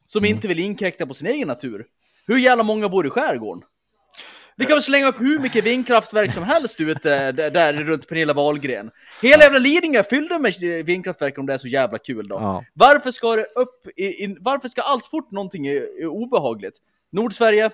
[0.05, 0.35] Som Mm.
[0.35, 1.87] inte vill inkräkta på sin egen natur.
[2.25, 3.63] Hur jävla många bor i skärgården?
[4.55, 8.91] Vi kan väl slänga upp hur mycket vindkraftverk som helst ute där, runt Pernilla Wahlgren.
[9.21, 10.53] Hela jävla Lidingö är fyllda med
[10.85, 12.35] vindkraftverk om det är så jävla kul då.
[12.35, 12.65] Ja.
[12.73, 16.77] Varför ska det upp i, i, varför ska allt fort någonting är, är obehagligt?
[17.11, 17.71] Nordsverige?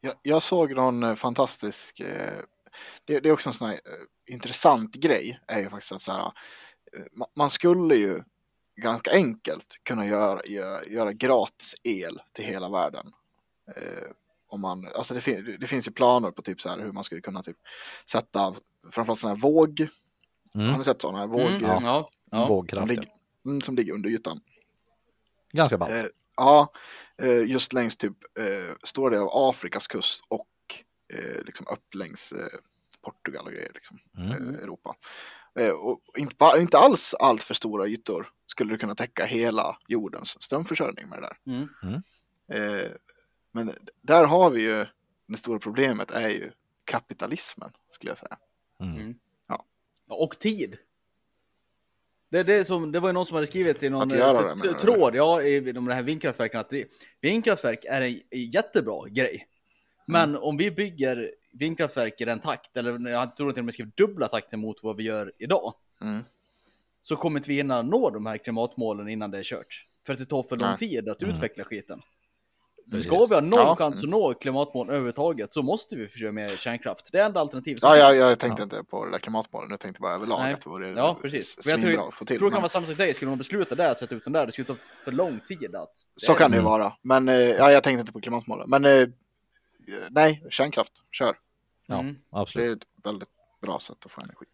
[0.00, 2.32] Jag, jag såg någon eh, fantastisk, eh,
[3.04, 6.12] det, det är också en sån här eh, intressant grej, är ju faktiskt att så
[6.12, 6.32] här,
[7.36, 8.22] man skulle ju
[8.76, 13.12] ganska enkelt kunna göra, göra, göra gratis el till hela världen.
[13.76, 14.10] Eh,
[14.48, 17.04] om man, alltså det, fin, det finns ju planer på typ så här hur man
[17.04, 17.56] skulle kunna typ
[18.04, 18.54] sätta
[18.90, 19.88] framförallt sådana här våg,
[20.54, 20.78] har Mm.
[20.78, 21.40] ni sett sådana här våg?
[21.50, 21.78] Mm, ja.
[21.82, 22.10] ja.
[22.30, 22.46] ja.
[22.46, 23.08] Som, ligger,
[23.46, 24.40] mm, som ligger under ytan.
[25.52, 25.92] Ganska ballt.
[25.92, 26.04] Eh,
[26.36, 26.72] ja,
[27.18, 30.48] eh, just längs typ eh, stora delar av Afrikas kust och
[31.14, 32.46] eh, liksom upp längs eh,
[33.02, 34.30] Portugal och grejer, liksom, Mm.
[34.30, 34.94] eh, Europa.
[35.58, 40.42] Eh, och inte, inte alls allt för stora ytor skulle du kunna täcka hela jordens
[40.42, 41.36] strömförsörjning med det där.
[41.46, 42.02] Mm.
[42.52, 42.90] Eh,
[43.52, 43.72] men
[44.02, 44.86] där har vi ju,
[45.26, 46.50] det stora problemet är ju
[46.84, 48.38] kapitalismen, skulle jag säga.
[48.80, 49.14] Mm.
[50.08, 50.78] Och tid.
[52.30, 54.74] Det, det, som, det var ju någon som hade skrivit i någon eh, det, du?
[54.74, 56.88] tråd, ja, i de här vindkraftverken, att det,
[57.20, 59.46] vindkraftverk är en jättebra grej.
[60.06, 60.42] Men Mm.
[60.42, 64.28] om vi bygger vindkraftverk i den takt, eller jag tror till och med skrivit dubbla
[64.28, 66.22] takten mot vad vi gör idag, Mm.
[67.00, 69.86] så kommer inte vi hinna nå de här klimatmålen innan det är kört.
[70.06, 71.34] För att det tar för lång tid att Mm.
[71.34, 72.02] utveckla skiten.
[72.84, 73.06] Så Precis.
[73.06, 73.76] ska vi ha någon Ja.
[73.78, 77.08] chans att nå klimatmål överhuvudtaget så måste vi försöka med kärnkraft.
[77.12, 80.00] Det är enda alternativet som Ja, jag, tänkte inte på det där klimatmålet, jag tänkte
[80.00, 80.54] bara överlag Nej.
[80.54, 81.58] att det vore Ja, precis.
[81.66, 82.38] Men jag tror, att få till.
[82.38, 84.46] tror det kan vara samma sak dig, skulle man besluta det, sätta ut den där,
[84.46, 85.92] det skulle ta för lång tid att...
[86.16, 86.92] Så kan det ju vara.
[87.02, 88.70] Men eh, ja, jag tänkte inte på klimatmålen.
[88.70, 89.08] Men eh,
[90.10, 91.36] nej, kärnkraft, kör.
[91.86, 92.14] Ja, Mm.
[92.14, 92.68] Det absolut.
[92.68, 93.28] är ett väldigt
[93.60, 94.44] bra sätt att få energi.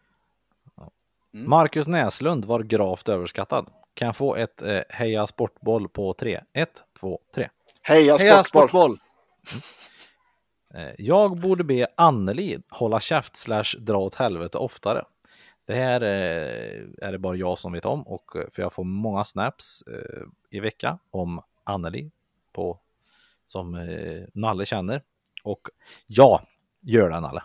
[1.35, 1.51] Mm.
[1.51, 3.71] Marcus Näslund var gravt överskattad.
[3.95, 6.41] Kan få ett eh, heja sportboll på tre?
[6.53, 7.49] Ett, två, tre.
[7.83, 8.69] Heja Heja sportboll!
[8.69, 8.99] sportboll!
[10.75, 15.05] Eh, jag borde be Anneli hålla käft slash dra åt helvete oftare.
[15.65, 18.85] Det här eh, är det bara jag som vet om och eh, för jag får
[18.85, 22.11] många snaps eh, i vecka om Anneli
[22.53, 22.79] på
[23.47, 25.03] som eh, Nalle känner
[25.43, 25.69] och
[26.07, 26.43] ja,
[26.81, 27.43] gör det Nalle.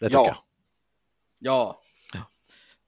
[0.00, 0.44] Det tycker Ja.
[1.38, 1.80] Ja,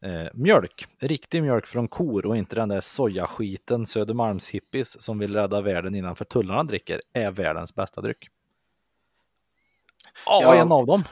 [0.00, 0.24] jag.
[0.24, 5.34] Eh, mjölk, riktig mjölk från kor och inte den där sojaskiten Södermalms hippies som vill
[5.34, 8.28] rädda världen innanför tullarna dricker, är världens bästa dryck.
[10.26, 10.54] Ja, Ja.
[10.54, 11.04] en av dem.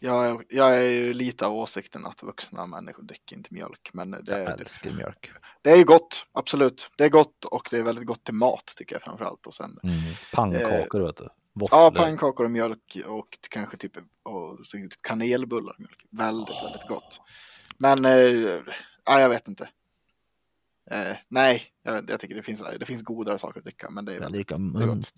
[0.00, 3.90] Jag, jag är ju lite av åsikten att vuxna människor dricker inte mjölk.
[3.92, 5.32] Men det, Jag det, älskar mjölk.
[5.62, 6.90] det är ju gott, absolut.
[6.96, 9.46] Det är gott och det är väldigt gott till mat tycker jag framförallt.
[9.46, 9.96] Och sen, Mm.
[10.34, 11.28] Pannkakor vet du.
[11.52, 11.80] Våfflor.
[11.80, 16.06] ja, pannkakor och mjölk och kanske typ, och, så typ kanelbullar och mjölk.
[16.10, 17.20] Väldigt, väldigt gott.
[17.78, 18.60] Men, eh,
[19.04, 19.68] ja, jag vet inte.
[20.90, 23.90] Eh, nej, jag, jag tycker det finns, det finns godare saker att dricka.
[23.90, 25.14] Men det är Jag väl, dricker gott.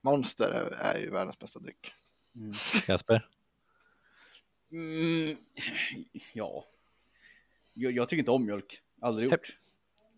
[0.00, 1.94] Monster är, är ju världens bästa dryck.
[2.86, 3.28] Kasper?
[4.72, 5.36] Mm,
[6.32, 6.64] ja.
[7.72, 8.82] Jag, jag tycker inte om mjölk.
[9.00, 9.56] Aldrig gjort.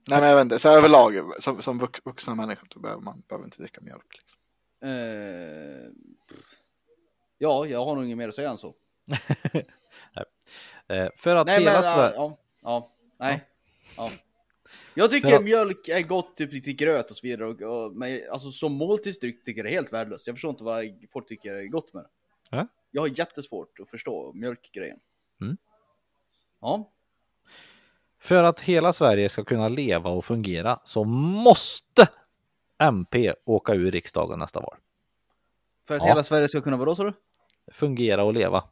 [0.09, 0.59] Nej, men jag vet inte.
[0.59, 4.17] Så överlag, som, som vux- vuxna människor så behöver man behöver inte dricka mjölk.
[4.19, 4.39] Liksom.
[4.83, 5.91] Eh,
[7.39, 8.75] ja, jag har nog inget mer att säga än så.
[10.89, 12.15] Eh, för att Nej, hela men Sverige...
[12.17, 13.45] ja, ja, nej.
[13.97, 14.11] Ja.
[14.95, 15.41] Jag tycker Ja.
[15.41, 17.49] mjölk är gott, typ lite gröt och så vidare.
[17.49, 20.27] Och, och, men alltså som måltidsdryck tycker jag det är helt värdelöst.
[20.27, 22.09] Jag förstår inte vad folk tycker är gott med det.
[22.57, 22.67] Ja.
[22.91, 24.99] Jag har jättesvårt att förstå mjölkgrejen.
[25.41, 25.57] Mm.
[26.61, 26.93] Ja,
[28.21, 32.09] För att hela Sverige ska kunna leva och fungera så måste
[32.83, 34.77] MP åka ur riksdagen nästa val.
[35.89, 36.07] för att Ja.
[36.09, 37.13] hela Sverige ska kunna vara då sa du?
[37.73, 38.65] Fungera och leva.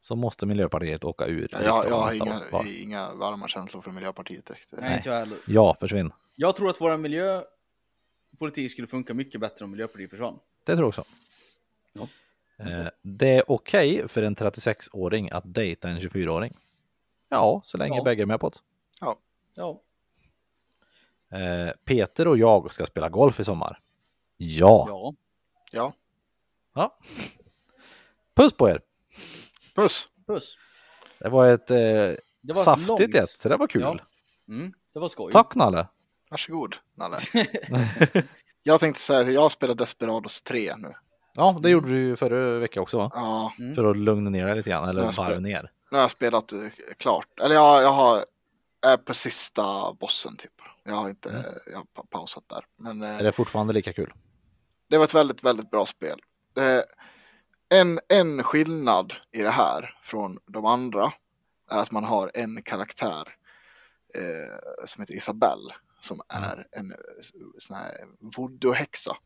[0.00, 2.66] Så måste Miljöpartiet åka ur Ja, jag, riksdagen jag har nästa inga, val.
[2.68, 4.68] inga varma känslor för Miljöpartiet direkt.
[4.72, 5.38] Nej, inte jag heller.
[5.46, 6.12] Ja, försvinn.
[6.34, 10.38] Jag tror att vår miljöpolitik skulle funka mycket bättre om Miljöpartiet försvann.
[10.64, 11.04] Det tror jag också.
[11.92, 12.08] Ja.
[12.58, 16.56] Eh, Det är okej för en 36-åring att dejta en 24-åring.
[17.28, 18.02] Ja, så länge Ja.
[18.04, 18.58] bägge är med på det.
[19.54, 19.80] Ja,
[21.32, 23.80] Eh, Peter och jag ska spela golf i sommar.
[24.36, 24.86] Ja.
[24.88, 25.14] ja.
[25.72, 25.92] Ja,
[26.74, 26.98] ja.
[28.36, 28.80] Puss på er!
[29.74, 30.08] puss!
[30.26, 30.58] Puss.
[31.18, 33.14] Det var ett eh, Det var saftigt långt.
[33.14, 33.82] ett, så det var kul.
[33.82, 33.98] Ja.
[34.48, 35.32] Mm, det var skoj.
[35.32, 35.86] Tack Nalle!
[36.30, 37.18] Varsågod, Nalle.
[38.62, 40.94] jag tänkte säga, jag spelar Desperados 3 nu.
[41.34, 43.10] Ja, det gjorde du ju förra veckan också va?
[43.14, 43.74] Ja, Mm.
[43.74, 45.70] För att lugna ner dig lite grann, eller varva ner.
[45.90, 46.58] nu har jag spelat eh,
[46.98, 47.40] klart.
[47.40, 48.24] Eller jag, jag har,
[48.86, 50.52] är på sista bossen typ.
[50.86, 51.44] Jag har inte, Mm.
[51.66, 52.66] jag har pa- pausat där.
[52.76, 54.14] Men eh, Är det fortfarande lika kul?
[54.88, 56.20] det var ett väldigt, väldigt bra spel.
[57.68, 61.12] En, en skillnad i det här från de andra
[61.70, 63.36] är att man har en karaktär
[64.14, 66.94] eh, som heter Isabelle som är en
[67.58, 69.16] sån här voodoo-häxa.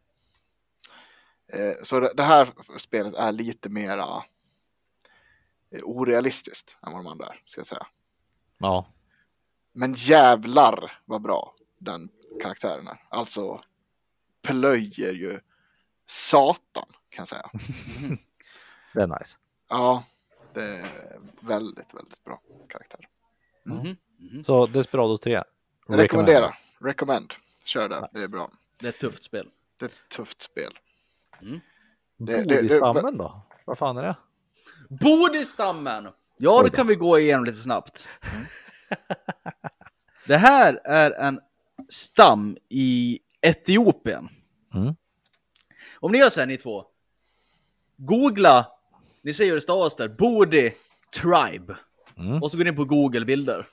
[1.52, 4.24] Eh, så det, det här spelet är lite mera
[5.70, 7.86] eh, orealistiskt än vad de andra är, ska jag säga.
[8.58, 8.86] Ja.
[9.72, 12.08] Men jävlar vad bra den
[12.42, 13.04] karaktären är.
[13.08, 13.60] Alltså
[14.42, 15.40] plöjer ju
[16.06, 17.50] satan kan jag säga.
[18.94, 19.38] Det är nice.
[19.68, 20.04] Ja,
[20.54, 20.86] det är
[21.40, 23.08] väldigt, väldigt bra karaktär.
[23.64, 24.44] Mhm, mhm.
[24.44, 25.32] Så Desperados 3.
[25.86, 26.58] Jag rekommenderar.
[26.78, 27.32] Recommend.
[27.64, 28.50] Kör det, det är bra.
[28.78, 29.48] Det är ett tufft spel.
[29.76, 30.78] Det är ett tufft spel.
[31.40, 31.56] Det-
[32.16, 33.40] det- det- Bodistammen då?
[33.64, 34.16] Vad fan är det?
[34.88, 36.08] Bodistammen!
[36.36, 36.76] Ja, det då.
[36.76, 38.08] kan vi gå igenom lite snabbt.
[40.30, 41.40] Det här är en
[41.88, 44.28] stam i Etiopien.
[44.74, 44.94] Mm.
[46.00, 46.84] Om ni gör så här ni två.
[47.96, 48.66] Googla,
[49.22, 50.72] ni ser hur det stavas där, Bodi
[51.20, 51.76] Tribe.
[52.16, 52.42] Mm.
[52.42, 53.66] Och så går ni på Google bilder.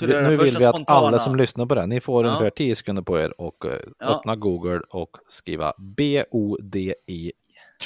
[0.00, 1.06] Vi- Nu vill vi att spontana.
[1.06, 2.30] alla som lyssnar på det, ni får Ja.
[2.30, 4.06] ungefär 10 sekunder på er och eh, Ja.
[4.06, 7.32] öppna Google och skriva B-O-D-I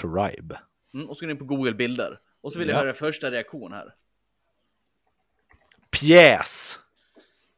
[0.00, 0.58] Tribe.
[0.94, 2.20] Mm, och så går ni på Google bilder.
[2.40, 2.80] Och så vill jag Ja.
[2.80, 3.94] höra första reaktion här.
[5.90, 6.78] Pjäs!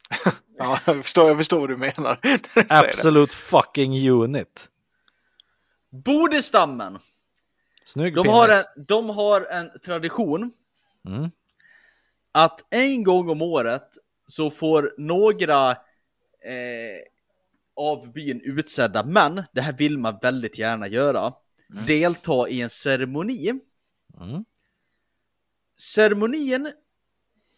[0.60, 2.18] Ja, jag förstår, jag förstår vad du menar.
[2.68, 4.68] Absolute fucking unit.
[5.90, 6.98] Bodistammen!
[7.84, 8.34] Snygg De penis.
[8.36, 10.52] har, en, de har en tradition
[11.08, 11.30] Mm.
[12.32, 13.88] att en gång om året
[14.26, 15.76] så får några eh,
[17.76, 21.32] av byn utsedda män, det här vill man väldigt gärna göra,
[21.86, 23.52] delta i en ceremoni.
[24.20, 24.44] Mm.
[25.80, 26.72] Ceremonin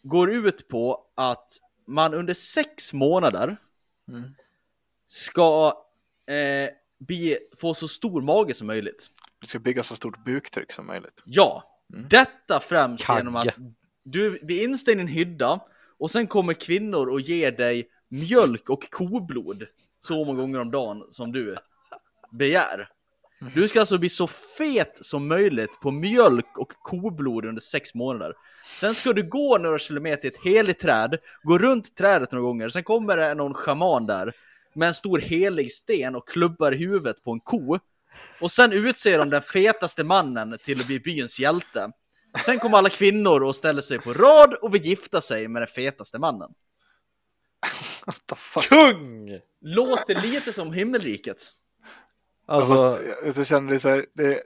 [0.02, 1.50] går ut på att
[1.86, 3.56] man under sex månader
[4.08, 4.22] Mm.
[5.06, 5.72] ska
[6.26, 9.10] eh, bli, få så stor mage som möjligt.
[9.40, 11.22] Du ska bygga så stort buktryck som möjligt.
[11.24, 12.08] Ja, Mm.
[12.08, 13.18] detta främst Kagge.
[13.20, 13.58] genom att
[14.04, 15.60] du blir instängd i en hydda
[15.98, 19.66] och sen kommer kvinnor och ger dig mjölk och koblod
[19.98, 21.56] så många gånger om dagen som du
[22.30, 22.88] begär.
[23.40, 28.34] Du ska alltså bli så fet som möjligt på mjölk och koblod under sex månader.
[28.80, 32.68] Sen ska du gå några kilometer till ett heligt träd, gå runt trädet några gånger,
[32.68, 34.32] sen kommer det någon schaman där
[34.74, 37.78] med en stor helig sten och klubbar huvudet på en ko.
[38.40, 41.92] Och sen utser de den fetaste mannen till att bli byns hjälte.
[42.44, 45.68] Sen kommer alla kvinnor och ställer sig på rad och vill gifta sig med den
[45.68, 46.54] fetaste mannen.
[48.06, 48.68] What the fuck?
[48.68, 49.40] Kung!
[49.60, 51.52] Låter lite som himmelriket.
[52.50, 54.42] Alltså, Fast jag, jag känner det så här, det,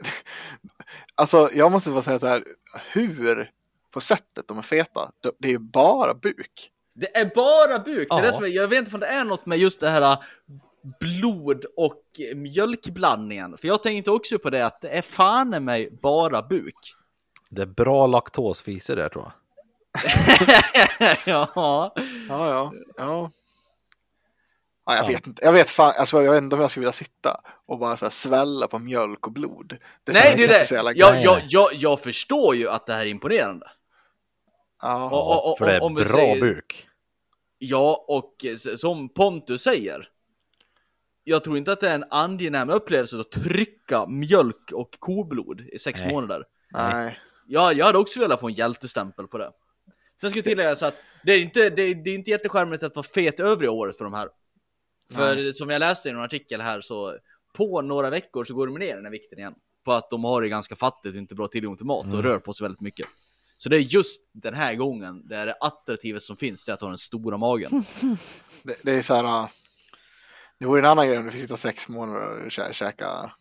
[1.15, 2.45] alltså jag måste bara säga så här,
[2.93, 3.51] hur
[3.91, 6.71] på sättet de är feta, det, det är ju bara buk.
[6.95, 8.09] Det är bara buk.
[8.09, 8.23] Det är Ja.
[8.27, 10.19] det som är, jag vet inte om det är något med just det här äh,
[11.01, 12.03] blod och
[12.35, 13.59] mjölkblandningen.
[13.59, 16.95] För jag tänkte också på det att det är fan i mig bara buk.
[17.51, 19.33] det är bra laktosfiser där tror jag.
[21.27, 21.49] ja.
[21.55, 21.93] Ja,
[22.29, 23.31] ja, ja.
[24.87, 25.09] Ja, jag Ja.
[25.09, 25.45] vet inte.
[25.45, 28.05] Jag vet fan, alltså, jag vet inte om jag skulle vilja sitta och bara så
[28.05, 29.77] här svälla på mjölk och blod.
[30.05, 30.93] Det Nej, det är inte det.
[30.97, 31.25] Jag, gött.
[31.25, 33.67] jag, jag, jag förstår ju att det här är imponerande.
[34.83, 35.05] Ja.
[35.11, 36.89] Och- och- och- för det är bra säger- buk.
[37.59, 38.45] Ja, och
[38.77, 40.09] som Pontus säger.
[41.25, 45.79] Jag tror inte att det är en angenäm upplevelse att trycka mjölk och koblod i
[45.79, 46.13] sex Nej.
[46.13, 46.45] månader.
[46.71, 47.19] Nej.
[47.47, 49.51] Ja, jag hade också velat få en hjältestämpel på det.
[50.21, 52.83] Sen ska jag tillägga så att det är inte, det är, det är inte jätteskärmigt
[52.83, 54.29] att vara fet övriga året för de här.
[55.13, 57.19] För som jag läste i en artikel här så
[57.53, 59.55] på några veckor så går de ner den här vikten igen.
[59.85, 62.23] På att de har det ganska fattigt och inte bra tillgång till mat och Mm.
[62.23, 63.07] rör på sig väldigt mycket.
[63.57, 66.75] Så det är just den här gången det är det attraktivaste som finns, det är
[66.75, 67.85] att ha den stora magen.
[68.63, 69.25] Det, det är så här.
[69.25, 69.49] äh,
[70.59, 73.33] Det vore en annan grej om du fick sitta sex månader och kä, käka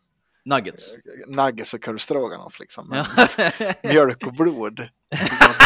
[0.45, 0.93] Nuggets.
[1.27, 2.89] nuggets och curry stroganoff liksom.
[2.89, 3.51] Men Ja.
[3.83, 4.87] mjölk och blod.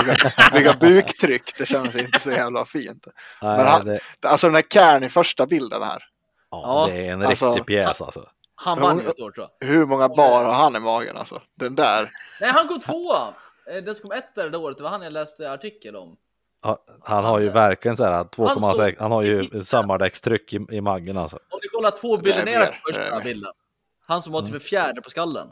[0.04, 0.16] Bygga,
[0.54, 3.08] bygga buktryck, det känns inte så jävla fint.
[3.42, 6.04] Nej, Men han- det, Alltså den här Kern i första bilden här.
[6.52, 8.30] ja, det är en alltså- riktig pjäs alltså.
[8.56, 9.68] Han vann ju ett år tror jag.
[9.68, 11.42] Hur många bar har han i magen alltså?
[11.56, 12.10] Den där.
[12.42, 13.34] Nej, han kom tvåa!
[13.72, 16.16] Eh, Den som kom etta det året, det var han jag läste artikel om.
[16.64, 20.82] Ja, Han har ju verkligen så här 2,6, stod- han har ju sommardäckstryck i, i
[20.82, 21.36] magen alltså.
[21.50, 23.52] Om ni kollar två bilder ner på första bilden.
[24.08, 24.56] Han som var typ Mm.
[24.56, 25.52] en fjärde på skallen.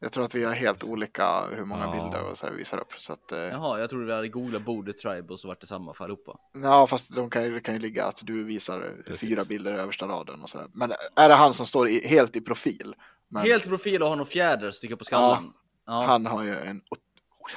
[0.00, 1.90] Jag tror att vi har helt olika hur många Ja.
[2.02, 2.92] bilder och så här visar upp.
[2.92, 5.66] Så att, eh, Jaha, jag trodde vi hade googlat Bode Tribe och så vart det
[5.66, 6.36] samma för allihopa.
[6.62, 9.20] ja, fast de kan, ju- kan ju ligga att du visar Precis.
[9.20, 10.66] fyra bilder i översta raden och så där.
[10.72, 12.94] Men är det han som står i, helt i profil?
[13.28, 15.52] Men Helt i profil och har någon fjäder sticka på skallen.
[15.86, 16.04] Ja.
[16.06, 16.98] han har ju en oh,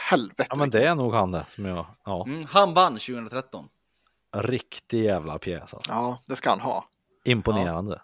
[0.10, 0.46] helvete.
[0.50, 3.70] Ja men det är nog han det som jag, ja, Mm, han vann 2013.
[4.36, 5.92] riktig jävla pjäs alltså.
[5.92, 6.86] Ja, det ska han ha.
[7.24, 8.02] Imponerande.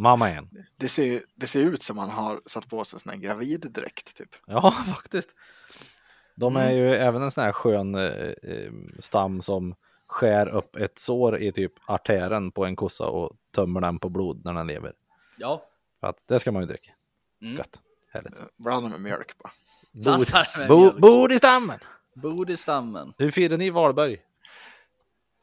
[0.00, 0.48] Mamma en.
[0.76, 4.16] Det ser, det ser ut som han har satt på sig en sån här graviddräkt
[4.16, 4.28] typ.
[4.46, 5.30] Ja, faktiskt.
[6.34, 6.76] De är Mm.
[6.78, 8.02] ju även en sån här skön eh,
[8.42, 9.74] eh, stam som
[10.06, 14.44] skär upp ett sår i typ artären på en kossa och tömmer den på blod
[14.44, 14.92] när den lever.
[15.38, 15.64] Ja.
[16.00, 16.90] För att det ska man ju dricka.
[17.42, 17.56] Mm.
[17.56, 17.80] Gött.
[18.12, 18.34] Härligt.
[18.56, 19.52] Blanda med mjölk bara.
[19.92, 20.26] Bod,
[20.68, 21.78] bo, bod i stammen!
[22.14, 23.12] Bode stammen.
[23.18, 24.20] Hur firar ni Valberg?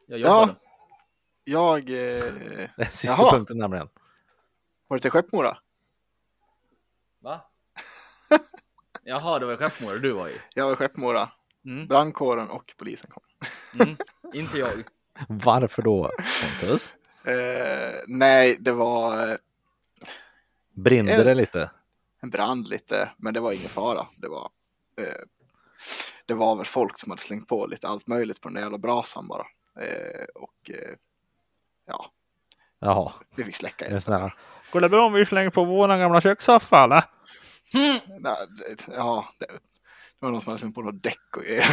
[0.08, 0.42] Jag Ja.
[0.42, 0.60] jobbade.
[1.44, 1.80] Jag...
[1.90, 2.24] Eh,
[2.76, 3.32] Det är sista Jaha.
[3.32, 3.90] punkten nämligen.
[4.88, 5.58] Var det till Skeppmora?
[7.20, 7.42] Va?
[9.04, 10.42] Jaha, det var Skeppmora du var i.
[10.54, 11.32] Jag var i Skeppmora.
[11.66, 11.88] Mm.
[11.88, 13.24] Brandkåren och polisen kom.
[13.80, 13.98] Mm.
[14.34, 14.70] Inte jag.
[15.28, 16.12] Varför då,
[16.62, 16.96] Pontus?
[17.24, 19.36] Eh, nej, det var eh,
[20.74, 21.72] Brinner det lite?
[22.22, 24.08] en brand lite, men det var ingen fara.
[24.18, 24.50] Det var,
[24.98, 25.24] eh,
[26.26, 28.78] det var väl folk som hade slängt på lite allt möjligt på den där jävla
[28.78, 29.46] brasan bara.
[29.84, 30.96] Eh, och eh,
[31.86, 32.12] ja,
[32.80, 34.02] Jaha, vi fick släcka det är det.
[34.02, 34.36] sån här.
[34.72, 37.04] Går det bra om vi slänger på våran gamla kökssoffa eller?
[37.74, 38.00] Mm.
[38.20, 38.36] Nej,
[38.68, 39.46] det- Ja, det,
[40.20, 41.66] det var någon som hade slängt på något däck och grejer.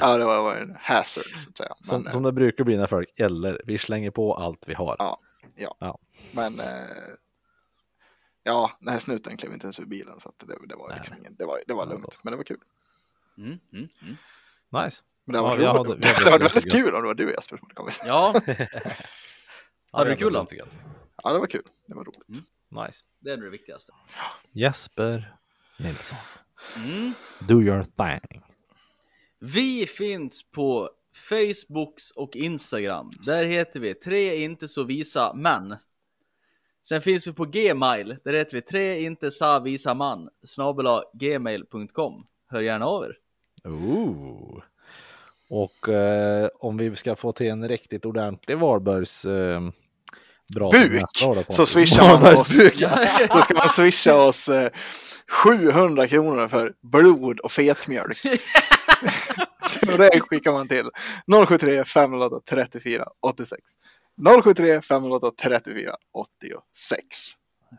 [0.00, 1.74] Ja, det var, var en hazard så att säga.
[1.80, 4.96] Som, Men, som det brukar bli när folk eller vi slänger på allt vi har.
[4.98, 5.98] Ja.
[6.32, 6.66] men eh,
[8.42, 10.98] ja, den här snuten klev inte ens ur bilen så att det, det var Nej,
[10.98, 12.58] liksom ingen, det var, det var Ja, lugnt, men det var kul.
[13.38, 13.48] Mm.
[13.72, 13.88] Mm.
[14.02, 14.16] Mm.
[14.84, 15.02] Nice.
[15.24, 16.82] Men det var, Ja, hade- hade det var väldigt väldigt kul.
[16.84, 18.02] kul om det var du Jesper som hade kommit.
[18.06, 18.54] Ja, Ja,
[19.98, 20.64] Hade det kul var då?
[21.22, 21.62] Ja, det var kul.
[21.86, 22.44] Det var roligt.
[22.68, 23.04] Nice.
[23.20, 23.92] det är det viktigaste.
[24.52, 25.34] Jesper
[25.76, 26.18] Nilsson.
[26.76, 27.12] Mm.
[27.48, 28.42] Do your thing.
[29.38, 33.10] Vi finns på Facebooks och Instagram.
[33.26, 35.76] Där heter vi tre inte så visa män.
[36.82, 38.16] Sen finns vi på Gmail.
[38.24, 40.28] Där heter vi tre inte sa visa man.
[40.42, 42.26] Snabela gmail.com.
[42.46, 43.18] Hör gärna av er.
[43.64, 44.62] Ooh.
[45.48, 49.60] Och eh, om vi ska få till en riktigt ordentlig Valbergs eh,
[50.54, 51.02] bra Buk!
[51.48, 52.48] Så swishar man oss.
[53.32, 54.70] Så ska man swisha oss eh,
[55.30, 58.18] 700 kronor för blod och fetmjölk.
[59.92, 60.90] och det skickar man till
[61.48, 63.62] 073 508 34 86.
[64.44, 67.06] 073 508 34 86.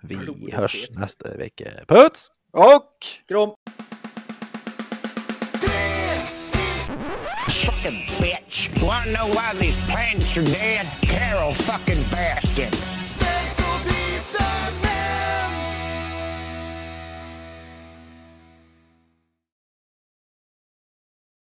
[0.02, 1.66] Vi hörs nästa vecka.
[1.88, 2.30] Puts!
[2.52, 2.92] Och
[3.28, 3.50] Kram!
[8.56, 8.84] Bitch.
[8.86, 10.86] Wanna know why these plants are dead?
[11.02, 13.05] Carol fucking Baskin.